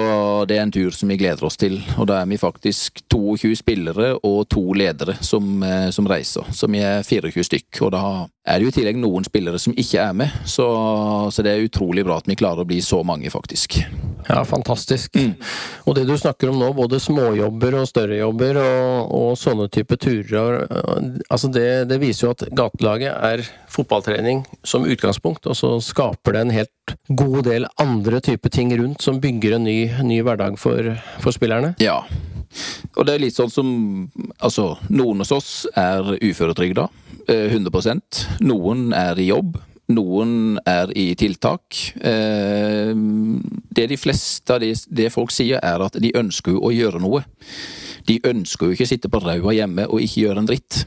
det 0.49 0.57
er 0.57 0.63
en 0.63 0.73
tur 0.73 0.89
som 0.97 1.11
vi 1.13 1.17
gleder 1.21 1.45
oss 1.45 1.59
til, 1.61 1.77
og 1.99 2.07
da 2.09 2.23
er 2.23 2.29
vi 2.31 2.41
faktisk 2.41 3.03
22 3.13 3.51
spillere 3.59 4.15
og 4.25 4.47
to 4.49 4.63
ledere 4.73 5.19
som, 5.21 5.61
eh, 5.61 5.91
som 5.93 6.09
reiser. 6.09 6.49
Så 6.49 6.65
vi 6.65 6.81
er 6.81 7.05
24 7.05 7.45
stykk, 7.45 7.83
og 7.85 7.93
da 7.93 8.03
er 8.49 8.57
det 8.57 8.65
jo 8.65 8.73
i 8.73 8.77
tillegg 8.79 8.97
noen 8.97 9.29
spillere 9.29 9.61
som 9.61 9.77
ikke 9.77 10.01
er 10.01 10.17
med, 10.17 10.41
så, 10.49 10.65
så 11.29 11.45
det 11.45 11.53
er 11.53 11.69
utrolig 11.69 12.05
bra 12.07 12.17
at 12.17 12.25
vi 12.29 12.39
klarer 12.39 12.65
å 12.65 12.69
bli 12.69 12.81
så 12.81 13.03
mange, 13.05 13.29
faktisk. 13.29 13.77
Ja, 14.25 14.41
fantastisk. 14.45 15.13
Mm. 15.15 15.35
Og 15.85 15.95
det 15.95 16.07
du 16.09 16.15
snakker 16.17 16.49
om 16.49 16.57
nå, 16.57 16.71
både 16.73 16.97
småjobber 17.01 17.77
og 17.81 17.89
større 17.89 18.17
jobber 18.17 18.57
og, 18.63 19.13
og 19.13 19.34
sånne 19.39 19.67
type 19.73 19.97
turer, 20.01 20.65
altså 21.29 21.49
det, 21.53 21.67
det, 21.91 21.99
viser 22.01 22.27
jo 22.27 22.33
at 22.35 22.45
gatelaget 22.55 23.13
er 23.13 23.43
fotballtrening 23.71 24.43
som 24.65 24.87
utgangspunkt, 24.87 25.47
og 25.49 25.57
så 25.57 25.75
skaper 25.83 26.35
det 26.35 26.45
en 26.45 26.55
helt 26.55 26.95
god 27.09 27.43
del 27.49 27.67
andre 27.81 28.21
typer 28.23 28.53
ting 28.53 28.73
rundt 28.79 29.03
som 29.05 29.21
bygger 29.23 29.57
en 29.57 29.67
ny, 29.67 29.79
ny 30.05 30.21
hverdag 30.25 30.59
for, 30.61 30.93
for 31.23 31.35
spillerne. 31.35 31.75
Ja. 31.83 32.01
Og 32.95 33.07
det 33.07 33.15
er 33.15 33.23
litt 33.25 33.35
sånn 33.35 33.51
som 33.51 33.69
Altså, 34.39 34.75
noen 34.93 35.23
hos 35.23 35.31
oss 35.33 35.49
er 35.75 36.15
uføretrygda, 36.21 36.85
100 37.31 37.71
eh, 37.89 38.19
Noen 38.45 38.91
er 38.95 39.19
i 39.19 39.29
jobb. 39.31 39.57
Noen 39.95 40.57
er 40.65 40.91
i 40.97 41.11
tiltak. 41.17 41.77
Eh, 42.01 42.91
det 43.75 43.87
de 43.91 43.97
fleste 43.99 44.55
av 44.55 44.63
det 44.63 45.09
folk 45.13 45.33
sier, 45.33 45.61
er 45.61 45.83
at 45.85 45.97
de 46.01 46.13
ønsker 46.17 46.57
å 46.57 46.71
gjøre 46.73 47.01
noe. 47.03 47.23
De 48.05 48.19
ønsker 48.27 48.67
jo 48.69 48.75
ikke 48.75 48.87
å 48.87 48.91
sitte 48.93 49.11
på 49.11 49.21
ræva 49.23 49.53
hjemme 49.55 49.87
og 49.89 50.03
ikke 50.03 50.25
gjøre 50.25 50.43
en 50.43 50.49
dritt. 50.49 50.85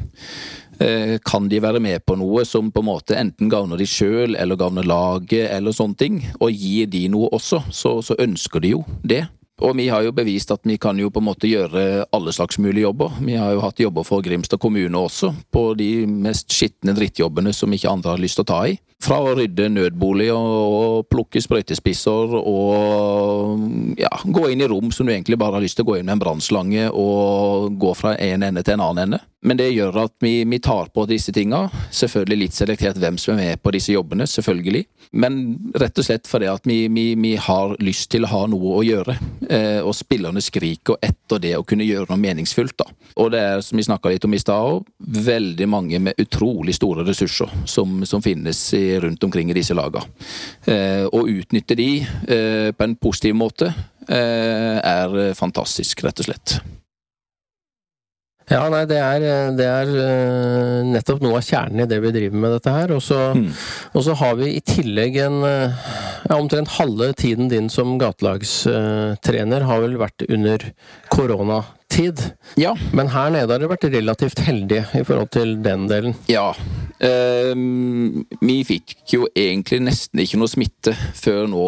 Eh, 0.79 1.17
kan 1.27 1.49
de 1.51 1.59
være 1.59 1.81
med 1.83 2.05
på 2.07 2.15
noe 2.19 2.45
som 2.47 2.71
på 2.71 2.85
en 2.85 2.87
måte 2.87 3.17
enten 3.19 3.51
gagner 3.51 3.81
de 3.81 3.87
sjøl 3.89 4.37
eller 4.39 4.59
gagner 4.59 4.87
laget, 4.87 5.49
eller 5.51 5.75
sånne 5.75 5.99
ting, 5.99 6.21
og 6.39 6.55
gir 6.55 6.87
de 6.87 7.09
noe 7.11 7.33
også, 7.35 7.65
så, 7.75 7.97
så, 8.05 8.15
ønsker 8.23 8.63
de 8.63 8.77
jo 8.77 8.85
det. 9.03 9.25
Og 9.59 9.75
vi 9.75 9.89
har 9.91 10.05
jo 10.07 10.15
bevist 10.15 10.53
at 10.55 10.63
vi 10.63 10.77
kan 10.79 10.99
jo 11.03 11.11
på 11.11 11.19
en 11.19 11.27
måte 11.27 11.51
gjøre 11.51 12.05
alle 12.15 12.31
slags 12.31 12.61
mulige 12.63 12.85
jobber. 12.85 13.17
Vi 13.27 13.35
har 13.35 13.57
jo 13.57 13.65
hatt 13.65 13.83
jobber 13.83 14.07
for 14.07 14.23
Grimstad 14.23 14.63
kommune 14.63 15.01
også, 15.01 15.33
på 15.51 15.73
de 15.75 16.07
mest 16.07 16.55
skitne 16.55 16.95
drittjobbene 16.95 17.51
som 17.51 17.75
ikke 17.75 17.91
andre 17.91 18.15
har 18.15 18.23
lyst 18.23 18.39
til 18.39 18.47
å 18.47 18.53
ta 18.53 18.61
i. 18.71 18.77
Fra 18.99 19.21
å 19.23 19.35
rydde 19.39 19.69
nødbolig 19.71 20.27
og 20.35 21.07
plukke 21.13 21.39
sprøytespisser 21.43 22.33
og 22.41 23.95
ja, 24.01 24.11
gå 24.27 24.49
inn 24.51 24.65
i 24.65 24.69
rom 24.71 24.91
som 24.95 25.07
du 25.07 25.13
egentlig 25.15 25.39
bare 25.39 25.55
har 25.55 25.63
lyst 25.63 25.79
til 25.79 25.87
å 25.87 25.93
gå 25.93 26.01
inn 26.01 26.09
med 26.09 26.17
en 26.17 26.23
brannslange 26.25 26.89
og 26.91 27.79
gå 27.79 27.95
fra 27.95 28.17
en 28.19 28.47
ende 28.49 28.65
til 28.67 28.75
en 28.75 28.87
annen 28.89 29.05
ende. 29.07 29.21
Men 29.47 29.59
det 29.59 29.69
gjør 29.71 30.01
at 30.03 30.15
vi, 30.19 30.43
vi, 30.51 30.59
tar 30.59 30.89
på 30.91 31.05
disse 31.07 31.31
tinga. 31.35 31.69
Selvfølgelig 31.95 32.39
litt 32.41 32.57
selektert 32.57 32.99
hvem 32.99 33.19
som 33.23 33.37
er 33.37 33.53
med 33.53 33.63
på 33.63 33.71
disse 33.75 33.95
jobbene, 33.95 34.27
selvfølgelig. 34.27 34.83
Men 35.23 35.39
rett 35.79 36.01
og 36.01 36.07
slett 36.09 36.27
fordi 36.29 36.49
at 36.51 36.67
vi, 36.67 36.81
vi, 36.91 37.13
vi 37.15 37.37
har 37.39 37.77
lyst 37.79 38.11
til 38.13 38.27
å 38.27 38.33
ha 38.33 38.41
noe 38.51 38.81
å 38.81 38.83
gjøre. 38.83 39.15
Eh, 39.47 39.79
og 39.79 39.95
spillerne 39.95 40.43
skriker 40.43 40.99
etter 41.07 41.43
det 41.45 41.55
å 41.55 41.63
kunne 41.67 41.87
gjøre 41.87 42.11
noe 42.11 42.23
meningsfullt. 42.25 42.75
da. 42.83 42.89
Og 43.23 43.31
det 43.35 43.45
er, 43.45 43.63
som 43.63 43.79
vi 43.79 43.87
snakka 43.87 44.11
litt 44.11 44.27
om 44.27 44.35
i 44.35 44.43
stad 44.43 44.91
veldig 45.29 45.71
mange 45.71 46.03
med 46.03 46.19
utrolig 46.19 46.75
store 46.75 47.07
ressurser 47.07 47.53
som, 47.71 48.03
som 48.11 48.25
finnes 48.25 48.59
i, 48.75 48.88
rundt 49.03 49.25
omkring 49.25 49.51
i 49.51 49.57
disse 49.57 49.77
lagene. 49.77 50.07
Eh, 50.69 51.05
å 51.05 51.25
utnytte 51.29 51.77
de 51.79 51.91
eh, 52.03 52.71
på 52.73 52.87
en 52.87 52.97
positiv 53.01 53.37
måte 53.39 53.71
eh, 54.09 54.79
er 54.79 55.35
fantastisk, 55.39 56.05
rett 56.07 56.25
og 56.25 56.31
slett. 56.31 56.59
Ja, 58.49 58.63
nei, 58.73 58.85
det 58.89 58.99
er, 59.01 59.25
det 59.59 59.67
er, 59.69 59.91
uh, 59.93 60.87
nettopp 60.89 61.21
noe 61.25 61.41
av 61.41 61.45
kjernen 61.45 61.85
i 61.85 61.89
det 61.91 62.01
vi 62.05 62.13
driver 62.15 62.45
med 62.45 62.55
dette 62.57 62.75
her. 62.75 62.95
Og 62.97 63.03
så, 63.05 63.19
mm. 63.37 64.15
har 64.23 64.39
vi 64.41 64.53
i 64.57 64.63
tillegg 64.65 65.19
en 65.27 65.43
ja, 65.45 66.37
Omtrent 66.39 66.77
halve 66.79 67.13
tiden 67.19 67.49
din 67.53 67.69
som 67.73 67.97
gatelagstrener 68.01 69.67
har 69.69 69.83
vel 69.85 69.99
vært 70.01 70.25
under 70.29 70.65
koronatid. 71.13 72.23
Ja. 72.61 72.75
Men 72.93 73.13
her 73.13 73.33
nede 73.35 73.53
har 73.53 73.61
dere 73.61 73.71
vært 73.73 73.89
relativt 73.93 74.43
heldige 74.47 74.87
i 74.97 75.05
forhold 75.07 75.33
til 75.35 75.57
den 75.65 75.89
delen. 75.91 76.17
Ja. 76.31 76.51
Uh, 76.99 77.55
vi 78.43 78.57
fikk 78.67 78.97
jo 79.13 79.29
egentlig 79.37 79.81
nesten 79.87 80.25
ikke 80.25 80.41
noe 80.41 80.51
smitte 80.51 80.95
før 81.15 81.47
nå, 81.51 81.67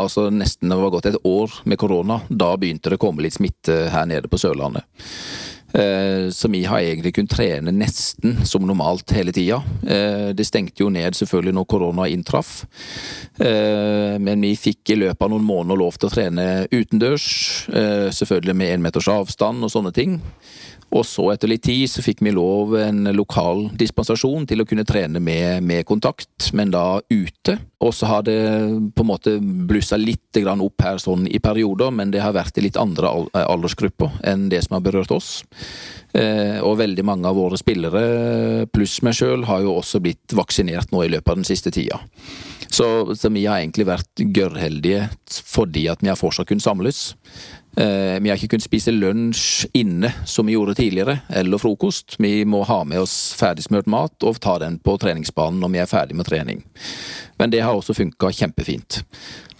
altså 0.00 0.26
nesten 0.34 0.72
det 0.72 0.80
var 0.80 0.94
gått 0.96 1.12
et 1.12 1.20
år 1.28 1.60
med 1.70 1.80
korona. 1.80 2.20
Da 2.28 2.56
begynte 2.58 2.90
det 2.90 2.98
å 2.98 3.04
komme 3.06 3.24
litt 3.26 3.38
smitte 3.38 3.84
her 3.94 4.10
nede 4.10 4.30
på 4.30 4.40
Sørlandet. 4.40 4.86
Eh, 5.72 6.30
så 6.30 6.48
vi 6.48 6.64
har 6.64 6.80
egentlig 6.80 7.14
kunnet 7.14 7.30
trene 7.30 7.72
nesten 7.74 8.40
som 8.46 8.66
normalt 8.66 9.12
hele 9.14 9.32
tida. 9.32 9.62
Eh, 9.86 10.30
det 10.34 10.46
stengte 10.48 10.82
jo 10.82 10.90
ned 10.90 11.14
selvfølgelig 11.16 11.54
når 11.56 11.68
korona 11.70 12.08
inntraff. 12.10 12.64
Eh, 13.38 14.18
men 14.18 14.42
vi 14.42 14.54
fikk 14.58 14.94
i 14.94 14.98
løpet 15.04 15.26
av 15.26 15.32
noen 15.32 15.46
måneder 15.46 15.78
lov 15.78 15.98
til 15.98 16.10
å 16.10 16.14
trene 16.14 16.48
utendørs. 16.70 17.30
Selvfølgelig 18.16 18.56
med 18.56 18.74
én 18.74 18.84
meters 18.84 19.08
avstand 19.10 19.64
og 19.64 19.72
sånne 19.72 19.94
ting. 19.94 20.18
Og 20.90 21.04
så, 21.06 21.28
etter 21.30 21.50
litt 21.52 21.62
tid, 21.62 21.86
så 21.90 22.02
fikk 22.02 22.22
vi 22.26 22.32
lov 22.34 22.74
en 22.80 23.04
lokal 23.14 23.68
dispensasjon 23.78 24.48
til 24.50 24.62
å 24.62 24.66
kunne 24.66 24.86
trene 24.88 25.22
med, 25.22 25.62
med 25.62 25.86
kontakt, 25.86 26.50
men 26.56 26.72
da 26.74 26.98
ute. 27.06 27.56
Og 27.80 27.94
så 27.94 28.08
har 28.10 28.24
det 28.26 28.38
på 28.96 29.04
en 29.04 29.10
måte 29.12 29.36
blussa 29.40 29.98
litt 30.00 30.40
opp 30.50 30.82
her 30.82 30.98
sånn 30.98 31.28
i 31.30 31.38
perioder, 31.42 31.94
men 31.94 32.10
det 32.10 32.24
har 32.24 32.34
vært 32.34 32.58
i 32.58 32.64
litt 32.66 32.78
andre 32.80 33.10
aldersgrupper 33.38 34.18
enn 34.26 34.48
det 34.50 34.64
som 34.66 34.76
har 34.76 34.84
berørt 34.84 35.14
oss. 35.14 35.30
Eh, 36.12 36.58
og 36.58 36.80
veldig 36.80 37.04
mange 37.06 37.30
av 37.30 37.38
våre 37.38 37.58
spillere, 37.60 38.66
pluss 38.74 38.98
meg 39.06 39.14
sjøl, 39.14 39.46
har 39.46 39.62
jo 39.62 39.76
også 39.78 40.02
blitt 40.02 40.34
vaksinert 40.34 40.90
nå 40.90 41.04
i 41.06 41.12
løpet 41.14 41.30
av 41.30 41.38
den 41.38 41.46
siste 41.48 41.70
tida. 41.74 42.02
Så, 42.70 43.14
så 43.18 43.30
vi 43.34 43.46
har 43.46 43.62
egentlig 43.62 43.88
vært 43.88 44.22
gørrheldige 44.34 45.08
fordi 45.30 45.88
at 45.90 46.02
vi 46.02 46.10
har 46.10 46.18
fortsatt 46.18 46.50
kunnet 46.50 46.66
samles. 46.66 47.00
Eh, 47.76 48.20
vi 48.20 48.28
har 48.28 48.36
ikke 48.36 48.56
kunnet 48.56 48.66
spise 48.66 48.92
lunsj 48.92 49.68
inne 49.78 50.10
som 50.26 50.48
vi 50.48 50.56
gjorde 50.56 50.74
tidligere, 50.74 51.20
eller 51.28 51.60
frokost. 51.62 52.16
Vi 52.18 52.44
må 52.44 52.64
ha 52.66 52.82
med 52.84 53.04
oss 53.04 53.32
ferdigsmurt 53.38 53.86
mat 53.86 54.26
og 54.26 54.40
ta 54.42 54.56
den 54.58 54.80
på 54.82 54.96
treningsbanen 54.98 55.60
når 55.62 55.74
vi 55.74 55.82
er 55.82 55.90
ferdig 55.90 56.18
med 56.18 56.26
trening. 56.26 56.64
Men 57.38 57.52
det 57.54 57.62
har 57.62 57.76
også 57.76 57.94
funka 57.94 58.32
kjempefint. 58.34 59.02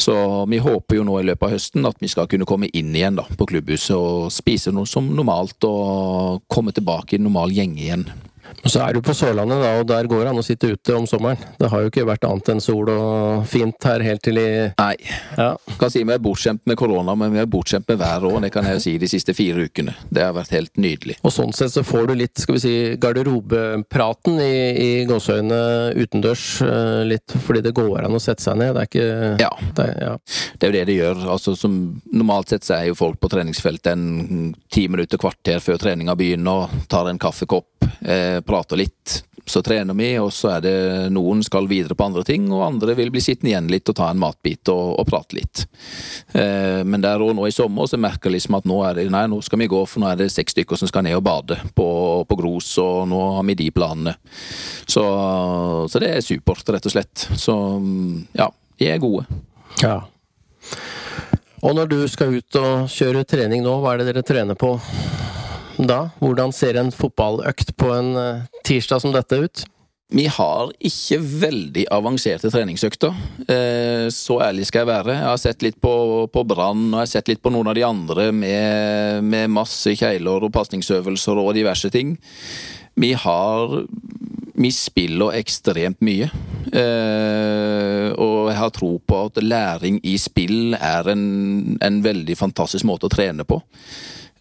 Så 0.01 0.15
vi 0.51 0.59
håper 0.59 0.99
jo 0.99 1.05
nå 1.07 1.21
i 1.21 1.29
løpet 1.29 1.47
av 1.47 1.55
høsten 1.55 1.87
at 1.87 2.03
vi 2.03 2.11
skal 2.11 2.29
kunne 2.29 2.49
komme 2.49 2.71
inn 2.75 2.91
igjen 2.97 3.21
da, 3.21 3.27
på 3.39 3.47
klubbhuset 3.47 3.95
og 3.95 4.33
spise 4.35 4.73
noe 4.75 4.89
som 4.89 5.07
normalt 5.15 5.69
og 5.69 6.43
komme 6.51 6.75
tilbake 6.77 7.17
i 7.17 7.23
normal 7.23 7.55
gjenge 7.55 7.85
igjen. 7.85 8.09
Og 8.65 8.71
Så 8.71 8.83
er 8.85 8.95
du 8.95 9.01
på 9.05 9.15
Sørlandet, 9.17 9.61
da, 9.63 9.73
og 9.81 9.87
der 9.89 10.09
går 10.11 10.25
det 10.25 10.33
an 10.33 10.41
å 10.41 10.45
sitte 10.45 10.73
ute 10.75 10.97
om 10.97 11.07
sommeren. 11.09 11.41
Det 11.59 11.71
har 11.73 11.85
jo 11.85 11.91
ikke 11.91 12.07
vært 12.09 12.27
annet 12.29 12.53
enn 12.53 12.63
sol 12.63 12.91
og 12.93 13.47
fint 13.51 13.89
her 13.89 14.05
helt 14.05 14.23
til 14.27 14.41
i 14.41 14.49
Nei. 14.79 14.95
Ja. 15.39 15.55
Kan 15.81 15.93
si 15.93 16.03
vi 16.05 16.15
er 16.15 16.23
bortskjemt 16.23 16.63
med 16.69 16.79
korona, 16.81 17.15
men 17.19 17.33
vi 17.35 17.41
er 17.43 17.49
bortskjemt 17.51 17.89
med 17.91 18.01
været 18.01 18.27
òg. 18.29 18.39
Det 18.45 18.53
kan 18.55 18.69
jeg 18.69 18.83
si 18.85 18.95
de 19.01 19.09
siste 19.11 19.35
fire 19.37 19.67
ukene. 19.69 19.95
Det 20.13 20.25
har 20.25 20.35
vært 20.37 20.55
helt 20.57 20.81
nydelig. 20.81 21.19
Og 21.25 21.35
sånn 21.35 21.55
sett 21.57 21.75
så 21.75 21.85
får 21.87 22.11
du 22.11 22.15
litt, 22.19 22.37
skal 22.41 22.57
vi 22.59 22.63
si, 22.63 22.75
garderobepraten 23.01 24.41
i, 24.45 24.55
i 24.81 24.91
gåseøynene 25.09 25.97
utendørs. 26.01 26.47
Eh, 26.67 27.03
litt 27.09 27.37
fordi 27.47 27.65
det 27.65 27.75
går 27.77 28.07
an 28.07 28.17
å 28.17 28.23
sette 28.23 28.45
seg 28.45 28.61
ned. 28.61 28.75
Det 28.77 28.85
er 28.85 28.91
ikke 28.91 29.09
Ja. 29.41 29.51
Det, 29.77 29.87
ja. 30.01 30.15
det 30.59 30.67
er 30.67 30.73
jo 30.73 30.79
det 30.79 30.87
det 30.91 30.99
gjør. 30.99 31.25
Altså, 31.37 31.55
som, 31.59 31.77
normalt 32.13 32.53
sett 32.53 32.67
så 32.67 32.79
er 32.79 32.91
jo 32.91 32.99
folk 32.99 33.21
på 33.21 33.31
treningsfeltet 33.33 33.93
en 33.95 34.55
ti 34.73 34.87
minutter, 34.91 35.21
kvarter 35.21 35.63
før 35.65 35.81
treninga 35.81 36.17
begynner, 36.19 36.67
og 36.67 36.89
tar 36.91 37.11
en 37.11 37.21
kaffekopp 37.21 37.87
eh, 38.01 38.40
prater 38.47 38.81
litt. 38.81 39.25
Så 39.51 39.63
trener 39.67 39.97
vi, 39.99 40.13
og 40.21 40.29
så 40.35 40.53
er 40.55 40.61
det 40.63 40.75
noen 41.11 41.41
skal 41.43 41.67
videre 41.67 41.97
på 41.99 42.05
andre 42.07 42.23
ting, 42.27 42.45
og 42.53 42.63
andre 42.63 42.95
vil 42.95 43.11
bli 43.11 43.23
sittende 43.25 43.51
igjen 43.51 43.71
litt 43.73 43.89
og 43.91 43.97
ta 43.99 44.11
en 44.13 44.21
matbit 44.21 44.71
og, 44.71 45.01
og 45.01 45.09
prate 45.09 45.39
litt. 45.39 45.65
Eh, 46.37 46.83
men 46.87 47.03
der 47.03 47.25
og 47.25 47.33
nå 47.35 47.49
i 47.49 47.55
sommer 47.55 47.89
så 47.91 47.99
merker 47.99 48.31
jeg 48.31 48.37
liksom 48.37 48.61
at 48.61 48.69
nå 48.69 48.79
er 48.87 49.01
det 49.01 49.09
nei, 49.11 49.25
nå 49.33 49.41
skal 49.43 49.63
vi 49.63 49.71
gå, 49.73 49.81
for 49.91 50.05
nå 50.05 50.11
er 50.13 50.21
det 50.21 50.31
seks 50.31 50.55
stykker 50.55 50.79
som 50.79 50.91
skal 50.91 51.07
ned 51.09 51.19
og 51.19 51.25
bade 51.27 51.59
på, 51.75 51.89
på 52.29 52.39
Gros, 52.39 52.71
og 52.85 53.09
nå 53.11 53.25
har 53.39 53.49
vi 53.51 53.59
de 53.65 53.71
planene. 53.75 54.15
Så, 54.85 55.05
så 55.91 56.03
det 56.03 56.15
er 56.15 56.25
supert, 56.27 56.71
rett 56.71 56.87
og 56.87 56.95
slett. 56.95 57.27
Så 57.41 57.57
ja, 58.39 58.51
de 58.79 58.93
er 58.93 59.03
gode. 59.03 59.27
Ja. 59.83 59.99
Og 61.61 61.75
når 61.77 61.91
du 61.91 61.99
skal 62.09 62.39
ut 62.39 62.61
og 62.61 62.87
kjøre 62.89 63.27
trening 63.29 63.65
nå, 63.65 63.75
hva 63.83 63.93
er 63.93 64.01
det 64.01 64.13
dere 64.13 64.25
trener 64.25 64.57
på? 64.57 64.79
Da? 65.79 66.09
Hvordan 66.21 66.55
ser 66.55 66.79
en 66.81 66.93
fotballøkt 66.95 67.77
på 67.81 67.93
en 67.95 68.17
eh, 68.19 68.49
tirsdag 68.67 69.05
som 69.05 69.15
dette 69.15 69.39
ut? 69.39 69.67
Vi 70.11 70.25
har 70.27 70.73
ikke 70.83 71.21
veldig 71.23 71.85
avanserte 71.95 72.51
treningsøkter. 72.51 73.15
Eh, 73.47 74.09
så 74.11 74.41
ærlig 74.43 74.67
skal 74.67 74.83
jeg 74.83 74.91
være. 74.91 75.15
Jeg 75.15 75.29
har 75.29 75.39
sett 75.39 75.63
litt 75.63 75.79
på, 75.83 75.93
på 76.35 76.45
Brann 76.51 76.89
og 76.89 76.99
jeg 76.99 77.05
har 77.05 77.13
sett 77.13 77.31
litt 77.31 77.43
på 77.43 77.53
noen 77.55 77.71
av 77.71 77.79
de 77.79 77.87
andre 77.87 78.31
med, 78.35 79.23
med 79.23 79.55
masse 79.55 79.95
keiler 79.99 80.49
og 80.49 80.55
pasningsøvelser 80.57 81.39
og 81.39 81.55
diverse 81.55 81.93
ting. 81.95 82.17
Vi 82.99 83.13
har 83.15 83.85
Vi 84.61 84.69
spiller 84.75 85.39
ekstremt 85.39 86.03
mye. 86.05 86.27
Eh, 86.75 88.11
og 88.13 88.51
jeg 88.51 88.59
har 88.59 88.73
tro 88.75 88.91
på 88.99 89.21
at 89.31 89.39
læring 89.43 90.03
i 90.05 90.19
spill 90.21 90.75
er 90.75 91.09
en, 91.09 91.79
en 91.81 92.03
veldig 92.05 92.37
fantastisk 92.37 92.85
måte 92.85 93.07
å 93.07 93.15
trene 93.15 93.47
på. 93.49 93.63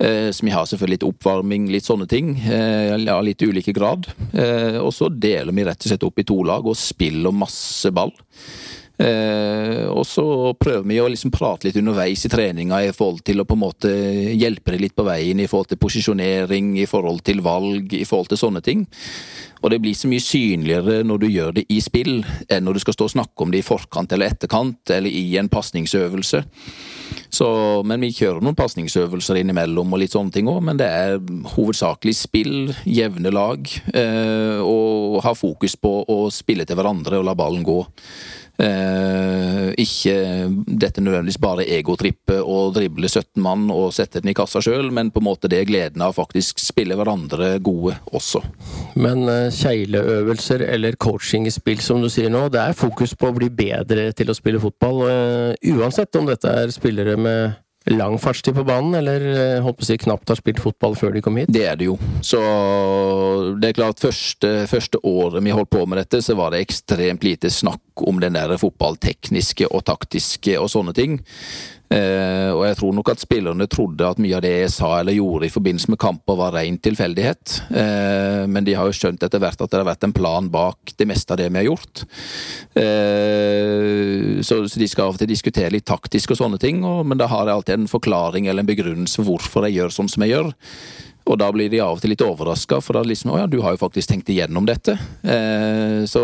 Eh, 0.03 0.31
så 0.31 0.45
vi 0.45 0.51
har 0.51 0.65
selvfølgelig 0.65 0.95
litt 0.95 1.07
oppvarming, 1.09 1.67
litt 1.73 1.87
sånne 1.87 2.07
ting. 2.07 2.31
Eh, 2.39 2.95
ja, 3.03 3.19
litt 3.21 3.43
ulike 3.43 3.75
grad. 3.75 4.07
Eh, 4.31 4.79
og 4.79 4.93
så 4.95 5.09
deler 5.11 5.55
vi 5.55 5.65
rett 5.67 5.83
og 5.83 5.91
slett 5.91 6.05
opp 6.07 6.21
i 6.21 6.27
to 6.27 6.39
lag 6.47 6.67
og 6.67 6.77
spiller 6.79 7.35
masse 7.35 7.91
ball. 7.91 8.15
og 8.99 10.03
så 10.03 10.23
prøver 10.59 10.83
vi 10.83 10.97
å 10.99 11.05
liksom 11.07 11.31
prate 11.31 11.63
litt 11.63 11.77
underveis 11.79 12.25
i 12.27 12.29
treninga 12.29 12.81
i 12.83 12.89
forhold 12.91 13.21
til 13.23 13.39
å 13.39 13.45
på 13.47 13.55
en 13.55 13.61
måte 13.61 13.91
hjelpe 14.35 14.73
dem 14.73 14.81
litt 14.83 14.95
på 14.95 15.05
veien 15.07 15.39
i 15.39 15.47
forhold 15.47 15.69
til 15.71 15.79
posisjonering, 15.79 16.73
i 16.75 16.85
forhold 16.85 17.23
til 17.23 17.39
valg, 17.39 17.93
i 17.95 18.03
forhold 18.03 18.27
til 18.33 18.41
sånne 18.41 18.59
ting. 18.59 18.83
Og 19.63 19.71
det 19.71 19.79
blir 19.79 19.95
så 19.95 20.11
mye 20.11 20.19
synligere 20.19 20.99
når 21.07 21.23
du 21.23 21.27
gjør 21.29 21.55
det 21.55 21.65
i 21.71 21.79
spill, 21.79 22.25
enn 22.51 22.67
når 22.67 22.75
du 22.75 22.83
skal 22.83 22.97
stå 22.97 23.07
og 23.07 23.15
snakke 23.15 23.45
om 23.45 23.55
det 23.55 23.63
i 23.63 23.69
forkant 23.69 24.11
eller 24.11 24.33
etterkant, 24.33 24.83
eller 24.91 25.07
i 25.07 25.37
en 25.39 25.47
pasningsøvelse. 25.47 26.43
Så, 27.29 27.47
men 27.87 28.01
vi 28.03 28.11
kjører 28.15 28.43
noen 28.43 28.57
pasningsøvelser 28.57 29.39
innimellom 29.41 29.93
og 29.93 30.01
litt 30.01 30.15
sånne 30.15 30.33
ting 30.33 30.49
òg. 30.51 30.61
Men 30.65 30.79
det 30.81 30.89
er 30.89 31.19
hovedsakelig 31.55 32.15
spill, 32.17 32.73
jevne 32.87 33.33
lag, 33.33 33.69
eh, 33.93 34.59
og 34.63 35.21
ha 35.25 35.35
fokus 35.37 35.77
på 35.79 35.93
å 36.09 36.19
spille 36.33 36.67
til 36.67 36.79
hverandre 36.79 37.21
og 37.21 37.29
la 37.29 37.37
ballen 37.37 37.65
gå. 37.67 37.79
Eh, 38.59 39.69
ikke 39.79 40.15
dette 40.67 40.99
nødvendigvis 40.99 41.39
bare 41.39 41.67
egotrippet 41.77 42.41
og 42.43 42.73
drible 42.75 43.07
17 43.07 43.39
mann 43.43 43.69
og 43.71 43.93
sette 43.95 44.19
den 44.19 44.33
i 44.33 44.35
kassa 44.35 44.59
sjøl, 44.63 44.89
men 44.91 45.13
på 45.15 45.21
en 45.21 45.27
måte 45.29 45.51
det 45.51 45.61
gleden 45.69 46.03
av 46.03 46.17
faktisk 46.17 46.59
spille 46.59 46.97
hverandre 46.99 47.53
gode 47.63 47.95
også. 48.11 48.43
Men 48.99 49.23
eh, 49.31 49.47
kjegleøvelser 49.55 50.65
eller 50.67 50.99
coaching 50.99 51.47
i 51.47 51.55
spill, 51.55 51.79
som 51.83 52.03
du 52.03 52.09
sier 52.11 52.31
nå, 52.33 52.47
det 52.51 52.65
er 52.65 52.77
fokus 52.77 53.15
på 53.15 53.31
å 53.31 53.37
bli 53.39 53.47
bedre 53.47 54.09
til 54.17 54.31
å 54.31 54.37
spille 54.37 54.59
fotball. 54.59 55.05
Eh, 55.07 55.73
uansett 55.77 56.19
om 56.19 56.27
dette 56.27 56.51
er 56.51 56.75
spillere 56.75 57.15
med 57.19 57.55
lang 57.85 58.17
fartstid 58.19 58.55
på 58.55 58.63
banen, 58.67 58.93
eller 58.99 59.23
eh, 59.31 59.61
holdt 59.63 59.79
på 59.79 59.85
å 59.85 59.87
si, 59.87 59.97
knapt 60.03 60.29
har 60.29 60.39
spilt 60.39 60.61
fotball 60.61 60.97
før 60.99 61.15
de 61.15 61.23
kom 61.25 61.39
hit? 61.39 61.51
Det 61.53 61.63
er 61.69 61.79
det 61.79 61.87
jo. 61.87 61.95
Så 62.25 62.41
det 63.59 63.71
er 63.71 63.79
klart, 63.79 64.03
første, 64.03 64.53
første 64.69 65.01
året 65.07 65.43
vi 65.45 65.55
holdt 65.55 65.71
på 65.73 65.85
med 65.87 66.01
dette, 66.01 66.21
så 66.25 66.35
var 66.39 66.53
det 66.53 66.63
ekstremt 66.65 67.25
lite 67.25 67.51
snakk 67.53 68.03
om 68.07 68.21
den 68.21 68.37
der 68.37 68.55
fotballtekniske 68.59 69.71
og 69.71 69.85
taktiske 69.89 70.59
og 70.59 70.69
sånne 70.71 70.95
ting. 70.97 71.19
Eh, 71.89 72.51
og 72.53 72.61
jeg 72.67 72.77
tror 72.77 72.93
nok 72.93 73.09
at 73.09 73.21
spillerne 73.23 73.65
trodde 73.65 74.05
at 74.05 74.19
mye 74.21 74.35
av 74.37 74.43
det 74.45 74.51
jeg 74.53 74.73
sa 74.75 74.91
eller 74.99 75.15
gjorde 75.17 75.47
i 75.47 75.53
forbindelse 75.53 75.89
med 75.89 76.01
kamper 76.01 76.37
var 76.37 76.53
ren 76.53 76.77
tilfeldighet. 76.77 77.55
Eh, 77.73 78.43
men 78.45 78.67
de 78.67 78.75
har 78.77 78.85
jo 78.85 78.93
skjønt 78.93 79.25
etter 79.25 79.41
hvert 79.41 79.57
at 79.57 79.71
det 79.71 79.81
har 79.81 79.89
vært 79.89 80.05
en 80.05 80.13
plan 80.13 80.51
bak 80.53 80.93
det 81.01 81.09
meste 81.09 81.33
av 81.33 81.41
det 81.41 81.49
vi 81.49 81.61
har 81.63 81.69
gjort. 81.71 82.05
Eh, 82.77 84.39
så, 84.45 84.61
så, 84.69 84.79
de 84.79 84.89
skal 84.91 85.09
av 85.09 85.17
og 85.17 85.23
til 85.23 85.33
diskutere 85.33 85.73
litt 85.73 85.87
taktisk 85.89 86.35
og 86.35 86.43
sånne 86.43 86.61
ting, 86.61 86.83
og, 86.85 87.01
men 87.09 87.17
da 87.17 87.29
har 87.31 87.49
jeg 87.49 87.57
alltid 87.57 87.79
en 87.79 87.91
forklaring 87.91 88.47
eller 88.47 88.65
en 88.65 88.69
begrunnelse 88.69 89.17
for 89.21 89.33
hvorfor 89.33 89.65
jeg 89.65 89.79
gjør 89.79 89.97
sånn 89.97 90.13
som 90.13 90.25
jeg 90.25 90.37
gjør. 90.37 90.53
Og 91.29 91.37
da 91.37 91.49
blir 91.53 91.69
de 91.69 91.81
av 91.83 91.97
og 91.97 92.01
til 92.01 92.13
litt 92.13 92.23
overraska, 92.25 92.79
for 92.81 92.97
da 92.97 93.03
liksom 93.05 93.33
Å 93.35 93.41
ja, 93.43 93.47
du 93.49 93.59
har 93.61 93.75
jo 93.75 93.83
faktisk 93.83 94.09
tenkt 94.09 94.29
igjennom 94.33 94.65
dette. 94.65 94.95
Eh, 95.21 96.01
så 96.09 96.23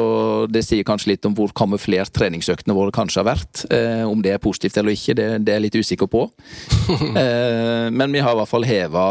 det 0.49 0.65
sier 0.65 0.85
kanskje 0.87 1.13
litt 1.13 1.27
om 1.29 1.35
hvor 1.37 1.53
kamuflert 1.55 2.13
treningsøktene 2.15 2.75
våre 2.77 2.93
kanskje 2.95 3.21
har 3.21 3.29
vært. 3.35 3.65
Eh, 3.69 4.01
om 4.07 4.23
det 4.25 4.33
er 4.33 4.41
positivt 4.41 4.79
eller 4.81 4.97
ikke, 4.97 5.17
det, 5.17 5.27
det 5.45 5.53
er 5.53 5.59
jeg 5.59 5.67
litt 5.67 5.81
usikker 5.85 6.09
på. 6.09 6.25
eh, 7.21 7.91
men 7.93 8.15
vi 8.15 8.23
har 8.25 8.33
i 8.33 8.41
hvert 8.41 8.51
fall 8.51 8.65
heva 8.65 9.05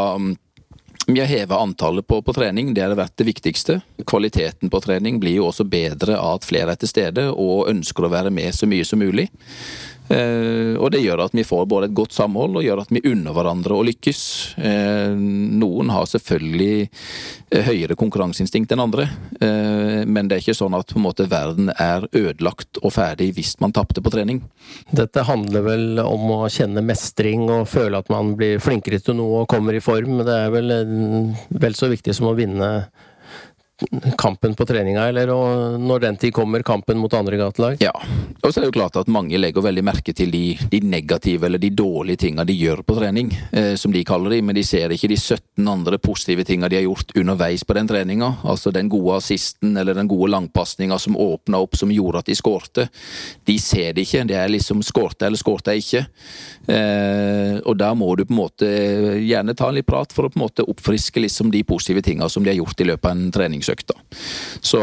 vi 1.07 1.21
har 1.21 1.29
heva 1.29 1.59
antallet 1.61 2.07
på, 2.07 2.23
på, 2.23 2.33
trening, 2.33 2.71
det 2.75 2.81
har 2.81 2.95
vært 2.97 3.19
det 3.21 3.27
viktigste. 3.29 3.77
Kvaliteten 4.09 4.71
på 4.73 4.81
trening 4.81 5.19
blir 5.21 5.37
jo 5.37 5.51
også 5.51 5.67
bedre 5.69 6.17
av 6.17 6.39
at 6.39 6.47
flere 6.49 6.73
er 6.73 6.81
til 6.81 6.89
stede 6.89 7.27
og 7.29 7.69
ønsker 7.69 8.07
å 8.07 8.13
være 8.13 8.33
med 8.33 8.57
så 8.57 8.69
mye 8.71 8.87
som 8.89 9.03
mulig. 9.05 9.29
Eh, 10.09 10.77
og 10.77 10.91
det 10.93 11.01
gjør 11.01 11.23
at 11.25 11.35
vi 11.37 11.47
får 11.49 11.65
både 11.69 11.89
et 11.89 11.97
godt 11.97 12.13
samhold 12.13 12.59
og 12.59 12.65
gjør 12.65 12.83
at 12.83 12.91
vi 12.93 13.03
unner 13.09 13.33
hverandre 13.33 13.77
å 13.77 13.85
lykkes. 13.89 14.21
Eh, 14.61 15.15
noen 15.17 15.93
har 15.95 16.09
selvfølgelig 16.11 16.75
eh, 16.85 17.65
høyere 17.71 17.97
konkurranseinstinkt 17.97 18.75
enn 18.75 18.85
andre, 18.85 19.07
men 19.41 20.29
det 20.29 20.37
er 20.37 20.43
ikke 20.43 20.57
sånn 20.57 20.75
at 20.77 20.93
på 20.93 20.99
en 20.99 21.05
måte 21.07 21.27
verden 21.31 21.71
er 21.81 22.05
ødelagt 22.17 22.79
og 22.83 22.93
ferdig 22.95 23.31
hvis 23.37 23.55
man 23.63 23.73
tapte 23.77 24.03
på 24.05 24.13
trening. 24.13 24.43
Dette 24.93 25.25
handler 25.27 25.65
vel 25.65 26.03
om 26.03 26.29
å 26.37 26.41
kjenne 26.53 26.85
mestring 26.85 27.47
og 27.49 27.69
føle 27.71 28.01
at 28.01 28.11
man 28.13 28.35
blir 28.39 28.63
flinkere 28.63 29.01
til 29.05 29.19
noe 29.19 29.43
og 29.45 29.51
kommer 29.51 29.77
i 29.77 29.83
form. 29.85 30.21
Det 30.27 30.37
er 30.47 30.53
vel 30.55 30.75
vel 31.49 31.77
så 31.79 31.91
viktig 31.93 32.15
som 32.17 32.31
å 32.31 32.37
vinne 32.39 32.71
kampen 34.19 34.55
på 34.55 34.67
treninga, 34.67 35.09
eller 35.09 35.31
når 35.79 36.01
den 36.01 36.17
tid 36.21 36.35
kommer, 36.35 36.63
kampen 36.63 36.99
mot 36.99 37.15
andre 37.15 37.39
gatelag? 37.41 37.83
Ja, 37.83 37.93
og 38.43 38.53
så 38.53 38.61
er 38.61 38.65
det 38.65 38.71
jo 38.73 38.77
klart 38.79 38.97
at 39.01 39.11
mange 39.13 39.39
legger 39.41 39.65
veldig 39.65 39.85
merke 39.87 40.15
til 40.17 40.33
de, 40.35 40.57
de 40.71 40.81
negative 40.85 41.49
eller 41.49 41.63
de 41.63 41.71
dårlige 41.75 42.25
tinga 42.27 42.45
de 42.45 42.57
gjør 42.57 42.83
på 42.87 42.97
trening, 42.99 43.33
eh, 43.53 43.75
som 43.81 43.93
de 43.95 44.05
kaller 44.07 44.37
de, 44.37 44.41
men 44.45 44.57
de 44.57 44.65
ser 44.67 44.93
ikke 44.95 45.11
de 45.11 45.19
17 45.19 45.69
andre 45.71 45.99
positive 46.03 46.45
tinga 46.47 46.69
de 46.71 46.79
har 46.81 46.87
gjort 46.87 47.15
underveis 47.19 47.65
på 47.65 47.77
den 47.79 47.89
treninga. 47.91 48.31
Altså 48.45 48.73
den 48.75 48.91
gode 48.93 49.19
assisten 49.21 49.77
eller 49.81 49.97
den 49.97 50.11
gode 50.11 50.31
langpasninga 50.33 50.99
som 51.01 51.19
åpna 51.21 51.61
opp, 51.65 51.77
som 51.77 51.93
gjorde 51.93 52.23
at 52.23 52.31
de 52.31 52.39
skårte. 52.39 52.89
De 53.45 53.59
ser 53.63 53.95
det 53.95 54.07
ikke, 54.07 54.27
det 54.29 54.39
er 54.41 54.53
liksom 54.53 54.83
skårte 54.85 55.29
eller 55.29 55.41
skårte 55.41 55.77
ikke. 55.81 56.05
Eh, 56.69 57.59
og 57.65 57.79
da 57.81 57.93
må 57.97 58.13
du 58.17 58.25
på 58.27 58.35
en 58.35 58.41
måte 58.43 58.71
gjerne 59.25 59.57
ta 59.57 59.71
en 59.71 59.79
litt 59.79 59.89
prat 59.89 60.13
for 60.15 60.27
å 60.27 60.33
på 60.33 60.39
en 60.39 60.47
måte 60.47 60.69
oppfriske 60.69 61.23
liksom 61.23 61.51
de 61.55 61.65
positive 61.67 62.03
tinga 62.05 62.29
som 62.29 62.45
de 62.45 62.53
har 62.53 62.61
gjort 62.61 62.81
i 62.81 62.89
løpet 62.89 63.11
av 63.11 63.17
en 63.17 63.33
treningsøkt 63.35 63.74
økta. 63.75 63.99
Så 64.65 64.81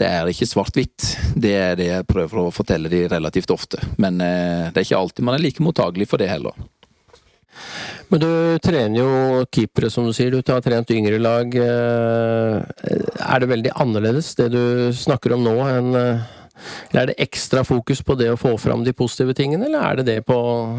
det 0.00 0.08
er 0.08 0.30
ikke 0.30 0.48
svart-hvitt. 0.50 1.08
Det 1.34 1.54
er 1.58 1.74
det 1.80 1.90
jeg 1.90 2.08
prøver 2.10 2.44
å 2.44 2.54
fortelle 2.54 2.92
de 2.92 3.06
relativt 3.10 3.52
ofte. 3.54 3.80
Men 3.98 4.20
eh, 4.22 4.70
det 4.70 4.80
er 4.80 4.88
ikke 4.88 5.02
alltid 5.02 5.26
man 5.26 5.38
er 5.38 5.44
like 5.44 5.64
mottagelig 5.64 6.08
for 6.10 6.22
det 6.22 6.30
heller. 6.30 6.54
Men 8.12 8.20
du 8.20 8.30
trener 8.62 9.00
jo 9.00 9.44
keepere, 9.54 9.90
som 9.90 10.06
du 10.06 10.12
sier. 10.14 10.34
Du 10.34 10.52
har 10.52 10.62
trent 10.64 10.90
yngre 10.94 11.18
lag. 11.22 11.54
Eh, 11.54 12.56
er 13.24 13.42
det 13.42 13.50
veldig 13.50 13.74
annerledes, 13.80 14.34
det 14.38 14.50
du 14.54 14.64
snakker 14.94 15.36
om 15.36 15.44
nå, 15.46 15.54
enn 15.70 15.98
eh, 15.98 16.32
er 16.94 17.10
det 17.10 17.16
ekstra 17.22 17.64
fokus 17.66 18.02
på 18.06 18.16
det 18.18 18.30
å 18.32 18.38
få 18.38 18.54
fram 18.60 18.84
de 18.86 18.94
positive 18.96 19.34
tingene, 19.36 19.66
eller 19.66 19.82
er 19.82 19.98
det, 19.98 20.06
det, 20.08 20.16
på, 20.28 20.36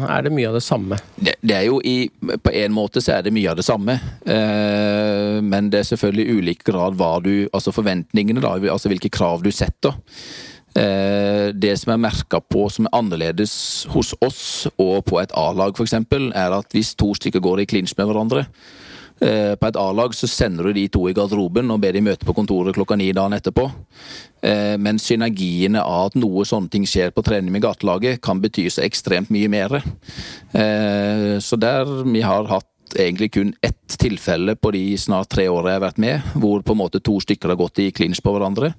er 0.08 0.26
det 0.26 0.32
mye 0.34 0.48
av 0.48 0.56
det 0.56 0.64
samme? 0.64 0.98
Det, 1.16 1.36
det, 1.42 1.54
er 1.58 1.66
jo 1.68 1.80
i, 1.84 2.08
På 2.42 2.52
en 2.52 2.74
måte 2.74 3.02
så 3.04 3.18
er 3.18 3.26
det 3.26 3.34
mye 3.36 3.52
av 3.52 3.60
det 3.60 3.66
samme. 3.66 3.98
Eh, 4.24 5.38
men 5.44 5.70
det 5.72 5.82
er 5.82 5.90
selvfølgelig 5.92 6.40
ulik 6.40 6.66
grad 6.66 6.96
hva 6.98 7.16
du 7.24 7.32
Altså 7.52 7.74
forventningene, 7.74 8.42
da. 8.42 8.56
Altså 8.72 8.90
hvilke 8.92 9.12
krav 9.12 9.44
du 9.44 9.52
setter. 9.54 9.96
Eh, 10.76 11.52
det 11.56 11.76
som 11.80 11.94
er 11.94 12.02
merka 12.02 12.40
på 12.40 12.66
som 12.72 12.88
er 12.88 12.96
annerledes 12.96 13.86
hos 13.94 14.12
oss 14.24 14.42
og 14.76 15.06
på 15.08 15.20
et 15.22 15.32
A-lag 15.38 15.76
f.eks., 15.76 15.94
er 15.96 16.56
at 16.58 16.76
hvis 16.76 16.96
to 16.98 17.14
stykker 17.16 17.44
går 17.44 17.62
i 17.62 17.68
klinsj 17.70 17.96
med 17.96 18.10
hverandre, 18.10 18.44
på 19.16 19.68
et 19.68 19.78
A-lag 19.80 20.12
så 20.12 20.28
sender 20.28 20.68
du 20.68 20.76
de 20.76 20.82
to 20.92 21.06
i 21.08 21.14
garderoben 21.16 21.70
og 21.72 21.80
ber 21.80 21.96
de 21.96 22.02
møte 22.04 22.26
på 22.28 22.34
kontoret 22.36 22.76
klokka 22.76 22.98
ni 23.00 23.08
dagen 23.16 23.32
etterpå. 23.32 23.64
Eh, 24.46 24.76
men 24.78 25.00
synergiene 25.00 25.82
av 25.82 26.10
at 26.10 26.18
noe 26.20 26.44
sånne 26.46 26.70
ting 26.72 26.86
skjer 26.88 27.14
på 27.14 27.24
trening 27.26 27.54
med 27.54 27.64
gatelaget, 27.64 28.20
kan 28.24 28.40
bety 28.42 28.68
så 28.70 28.84
ekstremt 28.84 29.32
mye 29.34 29.50
mer. 29.50 29.78
Eh, 29.80 31.36
så 31.42 31.58
der 31.60 31.88
vi 32.04 32.22
har 32.24 32.50
hatt 32.50 32.96
egentlig 32.96 33.32
kun 33.34 33.54
ett 33.66 33.96
tilfelle 33.98 34.54
på 34.54 34.70
de 34.76 34.84
snart 35.00 35.32
tre 35.32 35.48
årene 35.50 35.74
jeg 35.74 35.80
har 35.80 35.86
vært 35.88 36.02
med, 36.02 36.34
hvor 36.38 36.62
på 36.62 36.76
en 36.76 36.82
måte 36.84 37.02
to 37.02 37.18
stykker 37.22 37.52
har 37.52 37.60
gått 37.60 37.82
i 37.82 37.90
klinsj 37.94 38.22
på 38.22 38.36
hverandre. 38.36 38.74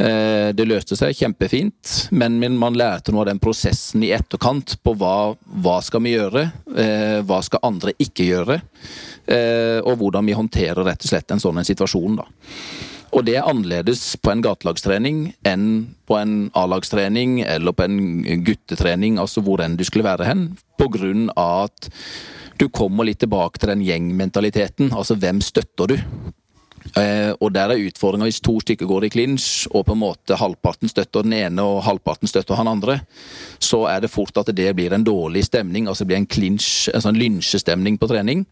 Eh, 0.00 0.50
det 0.56 0.64
løste 0.64 0.96
seg 0.96 1.16
kjempefint, 1.18 2.06
men 2.16 2.38
man 2.56 2.78
lærte 2.78 3.12
noe 3.12 3.26
av 3.26 3.32
den 3.32 3.42
prosessen 3.42 4.04
i 4.06 4.12
etterkant 4.16 4.78
på 4.84 4.94
hva, 4.96 5.34
hva 5.60 5.76
skal 5.84 6.04
vi 6.06 6.14
gjøre, 6.14 6.46
eh, 6.78 7.18
hva 7.26 7.42
skal 7.44 7.64
andre 7.68 7.92
ikke 8.00 8.28
gjøre, 8.30 8.60
eh, 8.60 9.19
og 9.30 9.94
hvordan 10.00 10.26
vi 10.26 10.34
håndterer 10.34 10.82
rett 10.82 11.04
og 11.04 11.10
slett 11.12 11.30
en 11.30 11.42
sånn 11.42 11.60
situasjon. 11.64 12.16
da. 12.18 12.24
Og 13.10 13.26
det 13.26 13.36
er 13.38 13.46
annerledes 13.48 14.02
på 14.22 14.30
en 14.30 14.42
gatelagstrening 14.44 15.22
enn 15.46 15.64
på 16.06 16.18
en 16.18 16.34
A-lagstrening 16.58 17.40
eller 17.42 17.74
på 17.74 17.86
en 17.86 18.42
guttetrening, 18.46 19.18
altså 19.18 19.42
hvor 19.46 19.62
enn 19.64 19.78
du 19.78 19.84
skulle 19.86 20.06
være 20.06 20.28
hen, 20.28 20.44
på 20.78 20.90
grunn 20.94 21.26
av 21.34 21.70
at 21.70 21.90
du 22.60 22.68
kommer 22.68 23.08
litt 23.08 23.22
tilbake 23.22 23.58
til 23.58 23.72
den 23.72 23.82
gjengmentaliteten. 23.82 24.92
Altså 24.94 25.16
hvem 25.18 25.40
støtter 25.42 25.90
du? 25.90 25.96
Eh, 26.96 27.30
og 27.38 27.52
der 27.54 27.72
er 27.72 27.82
utfordringa 27.86 28.26
hvis 28.26 28.40
to 28.42 28.56
stykker 28.62 28.88
går 28.88 29.06
i 29.06 29.10
clinch, 29.12 29.66
og 29.70 29.84
på 29.88 29.94
en 29.94 30.02
måte 30.02 30.38
halvparten 30.38 30.90
støtter 30.90 31.26
den 31.26 31.34
ene 31.36 31.64
og 31.66 31.82
halvparten 31.86 32.30
støtter 32.30 32.58
han 32.58 32.70
andre, 32.70 33.00
så 33.62 33.84
er 33.90 34.04
det 34.04 34.12
fort 34.12 34.38
at 34.40 34.52
det 34.56 34.70
blir 34.76 34.94
en 34.94 35.06
dårlig 35.06 35.44
stemning. 35.48 35.88
Altså 35.88 36.04
det 36.04 36.12
blir 36.12 36.22
en 36.22 36.30
clinch, 36.30 36.88
en 36.94 37.04
sånn 37.04 37.18
lynsjestemning 37.20 37.98
på 38.00 38.10
trening. 38.10 38.46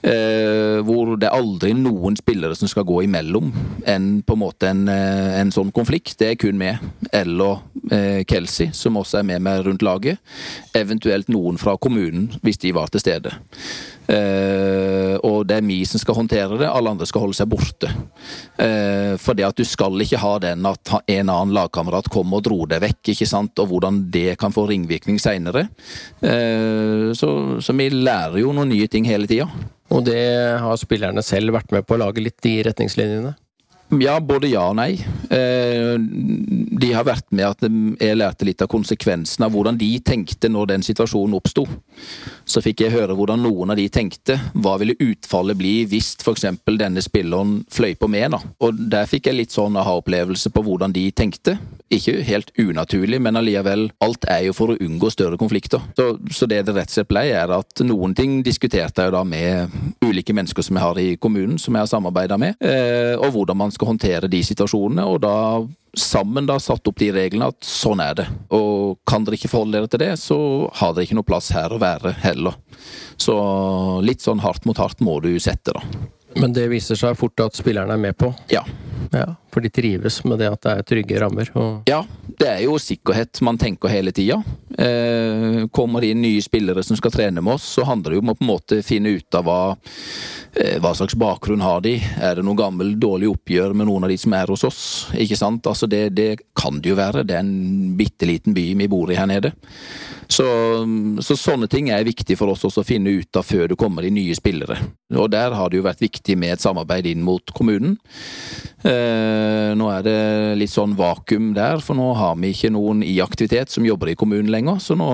Eh, 0.00 0.80
hvor 0.86 1.12
det 1.20 1.28
er 1.28 1.36
aldri 1.36 1.74
noen 1.76 2.14
spillere 2.16 2.56
som 2.56 2.70
skal 2.70 2.86
gå 2.88 3.02
imellom 3.04 3.50
en, 3.84 4.06
på 4.24 4.36
en 4.36 4.40
måte 4.40 4.70
en, 4.72 4.86
eh, 4.88 5.36
en 5.42 5.52
sånn 5.52 5.72
konflikt. 5.76 6.16
Det 6.20 6.30
er 6.30 6.40
kun 6.40 6.56
meg 6.60 6.80
eller 7.12 7.60
eh, 7.92 8.22
Kelsey, 8.28 8.70
som 8.76 8.96
også 8.96 9.20
er 9.20 9.28
med 9.28 9.44
meg 9.44 9.64
rundt 9.66 9.84
laget. 9.84 10.20
Eventuelt 10.76 11.28
noen 11.28 11.60
fra 11.60 11.76
kommunen, 11.76 12.30
hvis 12.40 12.62
de 12.64 12.72
var 12.76 12.88
til 12.88 13.04
stede. 13.04 13.34
Eh, 14.10 15.14
og 15.22 15.44
det 15.46 15.58
er 15.60 15.66
vi 15.66 15.82
som 15.86 16.00
skal 16.02 16.16
håndtere 16.16 16.58
det, 16.58 16.70
alle 16.70 16.94
andre 16.94 17.06
skal 17.06 17.26
holde 17.26 17.36
seg 17.36 17.50
borte. 17.52 17.90
Eh, 18.58 19.14
for 19.20 19.38
det 19.38 19.46
at 19.46 19.58
du 19.60 19.66
skal 19.68 20.00
ikke 20.02 20.22
ha 20.22 20.32
den 20.42 20.66
at 20.66 20.94
en 20.98 21.28
annen 21.28 21.54
lagkamerat 21.54 22.08
kom 22.10 22.32
og 22.34 22.46
dro 22.46 22.64
deg 22.70 22.82
vekk, 22.86 23.12
ikke 23.12 23.28
sant, 23.28 23.60
og 23.62 23.70
hvordan 23.70 24.02
det 24.10 24.38
kan 24.40 24.54
få 24.54 24.66
ringvirkning 24.70 25.20
seinere. 25.22 25.68
Eh, 26.24 27.12
så, 27.16 27.30
så 27.62 27.76
vi 27.76 27.90
lærer 27.92 28.40
jo 28.42 28.56
noen 28.56 28.72
nye 28.72 28.88
ting 28.90 29.06
hele 29.06 29.30
tida. 29.30 29.46
Og 29.90 30.04
det 30.06 30.22
har 30.62 30.78
spillerne 30.78 31.22
selv 31.26 31.56
vært 31.56 31.72
med 31.74 31.86
på 31.86 31.96
å 31.96 32.02
lage 32.04 32.22
litt 32.22 32.38
de 32.46 32.54
retningslinjene? 32.68 33.34
Ja, 33.98 34.20
både 34.22 34.46
ja 34.46 34.68
og 34.70 34.76
nei. 34.78 34.92
Eh, 35.34 35.96
de 35.98 36.90
har 36.94 37.06
vært 37.08 37.26
med 37.34 37.46
at 37.48 37.64
jeg 37.66 38.18
lærte 38.18 38.46
litt 38.46 38.62
av 38.62 38.70
konsekvensen 38.70 39.42
av 39.42 39.50
hvordan 39.50 39.78
de 39.80 39.88
tenkte 40.06 40.50
når 40.50 40.70
den 40.70 40.84
situasjonen 40.86 41.34
oppsto. 41.34 41.64
Så 42.46 42.62
fikk 42.62 42.84
jeg 42.84 42.94
høre 42.94 43.16
hvordan 43.18 43.42
noen 43.42 43.74
av 43.74 43.80
de 43.80 43.88
tenkte. 43.90 44.36
Hva 44.54 44.76
ville 44.78 44.94
utfallet 44.94 45.58
bli 45.58 45.74
hvis 45.90 46.12
f.eks. 46.22 46.46
denne 46.78 47.02
spilleren 47.02 47.60
fløy 47.70 47.96
på 47.98 48.06
meg? 48.10 48.28
da? 48.30 48.40
Og 48.62 48.78
der 48.92 49.10
fikk 49.10 49.26
jeg 49.26 49.40
litt 49.40 49.54
sånn 49.56 49.78
aha-opplevelse 49.80 50.52
på 50.54 50.64
hvordan 50.66 50.94
de 50.94 51.08
tenkte. 51.10 51.56
Ikke 51.90 52.20
helt 52.22 52.52
unaturlig, 52.54 53.18
men 53.18 53.40
allikevel, 53.40 53.88
alt 54.06 54.28
er 54.30 54.44
jo 54.46 54.54
for 54.54 54.70
å 54.70 54.78
unngå 54.78 55.10
større 55.10 55.40
konflikter. 55.40 55.82
Så, 55.98 56.12
så 56.30 56.46
det 56.46 56.62
det 56.68 56.76
rett 56.76 56.92
og 56.92 56.94
slett 56.94 57.10
ble, 57.10 57.26
er 57.34 57.50
at 57.58 57.82
noen 57.82 58.14
ting 58.14 58.38
diskuterte 58.46 59.08
jeg 59.08 59.16
da 59.16 59.24
med 59.26 59.74
ulike 60.06 60.34
mennesker 60.36 60.62
som 60.62 60.78
jeg 60.78 60.86
har 60.86 61.02
i 61.02 61.08
kommunen, 61.18 61.58
som 61.58 61.74
jeg 61.74 61.82
har 61.82 61.90
samarbeida 61.90 62.38
med, 62.38 62.54
eh, 62.62 63.18
og 63.18 63.34
hvordan 63.34 63.58
man 63.58 63.74
skal 63.74 63.79
håndtere 63.88 64.30
de 64.30 64.42
situasjonene. 64.44 65.06
Og 65.08 65.20
da 65.24 65.34
sammen 65.96 66.46
da 66.46 66.58
satt 66.62 66.86
opp 66.86 66.98
de 67.00 67.10
reglene 67.14 67.50
at 67.50 67.66
sånn 67.66 68.02
er 68.04 68.20
det. 68.20 68.26
Og 68.54 69.00
kan 69.08 69.26
dere 69.26 69.38
ikke 69.38 69.50
forholde 69.50 69.78
dere 69.78 69.90
til 69.90 70.02
det, 70.04 70.12
så 70.22 70.38
har 70.80 70.94
dere 70.94 71.08
ikke 71.08 71.18
noe 71.18 71.30
plass 71.30 71.50
her 71.56 71.72
å 71.74 71.80
være 71.82 72.14
heller. 72.22 72.56
Så 73.20 73.34
litt 74.06 74.24
sånn 74.24 74.42
hardt 74.44 74.68
mot 74.68 74.78
hardt 74.80 75.02
må 75.04 75.18
du 75.24 75.32
sette, 75.42 75.74
da. 75.76 75.84
Men 76.38 76.54
det 76.54 76.68
viser 76.70 76.98
seg 76.98 77.16
fort 77.18 77.42
at 77.42 77.58
spillerne 77.58 77.96
er 77.96 78.00
med 78.00 78.14
på? 78.18 78.30
Ja. 78.52 78.62
ja 79.10 79.32
for 79.52 79.64
de 79.64 79.70
trives 79.72 80.20
med 80.24 80.40
det 80.40 80.50
at 80.50 80.62
det 80.64 80.72
er 80.72 80.86
trygge 80.86 81.20
rammer? 81.22 81.50
Og... 81.58 81.88
Ja, 81.90 82.02
det 82.40 82.48
er 82.48 82.62
jo 82.64 82.78
sikkerhet 82.80 83.40
man 83.46 83.58
tenker 83.60 83.92
hele 83.92 84.12
tida. 84.16 84.40
Eh, 84.78 85.66
kommer 85.74 86.00
det 86.00 86.12
inn 86.14 86.22
nye 86.24 86.42
spillere 86.44 86.84
som 86.86 86.98
skal 86.98 87.14
trene 87.14 87.42
med 87.42 87.56
oss, 87.56 87.66
så 87.76 87.84
handler 87.88 88.14
det 88.14 88.20
jo 88.20 88.24
om 88.24 88.32
å 88.32 88.36
på 88.38 88.46
en 88.46 88.52
måte 88.52 88.80
finne 88.86 89.14
ut 89.16 89.38
av 89.38 89.46
hva, 89.48 89.60
eh, 90.54 90.78
hva 90.80 90.94
slags 90.96 91.18
bakgrunn 91.18 91.64
har 91.64 91.82
de. 91.84 91.96
Er 92.20 92.38
det 92.38 92.46
noe 92.46 92.58
gammel, 92.58 92.94
dårlig 93.00 93.32
oppgjør 93.32 93.74
med 93.74 93.90
noen 93.90 94.06
av 94.06 94.12
de 94.12 94.20
som 94.20 94.36
er 94.36 94.52
hos 94.52 94.64
oss? 94.68 94.82
Ikke 95.14 95.38
sant? 95.38 95.66
Altså 95.66 95.90
det, 95.90 96.14
det 96.14 96.30
kan 96.56 96.80
det 96.80 96.94
jo 96.94 97.00
være. 97.00 97.26
Det 97.26 97.36
er 97.36 97.44
en 97.44 97.96
bitte 97.98 98.28
liten 98.28 98.56
by 98.56 98.70
vi 98.80 98.88
bor 98.90 99.10
i 99.10 99.18
her 99.18 99.28
nede. 99.30 99.52
Så, 100.30 100.46
så, 101.26 101.34
sånne 101.34 101.66
ting 101.70 101.88
er 101.90 102.06
viktig 102.06 102.36
for 102.38 102.52
oss 102.52 102.62
også 102.68 102.84
å 102.84 102.86
finne 102.86 103.10
ut 103.18 103.36
av 103.36 103.46
før 103.46 103.72
det 103.72 103.78
kommer 103.80 104.06
de 104.06 104.12
nye 104.14 104.36
spillere. 104.38 104.76
Og 105.18 105.26
der 105.32 105.56
har 105.58 105.70
det 105.70 105.80
jo 105.80 105.86
vært 105.88 106.04
viktig 106.04 106.36
med 106.38 106.54
et 106.54 106.62
samarbeid 106.62 107.08
inn 107.10 107.24
mot 107.26 107.50
kommunen. 107.56 107.96
Eh, 108.86 109.39
nå 109.76 109.86
er 109.92 110.04
det 110.06 110.16
litt 110.60 110.72
sånn 110.72 110.96
vakuum 110.98 111.52
der, 111.56 111.82
for 111.84 111.98
nå 111.98 112.08
har 112.18 112.34
vi 112.40 112.52
ikke 112.54 112.72
noen 112.74 113.04
i 113.06 113.16
aktivitet 113.22 113.72
som 113.72 113.86
jobber 113.86 114.12
i 114.12 114.16
kommunen 114.18 114.50
lenger. 114.52 114.80
Så 114.82 114.96
nå 114.98 115.08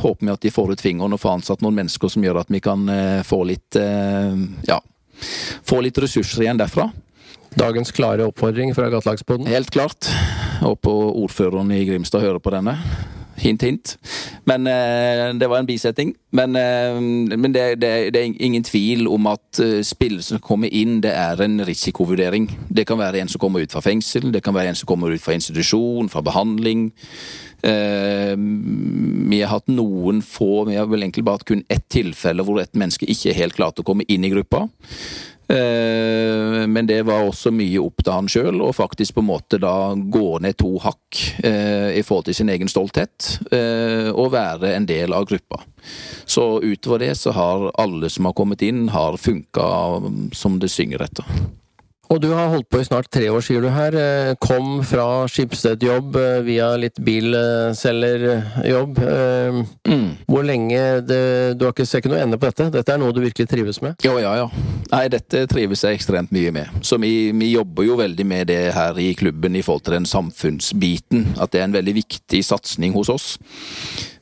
håper 0.00 0.26
vi 0.26 0.34
at 0.34 0.44
de 0.46 0.52
får 0.54 0.74
ut 0.74 0.84
fingeren 0.84 1.16
og 1.16 1.22
får 1.22 1.38
ansatt 1.38 1.64
noen 1.64 1.78
mennesker 1.80 2.12
som 2.12 2.24
gjør 2.24 2.42
at 2.42 2.52
vi 2.52 2.62
kan 2.64 2.86
eh, 2.92 3.20
få 3.26 3.42
litt 3.48 3.78
eh, 3.80 4.38
ja, 4.68 4.80
få 5.66 5.82
litt 5.84 5.98
ressurser 5.98 6.46
igjen 6.46 6.60
derfra. 6.60 6.90
Dagens 7.58 7.92
klare 7.96 8.26
oppfordring 8.28 8.74
fra 8.76 8.90
Gattelagspodden? 8.92 9.48
Helt 9.50 9.70
klart. 9.74 10.10
Håper 10.60 11.14
ordføreren 11.24 11.72
i 11.74 11.84
Grimstad 11.88 12.22
hører 12.22 12.42
på 12.42 12.52
denne. 12.54 12.76
Hint, 13.38 13.62
hint. 13.62 13.94
Men 14.48 14.66
eh, 14.66 15.34
det 15.38 15.48
var 15.48 15.60
en 15.60 15.68
bisetting. 15.68 16.14
Men, 16.34 16.56
eh, 16.56 17.00
men 17.36 17.54
det, 17.54 17.80
det, 17.80 18.12
det, 18.14 18.20
er 18.20 18.32
ingen 18.40 18.64
tvil 18.64 19.06
om 19.08 19.26
at 19.30 19.60
uh, 19.62 19.80
spillere 19.86 20.22
som 20.22 20.42
kommer 20.44 20.72
inn, 20.74 20.98
det 21.04 21.14
er 21.14 21.40
en 21.44 21.60
risikovurdering. 21.64 22.50
Det 22.68 22.86
kan 22.88 22.98
være 22.98 23.22
en 23.22 23.30
som 23.30 23.40
kommer 23.40 23.62
ut 23.62 23.72
fra 23.72 23.84
fengsel, 23.84 24.32
det 24.34 24.42
kan 24.44 24.54
være 24.54 24.74
en 24.74 24.80
som 24.80 24.90
kommer 24.90 25.14
ut 25.14 25.22
fra 25.22 25.36
institusjon, 25.38 26.10
fra 26.12 26.24
behandling. 26.24 26.90
Vi 27.58 29.38
har 29.42 29.50
hatt 29.50 29.66
noen 29.66 30.20
få, 30.22 30.68
vi 30.68 30.76
har 30.78 30.86
vel 30.86 31.02
egentlig 31.02 31.24
bare 31.26 31.40
hatt 31.40 31.48
kun 31.48 31.64
ett 31.66 31.88
tilfelle 31.90 32.44
hvor 32.46 32.60
et 32.62 32.78
menneske 32.78 33.08
ikke 33.10 33.34
helt 33.34 33.56
klart 33.58 33.82
å 33.82 33.86
komme 33.86 34.06
inn 34.06 34.22
i 34.22 34.30
gruppa. 34.30 34.68
Eh, 35.48 36.66
men 36.66 36.86
det 36.86 37.02
var 37.08 37.24
også 37.24 37.50
mye 37.54 37.80
opp 37.80 38.02
til 38.04 38.12
han 38.12 38.28
sjøl, 38.28 38.60
og 38.60 38.76
faktisk 38.76 39.16
på 39.16 39.24
en 39.24 39.30
måte 39.30 39.60
da 39.62 39.94
gå 39.96 40.26
ned 40.44 40.58
to 40.60 40.74
hakk 40.84 41.20
eh, 41.40 41.96
i 41.96 42.02
forhold 42.04 42.28
til 42.28 42.36
sin 42.36 42.52
egen 42.52 42.68
stolthet, 42.68 43.38
eh, 43.48 44.10
og 44.12 44.34
være 44.36 44.74
en 44.76 44.88
del 44.88 45.16
av 45.16 45.24
gruppa. 45.30 45.62
Så 46.28 46.60
utover 46.60 47.06
det 47.06 47.14
så 47.16 47.32
har 47.36 47.70
alle 47.80 48.12
som 48.12 48.28
har 48.28 48.36
kommet 48.36 48.64
inn, 48.66 48.90
har 48.92 49.16
funka 49.16 49.70
som 50.36 50.60
det 50.60 50.68
synger 50.74 51.08
etter. 51.08 51.24
Og 52.08 52.20
du 52.22 52.30
har 52.32 52.48
holdt 52.48 52.68
på 52.72 52.80
i 52.80 52.86
snart 52.86 53.10
tre 53.12 53.26
år, 53.28 53.42
sier 53.44 53.60
du 53.60 53.68
her. 53.72 53.92
Eh, 53.92 54.34
kom 54.40 54.80
fra 54.86 55.26
Skipsted-jobb 55.28 56.16
eh, 56.16 56.40
via 56.46 56.70
litt 56.80 56.96
bilselgerjobb. 57.04 59.00
Eh, 59.04 59.58
mm. 59.92 60.08
Hvor 60.28 60.46
lenge 60.46 60.80
det, 61.04 61.58
Du 61.58 61.66
har 61.66 61.72
ikke, 61.74 61.86
sett 61.88 62.08
noe 62.08 62.22
ende 62.22 62.38
på 62.40 62.48
dette? 62.48 62.70
Dette 62.72 62.92
er 62.94 63.00
noe 63.02 63.12
du 63.12 63.20
virkelig 63.20 63.48
trives 63.50 63.82
med? 63.84 64.00
Jo, 64.04 64.16
ja, 64.22 64.32
ja. 64.40 64.48
Nei, 64.88 65.04
dette 65.12 65.44
trives 65.50 65.84
jeg 65.84 65.98
ekstremt 65.98 66.32
mye 66.32 66.52
med. 66.54 66.66
Så 66.80 66.96
vi, 67.02 67.30
vi, 67.36 67.52
jobber 67.52 67.84
jo 67.84 68.00
veldig 68.00 68.26
med 68.28 68.48
det 68.48 68.72
her 68.76 68.96
i 69.00 69.12
klubben 69.18 69.56
i 69.58 69.64
forhold 69.64 69.84
til 69.84 69.98
den 69.98 70.08
samfunnsbiten. 70.08 71.34
At 71.36 71.52
det 71.52 71.60
er 71.60 71.68
en 71.68 71.76
veldig 71.76 71.94
viktig 72.00 72.40
satsing 72.46 72.96
hos 72.96 73.12
oss. 73.12 73.36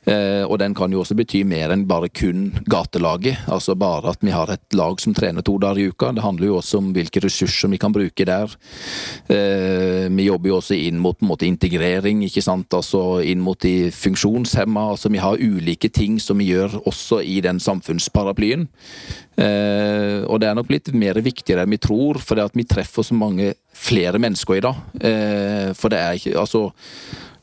Eh, 0.07 0.43
og 0.47 0.55
den 0.61 0.71
kan 0.77 0.93
jo 0.93 1.01
også 1.01 1.17
bety 1.19 1.41
mer 1.47 1.73
enn 1.73 1.83
bare 1.87 2.07
kun 2.07 2.53
gatelaget. 2.71 3.43
Altså 3.51 3.75
bare 3.75 4.13
at 4.13 4.23
vi 4.23 4.31
har 4.31 4.51
et 4.53 4.77
lag 4.77 5.01
som 5.03 5.15
trener 5.15 5.43
to 5.43 5.57
dager 5.59 5.81
i 5.83 5.89
uka. 5.91 6.13
Det 6.15 6.23
handler 6.23 6.47
jo 6.47 6.59
også 6.61 6.79
om 6.79 6.93
hvilke 6.95 7.21
ressurser 7.25 7.71
vi 7.73 7.79
kan 7.81 7.95
bruke 7.95 8.27
der. 8.27 8.55
Eh, 9.27 10.07
vi 10.07 10.29
jobber 10.29 10.53
jo 10.53 10.61
også 10.61 10.79
inn 10.79 11.01
mot 11.03 11.19
måte, 11.27 11.47
integrering, 11.49 12.23
ikke 12.23 12.45
sant. 12.45 12.71
Altså 12.73 13.19
inn 13.27 13.43
mot 13.43 13.59
de 13.59 13.91
funksjonshemma. 13.91 14.87
Altså 14.95 15.11
vi 15.11 15.23
har 15.23 15.43
ulike 15.43 15.91
ting 15.91 16.21
som 16.23 16.39
vi 16.39 16.53
gjør 16.53 16.79
også 16.87 17.19
i 17.27 17.41
den 17.43 17.59
samfunnsparaplyen. 17.59 18.67
Eh, 19.37 20.23
og 20.23 20.39
det 20.39 20.47
er 20.49 20.57
nok 20.57 20.71
litt 20.71 20.93
mer 20.95 21.19
viktigere 21.19 21.67
enn 21.67 21.75
vi 21.75 21.83
tror, 21.83 22.23
for 22.23 22.39
det 22.39 22.47
at 22.47 22.55
vi 22.57 22.65
treffer 22.65 23.03
så 23.03 23.17
mange 23.17 23.53
flere 23.77 24.17
mennesker 24.17 24.57
i 24.57 24.63
dag. 24.63 24.77
for 25.77 25.89
det 25.93 25.99
er 25.99 26.15
ikke 26.17 26.39
Altså 26.39 26.71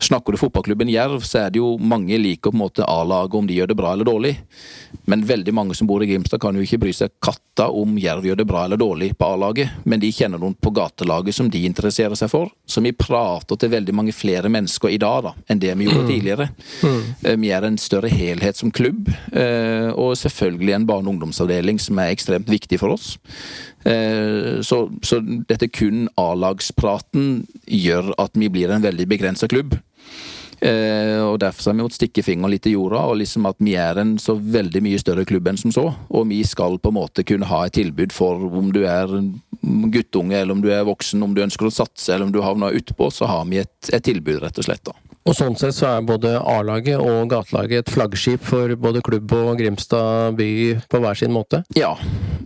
Snakker 0.05 0.35
du 0.35 0.39
fotballklubben 0.39 0.91
Jerv, 0.93 1.23
så 1.25 1.47
er 1.47 1.53
det 1.55 1.63
jo 1.63 1.79
mange 1.81 2.19
liker 2.21 2.51
på 2.51 2.59
en 2.59 2.61
måte 2.61 2.85
A-laget 2.85 3.39
om 3.39 3.47
de 3.49 3.57
gjør 3.57 3.71
det 3.71 3.77
bra 3.79 3.93
eller 3.95 4.05
dårlig. 4.05 4.35
Men 5.09 5.25
veldig 5.25 5.55
mange 5.57 5.77
som 5.79 5.89
bor 5.89 6.03
i 6.05 6.09
Grimstad 6.11 6.43
kan 6.43 6.57
jo 6.57 6.65
ikke 6.65 6.83
bry 6.83 6.93
seg 6.93 7.15
katta 7.25 7.71
om 7.73 7.97
Jerv 8.01 8.27
gjør 8.29 8.41
det 8.41 8.47
bra 8.49 8.67
eller 8.67 8.81
dårlig 8.81 9.13
på 9.17 9.31
A-laget, 9.33 9.79
men 9.89 10.03
de 10.03 10.11
kjenner 10.13 10.43
noen 10.43 10.57
på 10.61 10.73
gatelaget 10.77 11.39
som 11.39 11.49
de 11.49 11.63
interesserer 11.65 12.19
seg 12.21 12.29
for. 12.33 12.53
Så 12.69 12.83
vi 12.85 12.93
prater 12.93 13.57
til 13.61 13.73
veldig 13.73 13.95
mange 13.97 14.13
flere 14.17 14.51
mennesker 14.53 14.93
i 14.93 15.01
dag 15.01 15.23
da, 15.29 15.35
enn 15.49 15.63
det 15.63 15.73
vi 15.73 15.89
gjorde 15.89 16.05
mm. 16.05 16.11
tidligere. 16.13 16.49
Mm. 16.85 17.01
Eh, 17.23 17.39
vi 17.47 17.55
er 17.57 17.69
en 17.69 17.81
større 17.81 18.13
helhet 18.13 18.61
som 18.61 18.75
klubb, 18.75 19.09
eh, 19.33 19.89
og 19.95 20.19
selvfølgelig 20.21 20.77
en 20.77 20.89
barne- 20.91 21.09
og 21.09 21.17
ungdomsavdeling 21.17 21.81
som 21.81 22.03
er 22.03 22.13
ekstremt 22.13 22.53
viktig 22.53 22.81
for 22.83 22.97
oss. 22.99 23.15
Eh, 23.89 24.61
så, 24.65 24.85
så 25.05 25.21
dette 25.49 25.73
kun 25.73 26.11
A-lagspraten 26.21 27.45
gjør 27.65 28.13
at 28.21 28.37
vi 28.37 28.53
blir 28.53 28.73
en 28.73 28.85
veldig 28.85 29.09
begrensa 29.09 29.49
klubb. 29.49 29.77
Eh, 30.61 31.21
og 31.25 31.39
Derfor 31.43 31.71
har 31.71 31.77
vi 31.77 31.85
måttet 31.85 32.01
stikke 32.01 32.25
fingeren 32.27 32.55
litt 32.55 32.69
i 32.71 32.75
jorda, 32.75 33.05
og 33.11 33.19
liksom 33.21 33.49
at 33.51 33.59
vi 33.59 33.77
er 33.81 34.01
en 34.01 34.15
så 34.23 34.37
veldig 34.39 34.83
mye 34.85 35.01
større 35.03 35.27
klubb 35.29 35.49
enn 35.51 35.61
som 35.61 35.75
så. 35.75 35.87
Og 36.11 36.29
vi 36.31 36.43
skal 36.47 36.79
på 36.79 36.93
en 36.93 36.99
måte 36.99 37.27
kunne 37.27 37.49
ha 37.51 37.65
et 37.67 37.77
tilbud 37.79 38.15
for 38.15 38.45
om 38.61 38.71
du 38.75 38.85
er 38.89 39.11
guttunge, 39.95 40.37
eller 40.39 40.55
om 40.57 40.63
du 40.65 40.71
er 40.75 40.87
voksen, 40.87 41.23
om 41.25 41.35
du 41.35 41.43
ønsker 41.45 41.69
å 41.69 41.75
satse, 41.75 42.13
eller 42.13 42.29
om 42.29 42.35
du 42.35 42.43
havner 42.45 42.77
utpå, 42.77 43.11
så 43.15 43.29
har 43.31 43.49
vi 43.51 43.63
et, 43.65 43.75
et 43.93 44.05
tilbud, 44.05 44.43
rett 44.45 44.61
og 44.61 44.69
slett. 44.69 44.85
da. 44.87 44.97
Og 45.25 45.33
sånn 45.33 45.55
sett 45.57 45.73
så 45.73 45.89
er 45.89 46.05
både 46.05 46.35
A-laget 46.37 47.01
og 47.01 47.31
gatelaget 47.33 47.87
et 47.87 47.93
flaggskip 47.95 48.43
for 48.45 48.75
både 48.77 49.01
klubb 49.05 49.33
og 49.33 49.55
Grimstad 49.57 50.37
by 50.37 50.51
på 50.85 51.01
hver 51.01 51.17
sin 51.17 51.33
måte? 51.33 51.63
Ja, 51.79 51.95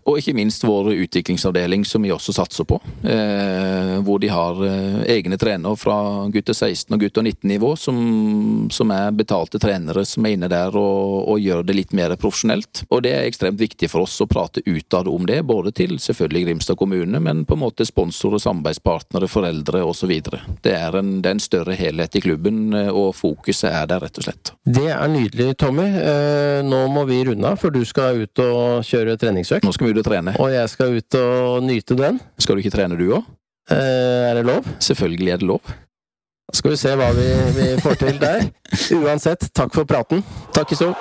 og 0.09 0.21
ikke 0.21 0.37
minst 0.37 0.65
vår 0.67 0.93
utviklingsavdeling 0.95 1.85
som 1.89 2.05
vi 2.05 2.13
også 2.15 2.35
satser 2.37 2.67
på. 2.69 2.81
Eh, 3.03 3.95
hvor 4.07 4.21
de 4.23 4.31
har 4.33 4.63
eh, 4.65 5.01
egne 5.19 5.39
trenere 5.41 5.77
fra 5.79 5.99
gutter 6.33 6.57
16 6.57 6.95
og 6.95 7.03
gutter 7.03 7.27
19-nivå 7.27 7.75
som, 7.77 7.99
som, 8.73 8.93
er 8.95 9.13
betalte 9.17 9.61
trenere 9.61 10.05
som 10.09 10.27
er 10.27 10.37
inne 10.37 10.51
der 10.51 10.75
og, 10.79 11.29
og, 11.29 11.37
gjør 11.43 11.67
det 11.69 11.77
litt 11.77 11.95
mer 11.97 12.15
profesjonelt. 12.21 12.85
Og 12.89 13.05
det 13.05 13.15
er 13.15 13.29
ekstremt 13.29 13.61
viktig 13.61 13.91
for 13.93 14.07
oss 14.07 14.17
å 14.25 14.29
prate 14.31 14.65
utad 14.67 15.11
om 15.11 15.27
det, 15.29 15.43
både 15.49 15.75
til 15.77 15.99
selvfølgelig 16.03 16.47
Grimstad 16.49 16.79
kommune, 16.81 17.21
men 17.21 17.45
på 17.49 17.57
en 17.57 17.65
måte 17.67 17.87
sponsorer, 17.89 18.41
samarbeidspartnere, 18.43 19.29
foreldre 19.31 19.85
osv. 19.85 20.15
Det, 20.65 20.73
er 20.75 20.97
en, 20.99 21.19
det 21.23 21.31
er 21.31 21.37
en 21.37 21.43
større 21.43 21.77
helhet 21.79 22.17
i 22.17 22.25
klubben 22.25 22.79
Eh, 22.79 22.91
og 22.93 23.15
fokuset 23.17 23.71
er 23.71 23.87
der, 23.89 24.03
rett 24.03 24.21
og 24.21 24.27
slett. 24.27 24.53
Det 24.65 24.89
er 24.93 25.11
nydelig, 25.11 25.53
Tommy. 25.61 25.87
Eh, 25.87 26.61
nå 26.67 26.81
må 26.93 27.05
vi 27.09 27.21
runde 27.29 27.49
av, 27.49 27.59
for 27.61 27.75
du 27.75 27.83
skal 27.89 28.23
ut 28.25 28.43
og 28.45 28.87
kjøre 28.87 29.19
treningsøkt. 29.21 29.67
Nå 29.67 29.75
skal 29.75 29.89
vi 29.89 29.95
ut 29.95 29.98
du 29.99 30.07
trene. 30.07 30.35
Og 30.39 30.53
jeg 30.55 30.71
skal 30.73 30.97
ut 30.97 31.19
og 31.21 31.67
nyte 31.67 31.99
den. 31.99 32.23
Skal 32.41 32.57
du 32.57 32.65
ikke 32.65 32.75
trene 32.75 32.99
du 32.99 33.09
òg? 33.19 33.29
Eh, 33.69 34.31
er 34.31 34.39
det 34.39 34.47
lov? 34.49 34.67
Selvfølgelig 34.81 35.35
er 35.35 35.43
det 35.43 35.51
lov. 35.51 35.77
Da 36.49 36.57
skal 36.57 36.73
vi 36.73 36.81
se 36.81 36.95
hva 36.97 37.11
vi, 37.13 37.29
vi 37.59 37.69
får 37.85 38.01
til 38.01 38.19
der. 38.23 38.47
Uansett, 39.03 39.51
takk 39.53 39.75
for 39.77 39.89
praten. 39.89 40.25
Takk, 40.57 40.73
Iso. 40.73 40.95